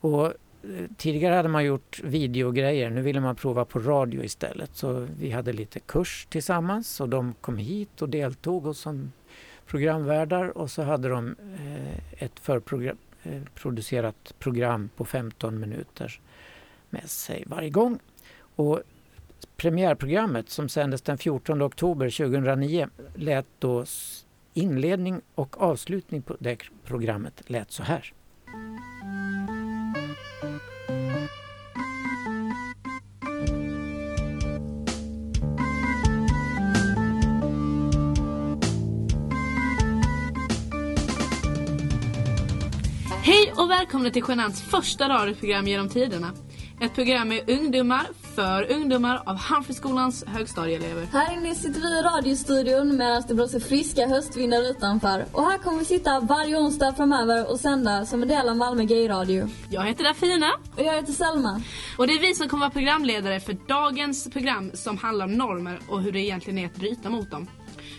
Och 0.00 0.26
eh, 0.26 0.32
tidigare 0.96 1.34
hade 1.34 1.48
man 1.48 1.64
gjort 1.64 2.00
videogrejer, 2.04 2.90
nu 2.90 3.02
ville 3.02 3.20
man 3.20 3.36
prova 3.36 3.64
på 3.64 3.78
radio 3.78 4.24
istället. 4.24 4.76
Så 4.76 5.08
vi 5.18 5.30
hade 5.30 5.52
lite 5.52 5.80
kurs 5.80 6.26
tillsammans 6.30 7.00
och 7.00 7.08
de 7.08 7.34
kom 7.40 7.56
hit 7.56 8.02
och 8.02 8.08
deltog 8.08 8.66
och 8.66 8.76
som 8.76 9.12
programvärdar 9.66 10.58
och 10.58 10.70
så 10.70 10.82
hade 10.82 11.08
de 11.08 11.36
eh, 11.58 12.22
ett 12.22 12.40
förproducerat 12.40 14.16
eh, 14.30 14.36
program 14.38 14.90
på 14.96 15.04
15 15.04 15.60
minuter 15.60 16.20
med 16.90 17.10
sig 17.10 17.44
varje 17.46 17.70
gång. 17.70 17.98
Och 18.56 18.82
premiärprogrammet 19.56 20.50
som 20.50 20.68
sändes 20.68 21.02
den 21.02 21.18
14 21.18 21.62
oktober 21.62 22.10
2009 22.10 22.88
lät 23.14 23.46
då 23.58 23.84
inledning 24.54 25.20
och 25.34 25.62
avslutning 25.62 26.22
på 26.22 26.36
det 26.38 26.58
programmet 26.84 27.42
lät 27.46 27.70
så 27.70 27.82
här. 27.82 28.12
Och 43.62 43.70
välkomna 43.70 44.10
till 44.10 44.22
Genants 44.22 44.62
första 44.62 45.08
radioprogram 45.08 45.66
genom 45.66 45.88
tiderna. 45.88 46.32
Ett 46.80 46.94
program 46.94 47.28
med 47.28 47.50
ungdomar, 47.50 48.06
för 48.34 48.72
ungdomar 48.72 49.22
av 49.26 49.36
Humphrey-skolans 49.36 50.24
högstadieelever. 50.26 51.06
Här 51.12 51.36
inne 51.36 51.54
sitter 51.54 51.80
vi 51.80 51.98
i 51.98 52.02
radiostudion 52.02 52.96
medan 52.96 53.22
det 53.28 53.34
blåser 53.34 53.60
friska 53.60 54.06
höstvindar 54.06 54.70
utanför. 54.70 55.24
Och 55.32 55.44
här 55.44 55.58
kommer 55.58 55.78
vi 55.78 55.84
sitta 55.84 56.20
varje 56.20 56.56
onsdag 56.56 56.92
framöver 56.92 57.50
och 57.50 57.60
sända 57.60 58.06
som 58.06 58.22
en 58.22 58.28
del 58.28 58.48
av 58.48 58.56
Malmö 58.56 58.84
Gay 58.84 59.08
Radio. 59.08 59.48
Jag 59.70 59.82
heter 59.82 60.04
Dafina 60.04 60.52
Och 60.76 60.82
jag 60.82 60.94
heter 60.94 61.12
Selma. 61.12 61.62
och 61.98 62.06
det 62.06 62.12
är 62.12 62.20
vi 62.20 62.34
som 62.34 62.48
kommer 62.48 62.60
vara 62.60 62.70
programledare 62.70 63.40
för 63.40 63.56
dagens 63.68 64.30
program 64.30 64.70
som 64.74 64.98
handlar 64.98 65.24
om 65.24 65.32
normer 65.32 65.80
och 65.88 66.02
hur 66.02 66.12
det 66.12 66.20
egentligen 66.20 66.58
är 66.58 66.66
att 66.66 66.76
bryta 66.76 67.10
mot 67.10 67.30
dem. 67.30 67.46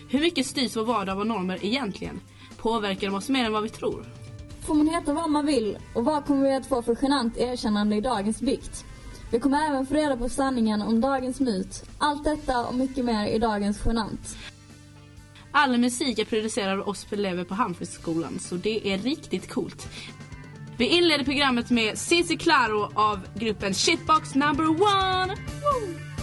Hur 0.08 0.20
mycket 0.20 0.46
styrs 0.46 0.76
vår 0.76 0.84
vardag 0.84 1.20
av 1.20 1.26
normer 1.26 1.58
egentligen? 1.62 2.20
Påverkar 2.56 3.06
de 3.06 3.16
oss 3.16 3.28
mer 3.28 3.44
än 3.44 3.52
vad 3.52 3.62
vi 3.62 3.68
tror? 3.68 4.23
Får 4.66 4.74
man 4.74 4.88
heta 4.88 5.12
vad 5.12 5.30
man 5.30 5.46
vill? 5.46 5.78
Och 5.94 6.04
vad 6.04 6.26
kommer 6.26 6.42
vi 6.42 6.54
att 6.54 6.66
få 6.66 6.82
för 6.82 6.96
genant 7.02 7.36
erkännande 7.36 7.96
i 7.96 8.00
dagens 8.00 8.40
bikt? 8.40 8.84
Vi 9.30 9.40
kommer 9.40 9.68
även 9.68 9.86
få 9.86 9.94
reda 9.94 10.16
på 10.16 10.28
sanningen 10.28 10.82
om 10.82 11.00
dagens 11.00 11.40
myt. 11.40 11.84
Allt 11.98 12.24
detta 12.24 12.66
och 12.66 12.74
mycket 12.74 13.04
mer 13.04 13.26
i 13.26 13.38
dagens 13.38 13.80
genant. 13.86 14.36
All 15.50 15.78
musik 15.78 16.18
är 16.18 16.24
producerad 16.24 16.80
av 16.80 16.88
oss 16.88 17.06
elever 17.10 17.44
på 17.44 17.54
Humphreyskolan 17.54 18.38
så 18.38 18.54
det 18.54 18.88
är 18.88 18.98
riktigt 18.98 19.50
coolt. 19.52 19.88
Vi 20.76 20.86
inleder 20.86 21.24
programmet 21.24 21.70
med 21.70 21.98
Cici 21.98 22.36
Claro 22.36 22.90
av 22.94 23.20
gruppen 23.34 23.74
Shitbox 23.74 24.34
number 24.34 24.68
one. 24.68 25.34
Woo! 25.34 26.13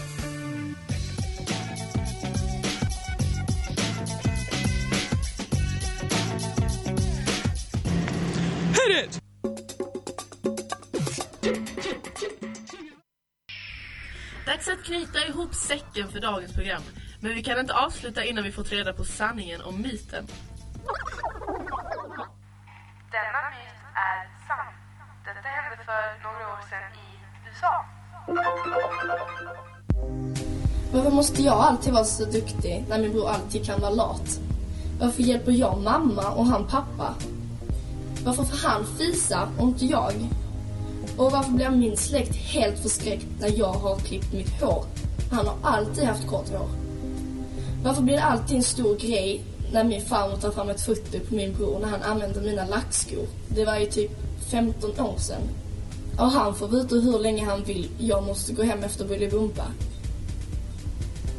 Ihop 15.42 15.56
säcken 15.56 16.08
för 16.12 16.20
dagens 16.20 16.54
program. 16.54 16.82
Men 17.20 17.36
vi 17.36 17.44
kan 17.44 17.60
inte 17.60 17.74
avsluta 17.74 18.24
innan 18.24 18.44
vi 18.44 18.52
fått 18.52 18.72
reda 18.72 18.94
på 18.94 19.04
sanningen 19.04 19.62
om 19.62 19.82
myten. 19.82 20.28
Denna 23.12 23.42
myt 23.54 23.80
är 23.96 24.20
sann. 24.48 24.74
Detta 25.26 25.48
hände 25.48 25.78
för 25.86 26.24
några 26.24 26.54
år 26.54 26.62
sedan 26.70 26.92
i 26.94 27.08
USA. 27.48 27.86
Varför 30.94 31.12
måste 31.12 31.42
jag 31.42 31.58
alltid 31.58 31.94
vara 31.94 32.04
så 32.04 32.26
duktig 32.26 32.86
när 32.89 33.00
min 33.00 33.12
bror 33.12 33.30
alltid 33.30 33.66
kan 33.66 33.82
vara 33.82 33.92
lat? 33.92 34.39
Varför 35.00 35.24
hjälper 35.24 35.52
jag 35.52 35.82
mamma 35.82 36.32
och 36.32 36.46
han 36.46 36.68
pappa? 36.68 37.16
Varför 38.26 38.44
får 38.44 38.68
han 38.68 38.86
fisa 38.98 39.50
och 39.58 39.68
inte 39.68 39.86
jag? 39.86 40.14
Och 41.18 41.32
varför 41.32 41.52
blir 41.52 41.70
min 41.70 41.98
släkt 41.98 42.36
helt 42.36 42.80
förskräckt 42.80 43.28
när 43.39 43.60
jag 43.60 43.74
har 43.74 43.96
klippt 43.96 44.34
mitt 44.34 44.62
hår? 44.62 44.86
Han 45.32 45.47
har 45.47 45.57
alltid 45.63 46.03
haft 46.03 46.27
kort 46.27 46.49
hår. 46.49 46.69
Varför 47.84 48.01
blir 48.01 48.15
det 48.15 48.23
alltid 48.23 48.57
en 48.57 48.63
stor 48.63 48.95
grej 48.95 49.43
när 49.73 49.84
min 49.84 50.01
farmor 50.01 50.38
tar 50.38 50.51
fram 50.51 50.69
ett 50.69 50.82
foto 50.82 51.19
på 51.29 51.36
min 51.36 51.53
bror 51.53 51.79
när 51.79 51.88
han 51.88 52.01
använder 52.01 52.41
mina 52.41 52.65
lackskor? 52.65 53.27
Det 53.47 53.65
var 53.65 53.77
ju 53.77 53.86
typ 53.86 54.11
15 54.51 54.99
år 54.99 55.17
sedan. 55.17 55.41
Och 56.17 56.32
han 56.32 56.55
får 56.55 56.67
veta 56.67 56.95
hur 56.95 57.19
länge 57.19 57.45
han 57.45 57.63
vill. 57.63 57.89
Jag 57.99 58.23
måste 58.23 58.53
gå 58.53 58.63
hem 58.63 58.84
efter 58.84 59.05
Bolibompa. 59.05 59.65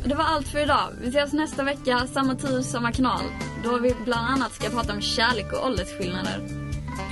Det 0.04 0.14
var 0.14 0.24
allt 0.24 0.48
för 0.48 0.58
idag. 0.58 0.88
Vi 1.00 1.08
ses 1.08 1.32
nästa 1.32 1.62
vecka, 1.62 2.06
samma 2.12 2.34
tid, 2.34 2.64
samma 2.64 2.92
kanal. 2.92 3.24
Då 3.64 3.78
vi 3.78 3.94
bland 4.04 4.26
annat 4.26 4.52
ska 4.52 4.68
prata 4.68 4.92
om 4.92 5.00
kärlek 5.00 5.52
och 5.52 5.66
åldersskillnader. 5.66 6.38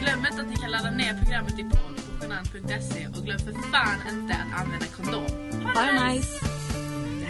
Glöm 0.03 0.27
inte 0.31 0.43
att 0.43 0.49
ni 0.51 0.57
kan 0.57 0.71
ladda 0.71 0.91
ner 0.91 1.19
programmet 1.23 1.59
i 1.59 1.63
podd 1.63 1.97
på 2.19 2.25
genant.se 2.25 3.07
och 3.07 3.25
glöm 3.25 3.39
för 3.39 3.53
fan 3.53 3.99
inte 4.13 4.35
att 4.35 4.61
använda 4.61 4.87
kondom. 4.97 5.25
Ha 5.75 5.83
det 5.83 6.05
nice! 6.05 6.60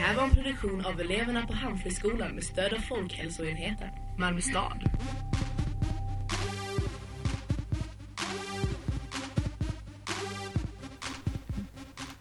Det 0.01 0.07
här 0.07 0.17
var 0.17 0.25
en 0.25 0.31
produktion 0.31 0.87
av 0.87 1.01
eleverna 1.01 1.47
på 1.47 1.53
Humphreyskolan 1.53 2.35
med 2.35 2.45
stöd 2.45 2.73
av 2.73 2.79
Folkhälsoenheten, 2.79 3.89
Malmö 4.19 4.41
stad. 4.41 4.91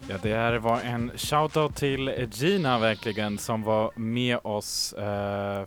Ja, 0.09 0.17
det 0.21 0.35
här 0.35 0.57
var 0.57 0.81
en 0.81 1.11
shoutout 1.15 1.75
till 1.75 2.29
Gina 2.31 2.79
verkligen 2.79 3.37
som 3.37 3.63
var 3.63 3.91
med 3.95 4.37
oss 4.43 4.93
eh, 4.93 5.65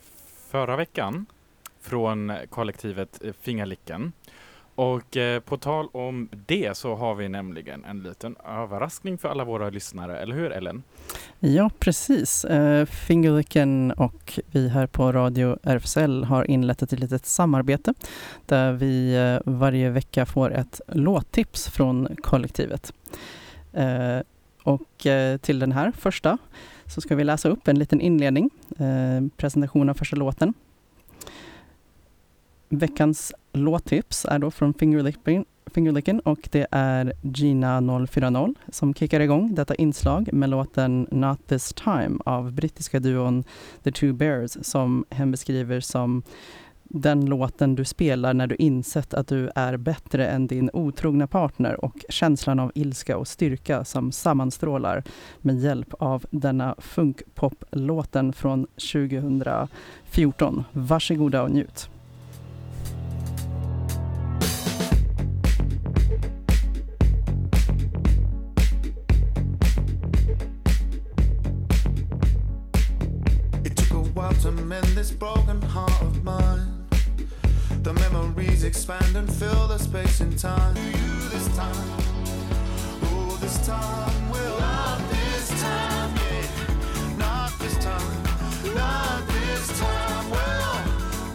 förra 0.51 0.77
veckan 0.77 1.27
från 1.81 2.33
kollektivet 2.51 3.23
Fingerlicken. 3.41 4.13
Och 4.75 5.17
eh, 5.17 5.41
på 5.41 5.57
tal 5.57 5.89
om 5.93 6.29
det 6.47 6.77
så 6.77 6.95
har 6.95 7.15
vi 7.15 7.29
nämligen 7.29 7.85
en 7.85 8.03
liten 8.03 8.37
överraskning 8.47 9.19
för 9.19 9.29
alla 9.29 9.45
våra 9.45 9.71
lyssnare, 9.71 10.19
eller 10.19 10.35
hur 10.35 10.53
Ellen? 10.53 10.83
Ja, 11.39 11.71
precis. 11.79 12.45
Eh, 12.45 12.87
Fingerlicken 12.87 13.91
och 13.91 14.39
vi 14.47 14.69
här 14.69 14.87
på 14.87 15.13
Radio 15.13 15.59
RFSL 15.63 16.25
har 16.25 16.51
inlett 16.51 16.83
ett 16.83 16.93
litet 16.93 17.27
samarbete 17.27 17.95
där 18.47 18.73
vi 18.73 19.15
eh, 19.15 19.53
varje 19.53 19.91
vecka 19.91 20.27
får 20.27 20.53
ett 20.53 20.81
låttips 20.89 21.69
från 21.69 22.17
kollektivet. 22.23 22.93
Eh, 23.73 24.19
och 24.63 25.07
eh, 25.07 25.37
till 25.37 25.59
den 25.59 25.73
här 25.73 25.93
första 25.93 26.39
så 26.87 27.01
ska 27.01 27.17
vi 27.17 27.25
läsa 27.25 27.49
upp 27.49 27.69
en 27.69 27.79
liten 27.79 28.01
inledning, 28.01 28.51
eh, 28.79 29.37
presentation 29.37 29.89
av 29.89 29.95
första 29.95 30.17
låten. 30.17 30.55
Veckans 32.75 33.33
låttips 33.53 34.25
är 34.25 34.39
då 34.39 34.51
från 34.51 34.75
Fingerlicking, 34.75 35.45
Fingerlicken 35.67 36.21
och 36.21 36.49
det 36.53 36.67
är 36.71 37.13
Gina 37.23 38.07
040 38.07 38.55
som 38.69 38.95
kickar 38.95 39.21
igång 39.21 39.55
detta 39.55 39.75
inslag 39.75 40.33
med 40.33 40.51
låten 40.51 41.07
Not 41.11 41.47
this 41.47 41.73
time 41.73 42.19
av 42.25 42.53
brittiska 42.53 43.01
duon 43.01 43.45
The 43.83 43.93
Two 43.93 44.13
Bears 44.13 44.57
som 44.63 45.05
hen 45.11 45.31
beskriver 45.31 45.81
som 45.81 46.23
den 46.83 47.27
låten 47.27 47.75
du 47.75 47.85
spelar 47.85 48.35
när 48.35 48.47
du 48.47 48.57
insett 48.57 49.15
att 49.15 49.29
du 49.29 49.51
är 49.55 49.77
bättre 49.77 50.27
än 50.27 50.47
din 50.47 50.71
otrogna 50.73 51.27
partner 51.27 51.85
och 51.85 52.05
känslan 52.09 52.61
av 52.61 52.73
ilska 52.75 53.17
och 53.17 53.29
styrka 53.29 53.85
som 53.85 54.13
sammanstrålar 54.13 55.05
med 55.39 55.61
hjälp 55.61 55.95
av 55.99 56.25
denna 56.31 56.75
funkpop-låten 56.79 58.33
från 58.33 58.67
2014. 58.93 60.65
Varsågoda 60.73 61.43
och 61.43 61.51
njut. 61.51 61.92
While 74.23 74.33
to 74.35 74.53
mend 74.53 74.87
this 74.95 75.11
broken 75.11 75.61
heart 75.63 76.01
of 76.01 76.23
mine. 76.23 76.87
The 77.83 77.93
memories 77.93 78.63
expand 78.63 79.17
and 79.17 79.29
fill 79.29 79.67
the 79.67 79.79
space 79.79 80.21
and 80.21 80.39
time. 80.39 80.77
You 80.77 81.29
this 81.31 81.49
time, 81.57 81.91
oh 83.11 83.37
this 83.41 83.67
time 83.67 84.31
will 84.31 84.61
not 84.61 85.01
this 85.11 85.49
time, 85.61 86.15
yeah. 86.17 87.17
Not 87.19 87.51
this 87.59 87.77
time, 87.79 88.23
not 88.77 89.27
this 89.27 89.81
time, 89.81 90.31
well, 90.31 90.85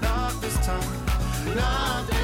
not 0.02 0.42
this 0.42 0.56
time, 0.66 1.56
not 1.56 2.08
this 2.08 2.10
time, 2.12 2.16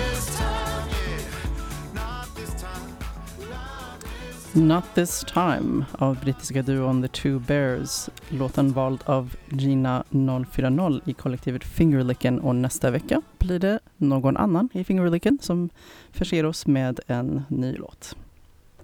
Not 4.55 4.83
this 4.95 5.23
time 5.23 5.85
av 5.91 6.19
brittiska 6.19 6.61
duon 6.61 7.01
The 7.01 7.07
Two 7.07 7.39
Bears. 7.39 8.09
Låten 8.29 8.73
vald 8.73 9.03
av 9.05 9.35
Gina 9.49 10.03
040 10.09 11.01
i 11.05 11.13
kollektivet 11.13 11.63
Fingerlicken 11.63 12.39
och 12.39 12.55
nästa 12.55 12.91
vecka 12.91 13.21
blir 13.39 13.59
det 13.59 13.79
någon 13.97 14.37
annan 14.37 14.69
i 14.73 14.83
Fingerlicken 14.83 15.39
som 15.41 15.69
förser 16.11 16.45
oss 16.45 16.67
med 16.67 16.99
en 17.07 17.43
ny 17.47 17.75
låt. 17.75 18.15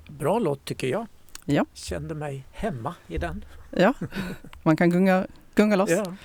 Bra 0.07 0.39
låt 0.39 0.65
tycker 0.65 0.87
jag. 0.87 1.07
Ja. 1.45 1.65
Kände 1.73 2.15
mig 2.15 2.45
hemma 2.51 2.95
i 3.07 3.17
den. 3.17 3.45
Ja, 3.69 3.93
man 4.63 4.77
kan 4.77 4.89
gunga, 4.89 5.27
gunga 5.55 5.75
loss. 5.75 5.89
Ja. 5.89 6.15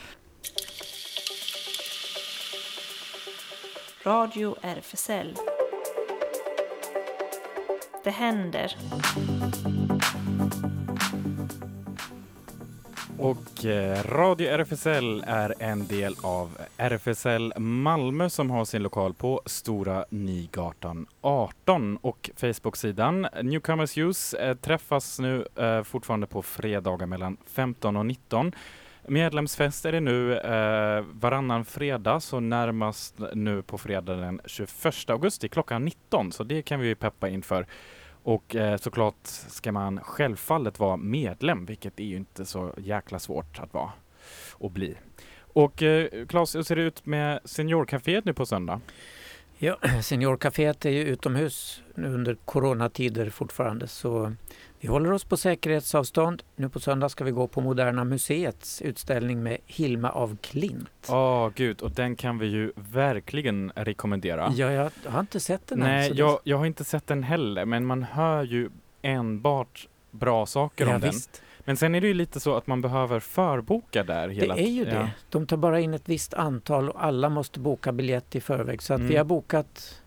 Radio 4.04 4.56
RFSL. 4.62 5.34
Det 8.04 8.10
händer. 8.10 8.76
Och 13.18 13.64
eh, 13.64 14.02
Radio 14.04 14.48
RFSL 14.48 15.24
är 15.26 15.54
en 15.58 15.86
del 15.86 16.14
av 16.22 16.58
RFSL 16.76 17.52
Malmö 17.58 18.30
som 18.30 18.50
har 18.50 18.64
sin 18.64 18.82
lokal 18.82 19.14
på 19.14 19.42
Stora 19.46 20.04
Nygatan 20.10 21.06
18 21.20 21.96
och 21.96 22.30
Facebook-sidan 22.36 23.26
Newcomers 23.42 23.98
Use 23.98 24.38
eh, 24.38 24.54
träffas 24.54 25.18
nu 25.18 25.46
eh, 25.56 25.82
fortfarande 25.82 26.26
på 26.26 26.42
fredagar 26.42 27.06
mellan 27.06 27.36
15 27.46 27.96
och 27.96 28.06
19. 28.06 28.52
Medlemsfest 29.08 29.84
är 29.84 29.92
det 29.92 30.00
nu 30.00 30.38
eh, 30.38 31.04
varannan 31.12 31.64
fredag, 31.64 32.20
så 32.20 32.40
närmast 32.40 33.14
nu 33.32 33.62
på 33.62 33.78
fredag 33.78 34.14
den 34.14 34.40
21 34.46 35.10
augusti 35.10 35.48
klockan 35.48 35.84
19, 35.84 36.32
så 36.32 36.44
det 36.44 36.62
kan 36.62 36.80
vi 36.80 36.86
ju 36.86 36.94
peppa 36.94 37.28
inför. 37.28 37.66
Och 38.22 38.56
eh, 38.56 38.76
såklart 38.76 39.26
ska 39.26 39.72
man 39.72 40.00
självfallet 40.00 40.78
vara 40.78 40.96
medlem, 40.96 41.66
vilket 41.66 42.00
är 42.00 42.04
ju 42.04 42.16
inte 42.16 42.44
så 42.44 42.74
jäkla 42.76 43.18
svårt 43.18 43.58
att 43.58 43.74
vara 43.74 43.92
och 44.52 44.70
bli. 44.70 44.96
Och 45.38 45.82
eh, 45.82 46.26
Claes, 46.26 46.54
hur 46.54 46.62
ser 46.62 46.76
det 46.76 46.82
ut 46.82 47.06
med 47.06 47.40
Seniorcaféet 47.44 48.22
nu 48.24 48.34
på 48.34 48.46
söndag? 48.46 48.80
Ja, 49.58 49.76
Seniorcaféet 50.02 50.84
är 50.86 50.90
ju 50.90 51.02
utomhus 51.04 51.82
nu 51.94 52.08
under 52.14 52.36
coronatider 52.44 53.30
fortfarande 53.30 53.88
så 53.88 54.32
vi 54.80 54.88
håller 54.88 55.12
oss 55.12 55.24
på 55.24 55.36
säkerhetsavstånd. 55.36 56.42
Nu 56.56 56.68
på 56.68 56.80
söndag 56.80 57.08
ska 57.08 57.24
vi 57.24 57.30
gå 57.30 57.46
på 57.46 57.60
Moderna 57.60 58.04
Museets 58.04 58.82
utställning 58.82 59.42
med 59.42 59.58
Hilma 59.66 60.10
av 60.10 60.36
Klint. 60.42 60.88
Ja, 61.08 61.52
gud, 61.54 61.82
och 61.82 61.90
den 61.90 62.16
kan 62.16 62.38
vi 62.38 62.46
ju 62.46 62.72
verkligen 62.74 63.72
rekommendera. 63.74 64.52
Ja, 64.56 64.72
jag 64.72 64.90
har 65.06 65.20
inte 65.20 65.40
sett 65.40 65.66
den 65.66 65.82
än, 65.82 65.88
Nej, 65.88 66.10
det- 66.10 66.16
jag, 66.16 66.38
jag 66.44 66.58
har 66.58 66.66
inte 66.66 66.84
sett 66.84 67.06
den 67.06 67.22
heller, 67.22 67.64
men 67.64 67.86
man 67.86 68.02
hör 68.02 68.42
ju 68.42 68.70
enbart 69.02 69.88
bra 70.10 70.46
saker 70.46 70.86
Ja, 70.86 70.94
om 70.94 71.00
den. 71.00 71.12
Men 71.64 71.76
sen 71.76 71.94
är 71.94 72.00
det 72.00 72.06
ju 72.06 72.14
lite 72.14 72.40
så 72.40 72.56
att 72.56 72.66
man 72.66 72.80
behöver 72.80 73.20
förboka 73.20 74.04
där 74.04 74.28
hela 74.28 74.54
Det 74.54 74.62
är 74.62 74.70
ju 74.70 74.84
ja. 74.84 74.90
det. 74.94 75.10
De 75.30 75.46
tar 75.46 75.56
bara 75.56 75.80
in 75.80 75.94
ett 75.94 76.08
visst 76.08 76.34
antal 76.34 76.88
och 76.90 77.04
alla 77.04 77.28
måste 77.28 77.60
boka 77.60 77.92
biljett 77.92 78.34
i 78.36 78.40
förväg. 78.40 78.82
Så 78.82 78.94
att 78.94 79.00
vi 79.00 79.04
Mm. 79.04 79.16
har 79.16 79.24
bokat 79.24 80.02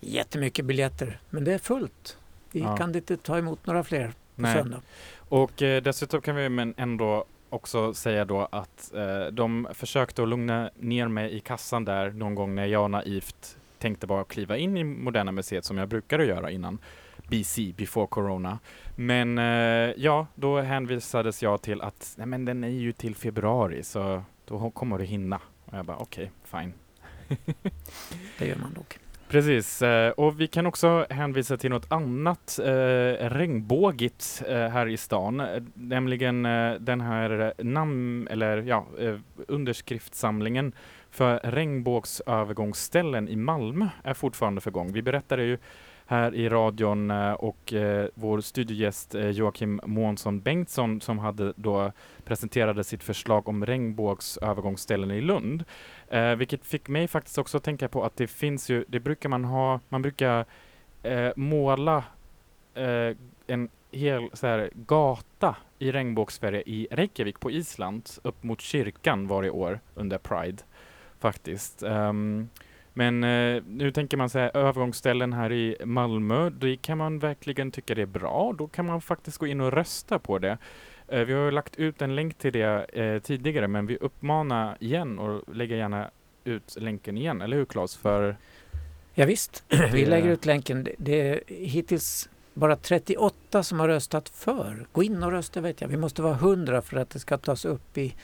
jättemycket 0.00 0.64
biljetter. 0.64 1.18
Men 1.30 1.44
det 1.44 1.52
är 1.54 1.58
fullt. 1.58 2.18
Vi 2.52 2.60
Ja. 2.60 2.76
kan 2.76 2.94
inte 2.94 3.16
ta 3.16 3.38
emot 3.38 3.66
några 3.66 3.84
fler 3.84 4.06
på 4.36 4.42
Nej. 4.42 4.54
söndag. 4.54 4.80
Och 5.28 5.62
eh, 5.62 5.82
dessutom 5.82 6.20
kan 6.20 6.36
vi 6.36 6.48
men 6.48 6.74
ändå 6.76 7.24
också 7.50 7.94
säga 7.94 8.24
då 8.24 8.48
att 8.52 8.94
eh, 8.94 9.26
de 9.32 9.68
försökte 9.74 10.22
att 10.22 10.28
lugna 10.28 10.70
ner 10.76 11.08
mig 11.08 11.32
i 11.36 11.40
kassan 11.40 11.84
där 11.84 12.10
någon 12.10 12.34
gång 12.34 12.54
när 12.54 12.66
jag 12.66 12.90
naivt 12.90 13.56
tänkte 13.78 14.06
bara 14.06 14.24
kliva 14.24 14.56
in 14.56 14.76
i 14.76 14.84
Moderna 14.84 15.32
Museet 15.32 15.64
som 15.64 15.78
jag 15.78 15.88
brukade 15.88 16.24
göra 16.24 16.50
innan 16.50 16.78
BC, 17.28 17.72
before 17.76 18.06
Corona. 18.06 18.58
Men 18.96 19.38
eh, 19.38 19.94
ja, 19.96 20.26
då 20.34 20.60
hänvisades 20.60 21.42
jag 21.42 21.62
till 21.62 21.80
att 21.80 22.14
nej 22.18 22.26
men 22.26 22.44
den 22.44 22.64
är 22.64 22.68
ju 22.68 22.92
till 22.92 23.14
februari 23.14 23.82
så 23.82 24.22
då 24.44 24.70
kommer 24.70 24.98
du 24.98 25.04
hinna. 25.04 25.40
Och 25.64 25.78
jag 25.78 25.84
bara 25.84 25.96
okej, 25.96 26.30
fine. 26.44 26.72
Det 28.38 28.46
gör 28.46 28.56
man 28.56 28.72
nog. 28.72 28.98
Precis, 29.28 29.82
eh, 29.82 30.10
och 30.10 30.40
vi 30.40 30.46
kan 30.46 30.66
också 30.66 31.06
hänvisa 31.10 31.56
till 31.56 31.70
något 31.70 31.92
annat 31.92 32.58
eh, 32.58 33.28
regnbågigt 33.28 34.42
eh, 34.48 34.68
här 34.68 34.88
i 34.88 34.96
stan, 34.96 35.42
nämligen 35.74 36.46
eh, 36.46 36.74
den 36.74 37.00
här 37.00 37.54
namn 37.58 38.28
eller 38.30 38.62
ja, 38.62 38.86
eh, 38.98 39.14
underskriftssamlingen 39.48 40.72
för 41.10 41.40
regnbågsövergångsställen 41.44 43.28
i 43.28 43.36
Malmö 43.36 43.88
är 44.02 44.14
fortfarande 44.14 44.60
för 44.60 44.70
gång. 44.70 44.92
Vi 44.92 45.02
berättade 45.02 45.42
ju 45.42 45.58
här 46.06 46.34
i 46.34 46.48
radion 46.48 47.10
eh, 47.10 47.32
och 47.32 47.72
eh, 47.72 48.08
vår 48.14 48.40
studiogäst 48.40 49.14
eh, 49.14 49.30
Joakim 49.30 49.80
Månsson 49.84 50.40
Bengtsson 50.40 51.00
som 51.00 51.18
hade 51.18 51.52
då 51.56 51.92
presenterade 52.24 52.84
sitt 52.84 53.02
förslag 53.02 53.48
om 53.48 53.66
regnbågsövergångsställen 53.66 55.10
i 55.10 55.20
Lund. 55.20 55.64
Eh, 56.08 56.34
vilket 56.34 56.66
fick 56.66 56.88
mig 56.88 57.08
faktiskt 57.08 57.38
också 57.38 57.56
att 57.56 57.64
tänka 57.64 57.88
på 57.88 58.04
att 58.04 58.16
det 58.16 58.26
finns 58.26 58.68
ju, 58.70 58.84
det 58.88 59.00
brukar 59.00 59.28
man 59.28 59.44
ha, 59.44 59.80
man 59.88 60.02
brukar 60.02 60.44
eh, 61.02 61.30
måla 61.36 62.04
eh, 62.74 63.16
en 63.46 63.68
hel 63.90 64.30
så 64.32 64.46
här, 64.46 64.70
gata 64.74 65.56
i 65.78 65.92
regnbågsfärger 65.92 66.68
i 66.68 66.88
Reykjavik 66.90 67.40
på 67.40 67.50
Island 67.50 68.10
upp 68.22 68.42
mot 68.42 68.60
kyrkan 68.60 69.28
varje 69.28 69.50
år 69.50 69.80
under 69.94 70.18
Pride 70.18 70.62
faktiskt. 71.18 71.82
Ehm, 71.82 72.48
men 72.98 73.24
eh, 73.24 73.62
nu 73.66 73.92
tänker 73.92 74.16
man 74.16 74.28
säga 74.30 74.50
övergångsställen 74.50 75.32
här 75.32 75.52
i 75.52 75.76
Malmö, 75.84 76.50
det 76.50 76.76
kan 76.76 76.98
man 76.98 77.18
verkligen 77.18 77.70
tycka 77.70 77.94
det 77.94 78.02
är 78.02 78.06
bra. 78.06 78.54
Då 78.58 78.68
kan 78.68 78.86
man 78.86 79.00
faktiskt 79.00 79.38
gå 79.38 79.46
in 79.46 79.60
och 79.60 79.72
rösta 79.72 80.18
på 80.18 80.38
det. 80.38 80.58
Eh, 81.08 81.20
vi 81.20 81.32
har 81.32 81.50
lagt 81.50 81.76
ut 81.76 82.02
en 82.02 82.14
länk 82.16 82.38
till 82.38 82.52
det 82.52 82.86
eh, 82.92 83.18
tidigare, 83.22 83.68
men 83.68 83.86
vi 83.86 83.96
uppmanar 83.96 84.76
igen 84.80 85.18
och 85.18 85.54
lägger 85.54 85.76
gärna 85.76 86.10
ut 86.44 86.76
länken 86.80 87.16
igen, 87.18 87.42
eller 87.42 87.56
hur 87.56 87.64
Claes? 87.64 87.96
För 87.96 88.36
Ja, 89.14 89.26
visst, 89.26 89.64
vi 89.92 90.06
lägger 90.06 90.28
ut 90.28 90.46
länken. 90.46 90.84
Det- 90.84 90.94
Det 90.98 91.20
är 91.28 91.40
hittills 91.48 92.28
bara 92.54 92.76
38 92.76 93.62
som 93.62 93.80
har 93.80 93.88
röstat 93.88 94.28
för. 94.28 94.86
Gå 94.92 95.02
in 95.02 95.22
och 95.22 95.30
rösta 95.32 95.60
vet 95.60 95.80
jag. 95.80 95.88
Vi 95.88 95.96
måste 95.96 96.22
vara 96.22 96.34
100 96.34 96.82
för 96.82 96.96
att 96.96 97.10
det 97.10 97.18
ska 97.18 97.38
tas 97.38 97.64
upp 97.64 97.98
i, 97.98 98.14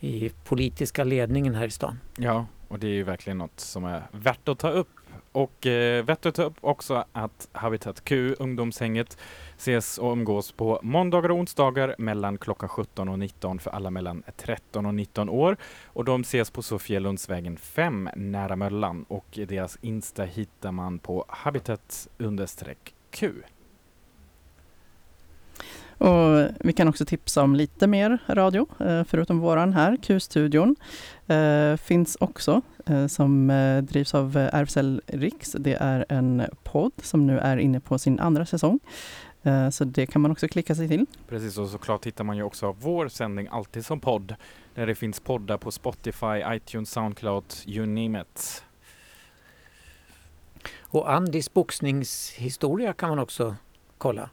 i 0.00 0.30
politiska 0.44 1.04
ledningen 1.04 1.54
här 1.54 1.66
i 1.66 1.70
stan. 1.70 1.98
Ja, 2.18 2.46
och 2.70 2.78
det 2.78 2.86
är 2.86 2.92
ju 2.92 3.02
verkligen 3.02 3.38
något 3.38 3.60
som 3.60 3.84
är 3.84 4.02
värt 4.12 4.48
att 4.48 4.58
ta 4.58 4.70
upp. 4.70 4.88
Och 5.32 5.66
eh, 5.66 6.04
värt 6.04 6.26
att 6.26 6.34
ta 6.34 6.42
upp 6.42 6.56
också 6.60 7.04
att 7.12 7.48
Habitat 7.52 8.04
Q, 8.04 8.34
ungdomshänget, 8.38 9.18
ses 9.56 9.98
och 9.98 10.12
umgås 10.12 10.52
på 10.52 10.80
måndagar 10.82 11.30
och 11.30 11.36
onsdagar 11.36 11.94
mellan 11.98 12.38
klockan 12.38 12.68
17 12.68 13.08
och 13.08 13.18
19 13.18 13.58
för 13.58 13.70
alla 13.70 13.90
mellan 13.90 14.22
13 14.36 14.86
och 14.86 14.94
19 14.94 15.28
år. 15.28 15.56
Och 15.84 16.04
de 16.04 16.20
ses 16.20 16.50
på 16.50 16.62
Sofielundsvägen 16.62 17.56
5 17.56 18.08
nära 18.16 18.56
Möllan 18.56 19.04
och 19.08 19.26
deras 19.48 19.78
Insta 19.80 20.24
hittar 20.24 20.72
man 20.72 20.98
på 20.98 21.24
habitat 21.28 22.08
Q. 23.10 23.32
Och 26.00 26.48
vi 26.60 26.72
kan 26.72 26.88
också 26.88 27.04
tipsa 27.04 27.42
om 27.42 27.54
lite 27.54 27.86
mer 27.86 28.18
radio, 28.26 28.66
eh, 28.78 29.04
förutom 29.04 29.38
våran 29.38 29.72
här, 29.72 29.96
Q-studion. 30.02 30.76
Eh, 31.26 31.76
finns 31.76 32.16
också 32.20 32.62
eh, 32.86 33.06
som 33.06 33.46
drivs 33.82 34.14
av 34.14 34.36
RFSL 34.36 35.02
Riks. 35.06 35.52
Det 35.52 35.74
är 35.74 36.06
en 36.08 36.42
podd 36.62 36.92
som 37.02 37.26
nu 37.26 37.38
är 37.38 37.56
inne 37.56 37.80
på 37.80 37.98
sin 37.98 38.20
andra 38.20 38.46
säsong. 38.46 38.80
Så 39.72 39.84
det 39.84 40.06
kan 40.06 40.22
man 40.22 40.30
också 40.30 40.48
klicka 40.48 40.74
sig 40.74 40.88
till. 40.88 41.06
Precis, 41.28 41.58
och 41.58 41.68
såklart 41.68 42.06
hittar 42.06 42.24
man 42.24 42.36
ju 42.36 42.42
också 42.42 42.76
vår 42.80 43.08
sändning 43.08 43.48
alltid 43.50 43.86
som 43.86 44.00
podd. 44.00 44.34
Där 44.74 44.86
det 44.86 44.94
finns 44.94 45.20
poddar 45.20 45.58
på 45.58 45.70
Spotify, 45.70 46.42
iTunes, 46.46 46.90
Soundcloud, 46.90 47.44
you 47.66 47.86
name 47.86 48.20
it. 48.20 48.64
Och 50.80 51.12
Andis 51.12 51.52
boxningshistoria 51.52 52.92
kan 52.92 53.08
man 53.08 53.18
också 53.18 53.56
kolla. 53.98 54.30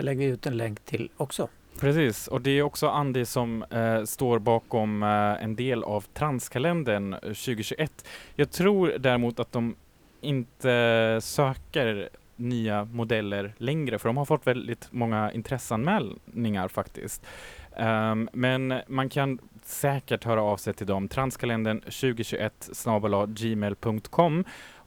Det 0.00 0.04
lägger 0.04 0.26
vi 0.26 0.32
ut 0.32 0.46
en 0.46 0.56
länk 0.56 0.84
till 0.84 1.10
också. 1.16 1.48
Precis, 1.80 2.28
och 2.28 2.40
det 2.40 2.50
är 2.50 2.62
också 2.62 2.88
Andy 2.88 3.24
som 3.24 3.62
eh, 3.62 4.04
står 4.04 4.38
bakom 4.38 5.02
eh, 5.02 5.08
en 5.44 5.56
del 5.56 5.82
av 5.82 6.00
Transkalendern 6.00 7.12
2021. 7.20 8.04
Jag 8.34 8.50
tror 8.50 8.94
däremot 8.98 9.40
att 9.40 9.52
de 9.52 9.76
inte 10.20 11.18
söker 11.22 12.08
nya 12.36 12.84
modeller 12.84 13.54
längre, 13.58 13.98
för 13.98 14.08
de 14.08 14.16
har 14.16 14.24
fått 14.24 14.46
väldigt 14.46 14.88
många 14.90 15.32
intresseanmälningar 15.32 16.68
faktiskt. 16.68 17.26
Um, 17.78 18.28
men 18.32 18.74
man 18.88 19.08
kan 19.08 19.38
säkert 19.62 20.24
höra 20.24 20.42
av 20.42 20.56
sig 20.56 20.74
till 20.74 20.86
dem. 20.86 21.08
Transkalendern 21.08 21.80
2021 21.80 22.70
gmail.com 23.28 24.44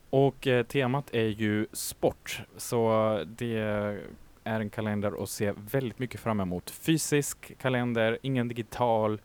och 0.10 0.48
eh, 0.48 0.66
temat 0.66 1.10
är 1.14 1.28
ju 1.28 1.68
sport, 1.74 2.42
så 2.58 3.20
det 3.28 3.98
är 4.44 4.60
en 4.60 4.70
kalender 4.70 5.24
att 5.24 5.30
se 5.30 5.54
väldigt 5.72 6.00
mycket 6.00 6.20
fram 6.20 6.40
emot. 6.40 6.70
Fysisk 6.70 7.58
kalender, 7.58 8.18
ingen 8.22 8.48
digital. 8.48 9.22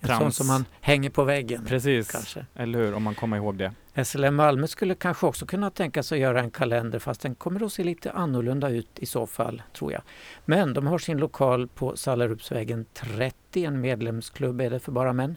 En 0.00 0.18
sån 0.18 0.32
som 0.32 0.46
man 0.46 0.64
hänger 0.80 1.10
på 1.10 1.24
väggen. 1.24 1.64
Precis, 1.64 2.10
kanske. 2.10 2.46
eller 2.54 2.78
hur? 2.78 2.94
Om 2.94 3.02
man 3.02 3.14
kommer 3.14 3.36
ihåg 3.36 3.56
det. 3.56 3.72
SLM 4.04 4.34
Malmö 4.34 4.66
skulle 4.66 4.94
kanske 4.94 5.26
också 5.26 5.46
kunna 5.46 5.70
tänka 5.70 6.02
sig 6.02 6.16
att 6.16 6.22
göra 6.22 6.40
en 6.40 6.50
kalender 6.50 6.98
fast 6.98 7.20
den 7.20 7.34
kommer 7.34 7.66
att 7.66 7.72
se 7.72 7.84
lite 7.84 8.12
annorlunda 8.12 8.68
ut 8.68 8.98
i 8.98 9.06
så 9.06 9.26
fall, 9.26 9.62
tror 9.72 9.92
jag. 9.92 10.02
Men 10.44 10.74
de 10.74 10.86
har 10.86 10.98
sin 10.98 11.18
lokal 11.18 11.68
på 11.68 11.96
Sallerupsvägen 11.96 12.86
30, 12.94 13.64
en 13.64 13.80
medlemsklubb 13.80 14.60
är 14.60 14.70
det 14.70 14.80
för 14.80 14.92
bara 14.92 15.12
män 15.12 15.36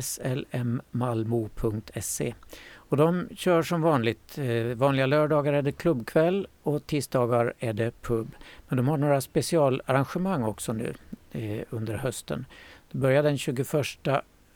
slmmalmo.se. 0.00 2.34
Och 2.74 2.96
de 2.96 3.28
kör 3.36 3.62
som 3.62 3.82
vanligt. 3.82 4.38
Eh, 4.38 4.64
vanliga 4.64 5.06
lördagar 5.06 5.52
är 5.52 5.62
det 5.62 5.72
klubbkväll 5.72 6.46
och 6.62 6.86
tisdagar 6.86 7.54
är 7.58 7.72
det 7.72 8.02
pub. 8.02 8.34
Men 8.68 8.76
de 8.76 8.88
har 8.88 8.96
några 8.96 9.20
specialarrangemang 9.20 10.42
också 10.42 10.72
nu 10.72 10.94
eh, 11.32 11.60
under 11.70 11.94
hösten. 11.94 12.44
Det 12.92 12.98
börjar 12.98 13.22
den 13.22 13.38
21 13.38 13.66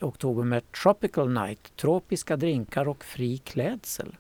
oktober 0.01 0.45
med 0.45 0.73
Tropical 0.73 1.31
Night, 1.31 1.77
tropiska 1.77 2.37
drinkar 2.37 2.89
och 2.89 3.05
fri 3.05 3.39
klädsel. 3.39 4.17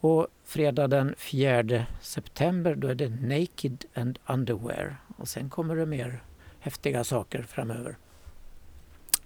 Och 0.00 0.26
fredag 0.44 0.88
den 0.88 1.14
4 1.18 1.86
september 2.00 2.74
då 2.74 2.88
är 2.88 2.94
det 2.94 3.08
Naked 3.08 3.84
and 3.94 4.18
Underwear. 4.26 4.96
Och 5.16 5.28
sen 5.28 5.50
kommer 5.50 5.76
det 5.76 5.86
mer 5.86 6.22
häftiga 6.60 7.04
saker 7.04 7.42
framöver. 7.42 7.96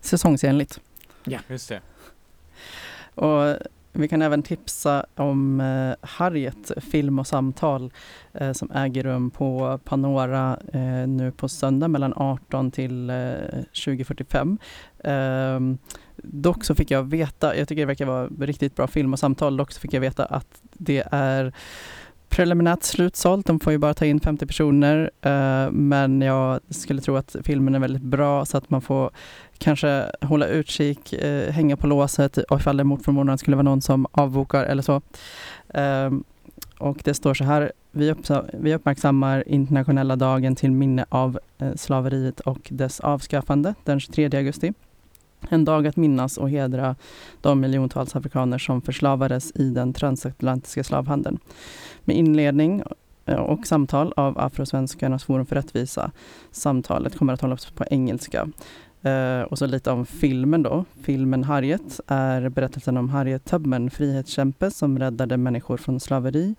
Säsongsenligt. 0.01 0.81
Ja. 1.25 1.39
Just 1.49 1.68
det. 1.68 1.81
Och 3.14 3.57
vi 3.97 4.09
kan 4.09 4.22
även 4.22 4.43
tipsa 4.43 5.07
om 5.14 5.61
eh, 5.61 5.95
Harriet 6.01 6.72
film 6.91 7.18
och 7.18 7.27
samtal 7.27 7.93
eh, 8.33 8.53
som 8.53 8.70
äger 8.70 9.03
rum 9.03 9.31
på 9.31 9.79
Panora 9.85 10.59
eh, 10.72 11.09
nu 11.09 11.33
på 11.37 11.49
söndag 11.49 11.89
mellan 11.89 12.12
18 12.16 12.70
till 12.70 13.11
eh, 13.11 13.14
20.45. 13.14 14.59
Ehm, 15.05 15.79
dock 16.16 16.64
så 16.64 16.75
fick 16.75 16.91
jag 16.91 17.03
veta, 17.03 17.57
jag 17.57 17.68
tycker 17.68 17.83
det 17.83 17.87
verkar 17.87 18.07
vara 18.07 18.27
riktigt 18.27 18.77
bra 18.77 18.87
film 18.87 19.12
och 19.12 19.18
samtal, 19.18 19.57
dock 19.57 19.72
så 19.72 19.81
fick 19.81 19.93
jag 19.93 20.01
veta 20.01 20.25
att 20.25 20.62
det 20.62 21.05
är 21.11 21.53
preliminärt 22.29 22.83
slutsålt. 22.83 23.47
De 23.47 23.61
får 23.61 23.72
ju 23.72 23.79
bara 23.79 23.95
ta 23.95 24.05
in 24.05 24.20
50 24.20 24.47
personer, 24.47 25.11
eh, 25.20 25.70
men 25.70 26.20
jag 26.20 26.61
skulle 26.70 27.01
tro 27.01 27.16
att 27.16 27.37
filmen 27.45 27.75
är 27.75 27.79
väldigt 27.79 28.03
bra 28.03 28.45
så 28.45 28.57
att 28.57 28.70
man 28.70 28.83
får 28.83 29.11
kanske 29.59 30.11
hålla 30.20 30.47
utkik, 30.47 31.12
eh, 31.12 31.53
hänga 31.53 31.77
på 31.77 31.87
låset 31.87 32.39
och 32.39 32.61
ifall 32.61 32.77
det 32.77 32.85
mot 32.85 33.05
förmodan 33.05 33.39
skulle 33.39 33.57
vara 33.57 33.64
någon 33.64 33.81
som 33.81 34.07
avbokar 34.12 34.64
eller 34.64 34.83
så. 34.83 35.03
Ehm, 35.75 36.25
och 36.79 37.01
det 37.05 37.14
står 37.14 37.35
så 37.35 37.45
här, 37.45 37.72
vi, 37.91 38.14
vi 38.53 38.75
uppmärksammar 38.75 39.49
internationella 39.49 40.16
dagen 40.16 40.57
till 40.57 40.70
minne 40.70 41.07
av 41.09 41.39
eh, 41.59 41.75
slaveriet 41.75 42.41
och 42.41 42.68
dess 42.70 43.01
avskaffande 43.01 43.75
den 43.85 44.01
23 44.01 44.37
augusti. 44.37 44.72
En 45.49 45.64
dag 45.64 45.86
att 45.86 45.97
minnas 45.97 46.38
och 46.38 46.51
hedra 46.51 46.97
de 47.40 47.61
miljontals 47.61 48.16
afrikaner 48.16 48.59
som 48.59 48.82
förslavades 48.82 49.53
i 49.55 49.70
den 49.70 49.92
transatlantiska 49.92 50.84
slavhandeln. 50.84 51.38
Med 52.05 52.16
inledning 52.16 52.82
eh, 53.26 53.36
och 53.36 53.66
samtal 53.66 54.12
av 54.16 54.38
Afrosvenskarnas 54.38 55.24
forum 55.24 55.47
för 55.47 55.57
rättvisa. 55.57 56.11
Samtalet 56.51 57.18
kommer 57.18 57.32
att 57.32 57.40
hållas 57.40 57.70
på 57.70 57.84
engelska. 57.90 58.49
Uh, 59.07 59.42
och 59.42 59.59
så 59.59 59.66
lite 59.66 59.90
om 59.90 60.07
filmen 60.07 60.62
då. 60.62 60.84
Filmen 61.03 61.45
Harriet 61.45 62.01
är 62.07 62.49
berättelsen 62.49 62.97
om 62.97 63.09
Harriet 63.09 63.45
Tubman, 63.45 63.90
frihetskämpe 63.90 64.70
som 64.70 64.99
räddade 64.99 65.36
människor 65.36 65.76
från 65.76 66.01
slaveri 66.01 66.55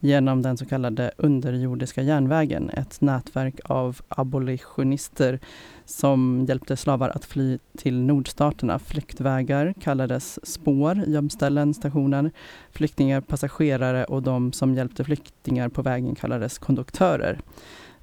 genom 0.00 0.42
den 0.42 0.56
så 0.56 0.66
kallade 0.66 1.10
underjordiska 1.16 2.02
järnvägen, 2.02 2.70
ett 2.70 3.00
nätverk 3.00 3.60
av 3.64 4.00
abolitionister 4.08 5.38
som 5.84 6.46
hjälpte 6.48 6.76
slavar 6.76 7.08
att 7.08 7.24
fly 7.24 7.58
till 7.78 8.02
nordstaterna. 8.02 8.78
Flyktvägar 8.78 9.74
kallades 9.80 10.46
spår, 10.46 11.04
gömställen, 11.06 11.74
stationer. 11.74 12.30
Flyktingar, 12.70 13.20
passagerare 13.20 14.04
och 14.04 14.22
de 14.22 14.52
som 14.52 14.74
hjälpte 14.74 15.04
flyktingar 15.04 15.68
på 15.68 15.82
vägen 15.82 16.14
kallades 16.14 16.58
konduktörer. 16.58 17.40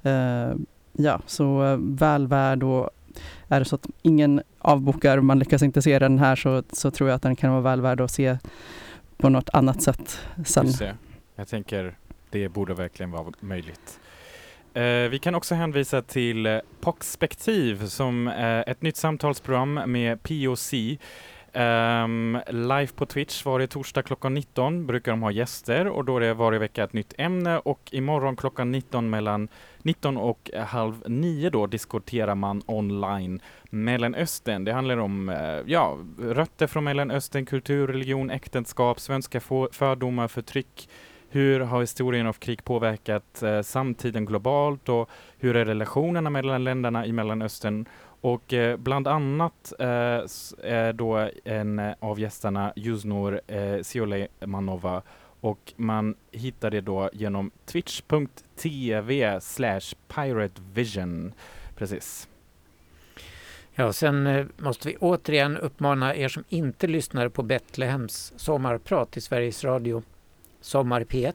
Uh, 0.06 0.56
ja, 0.92 1.20
så 1.26 1.64
eh, 1.64 1.78
väl 1.80 2.26
värd 2.26 2.62
och 2.62 2.90
är 3.48 3.58
det 3.58 3.64
så 3.64 3.74
att 3.74 3.86
ingen 4.02 4.42
avbokar, 4.58 5.20
man 5.20 5.38
lyckas 5.38 5.62
inte 5.62 5.82
se 5.82 5.98
den 5.98 6.18
här 6.18 6.36
så, 6.36 6.62
så 6.72 6.90
tror 6.90 7.08
jag 7.08 7.16
att 7.16 7.22
den 7.22 7.36
kan 7.36 7.50
vara 7.50 7.60
väl 7.60 7.80
värd 7.80 8.00
att 8.00 8.10
se 8.10 8.38
på 9.16 9.28
något 9.28 9.50
annat 9.52 9.82
sätt 9.82 10.18
sen. 10.44 10.66
Jag 11.36 11.48
tänker 11.48 11.94
det 12.30 12.48
borde 12.48 12.74
verkligen 12.74 13.10
vara 13.10 13.32
möjligt. 13.40 14.00
Eh, 14.74 15.08
vi 15.10 15.18
kan 15.22 15.34
också 15.34 15.54
hänvisa 15.54 16.02
till 16.02 16.46
eh, 16.46 16.58
Poxspektiv 16.80 17.86
som 17.86 18.28
är 18.28 18.68
ett 18.68 18.82
nytt 18.82 18.96
samtalsprogram 18.96 19.74
med 19.86 20.22
POC. 20.22 20.72
Um, 20.72 21.60
ehm, 21.62 22.38
live 22.48 22.88
på 22.96 23.06
Twitch 23.06 23.44
varje 23.44 23.66
torsdag 23.66 24.02
klockan 24.02 24.34
19 24.34 24.86
brukar 24.86 25.12
de 25.12 25.22
ha 25.22 25.30
gäster 25.30 25.88
och 25.88 26.04
då 26.04 26.16
är 26.16 26.20
det 26.20 26.34
varje 26.34 26.58
vecka 26.58 26.84
ett 26.84 26.92
nytt 26.92 27.14
ämne 27.18 27.58
och 27.58 27.80
imorgon 27.92 28.36
klockan 28.36 28.70
19 28.72 29.10
mellan 29.10 29.48
19 29.82 30.16
och 30.16 30.50
halv 30.66 31.02
9 31.06 31.50
då 31.50 31.66
diskuterar 31.66 32.34
man 32.34 32.62
online 32.66 33.40
Mellanöstern. 33.70 34.64
Det 34.64 34.72
handlar 34.72 34.96
om 34.96 35.28
eh, 35.28 35.60
ja, 35.66 35.98
rötter 36.18 36.66
från 36.66 36.84
Mellanöstern, 36.84 37.46
kultur, 37.46 37.86
religion, 37.86 38.30
äktenskap, 38.30 39.00
svenska 39.00 39.40
fördomar, 39.72 40.28
förtryck. 40.28 40.88
Hur 41.34 41.60
har 41.60 41.80
historien 41.80 42.26
av 42.26 42.32
krig 42.32 42.64
påverkat 42.64 43.42
eh, 43.42 43.62
samtiden 43.62 44.24
globalt 44.24 44.88
och 44.88 45.10
hur 45.38 45.56
är 45.56 45.64
relationerna 45.64 46.30
mellan 46.30 46.64
länderna 46.64 47.06
i 47.06 47.12
Mellanöstern? 47.12 47.88
Och 48.20 48.52
eh, 48.52 48.76
bland 48.76 49.08
annat 49.08 49.72
eh, 49.78 49.86
är 50.62 50.92
då 50.92 51.30
en 51.44 51.94
av 52.00 52.20
gästerna 52.20 52.72
Juznor 52.76 53.40
eh, 53.46 53.82
Sioleimanova 53.82 55.02
och 55.40 55.72
man 55.76 56.14
hittar 56.30 56.70
det 56.70 56.80
då 56.80 57.10
genom 57.12 57.50
twitch.tv 57.66 59.40
slash 59.40 59.94
piratevision. 60.08 61.32
Precis. 61.76 62.28
Ja, 63.72 63.92
sen 63.92 64.26
eh, 64.26 64.46
måste 64.56 64.88
vi 64.88 64.96
återigen 64.96 65.56
uppmana 65.56 66.16
er 66.16 66.28
som 66.28 66.44
inte 66.48 66.86
lyssnar 66.86 67.28
på 67.28 67.42
Betlehems 67.42 68.32
sommarprat 68.36 69.16
i 69.16 69.20
Sveriges 69.20 69.64
Radio 69.64 70.02
Sommar 70.64 71.04
P1 71.04 71.34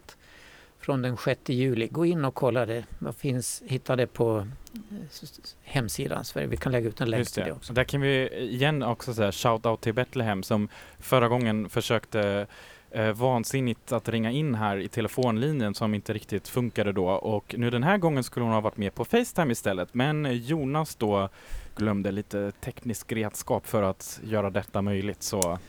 från 0.80 1.02
den 1.02 1.18
6 1.18 1.42
juli. 1.46 1.88
Gå 1.88 2.06
in 2.06 2.26
och 2.26 2.34
kolla 2.34 2.66
det. 2.66 2.84
Vad 3.00 3.16
finns, 3.16 3.64
hitta 3.66 3.96
det 3.96 4.08
på 4.08 4.38
eh, 4.38 5.28
hemsidan. 5.64 6.26
Sverige. 6.26 6.48
Vi 6.48 6.58
kan 6.58 6.72
lägga 6.72 6.90
ut 6.90 7.02
en 7.02 7.10
länk 7.10 7.20
Just 7.20 7.34
till 7.34 7.44
det 7.44 7.50
det. 7.50 7.54
också. 7.56 7.74
Där 7.74 7.84
kan 7.84 8.02
vi 8.02 8.30
igen 8.38 8.84
också 8.84 9.14
säga 9.14 9.32
shout-out 9.32 9.78
till 9.78 9.94
Betlehem 9.94 10.44
som 10.44 10.70
förra 11.00 11.28
gången 11.28 11.70
försökte 11.70 12.48
eh, 12.92 13.12
vansinnigt 13.12 13.92
att 13.92 14.10
ringa 14.10 14.32
in 14.32 14.56
här 14.56 14.78
i 14.78 14.88
telefonlinjen 14.88 15.74
som 15.76 15.94
inte 15.94 16.14
riktigt 16.14 16.48
funkade 16.48 16.92
då 16.92 17.08
och 17.08 17.56
nu 17.58 17.70
den 17.70 17.84
här 17.84 17.98
gången 17.98 18.24
skulle 18.24 18.44
hon 18.44 18.54
ha 18.54 18.62
varit 18.62 18.78
med 18.78 18.96
på 18.96 19.06
Facetime 19.06 19.52
istället 19.52 19.94
men 19.94 20.38
Jonas 20.46 20.96
då 20.96 21.30
glömde 21.76 22.12
lite 22.12 22.52
teknisk 22.52 23.12
redskap 23.12 23.68
för 23.68 23.84
att 23.84 24.20
göra 24.24 24.50
detta 24.50 24.82
möjligt 24.82 25.24
så 25.24 25.60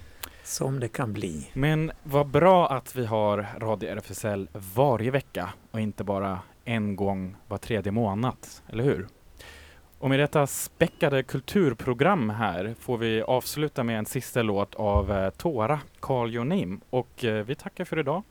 Som 0.50 0.80
det 0.80 0.88
kan 0.88 1.12
bli. 1.12 1.50
men 1.52 1.92
vad 2.02 2.26
bra 2.26 2.68
att 2.68 2.96
vi 2.96 3.06
har 3.06 3.46
Radio 3.58 3.88
RFSL 3.88 4.48
varje 4.74 5.10
vecka 5.10 5.48
och 5.70 5.80
inte 5.80 6.04
bara 6.04 6.40
en 6.64 6.96
gång 6.96 7.36
var 7.48 7.58
tredje 7.58 7.92
månad, 7.92 8.36
eller 8.68 8.84
hur? 8.84 9.08
Och 9.98 10.08
med 10.10 10.18
detta 10.18 10.46
späckade 10.46 11.22
kulturprogram 11.22 12.30
här 12.30 12.74
får 12.78 12.98
vi 12.98 13.22
avsluta 13.22 13.84
med 13.84 13.98
en 13.98 14.06
sista 14.06 14.42
låt 14.42 14.74
av 14.74 15.12
eh, 15.12 15.30
Tora, 15.30 15.80
Call 16.00 16.34
Your 16.34 16.44
Name. 16.44 16.78
Och 16.90 17.24
eh, 17.24 17.44
vi 17.44 17.54
tackar 17.54 17.84
för 17.84 17.98
idag 17.98 18.22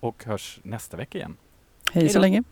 och 0.00 0.24
hörs 0.24 0.60
nästa 0.62 0.96
vecka 0.96 1.18
igen. 1.18 1.36
Hej 1.92 2.08
så 2.08 2.18
länge. 2.18 2.42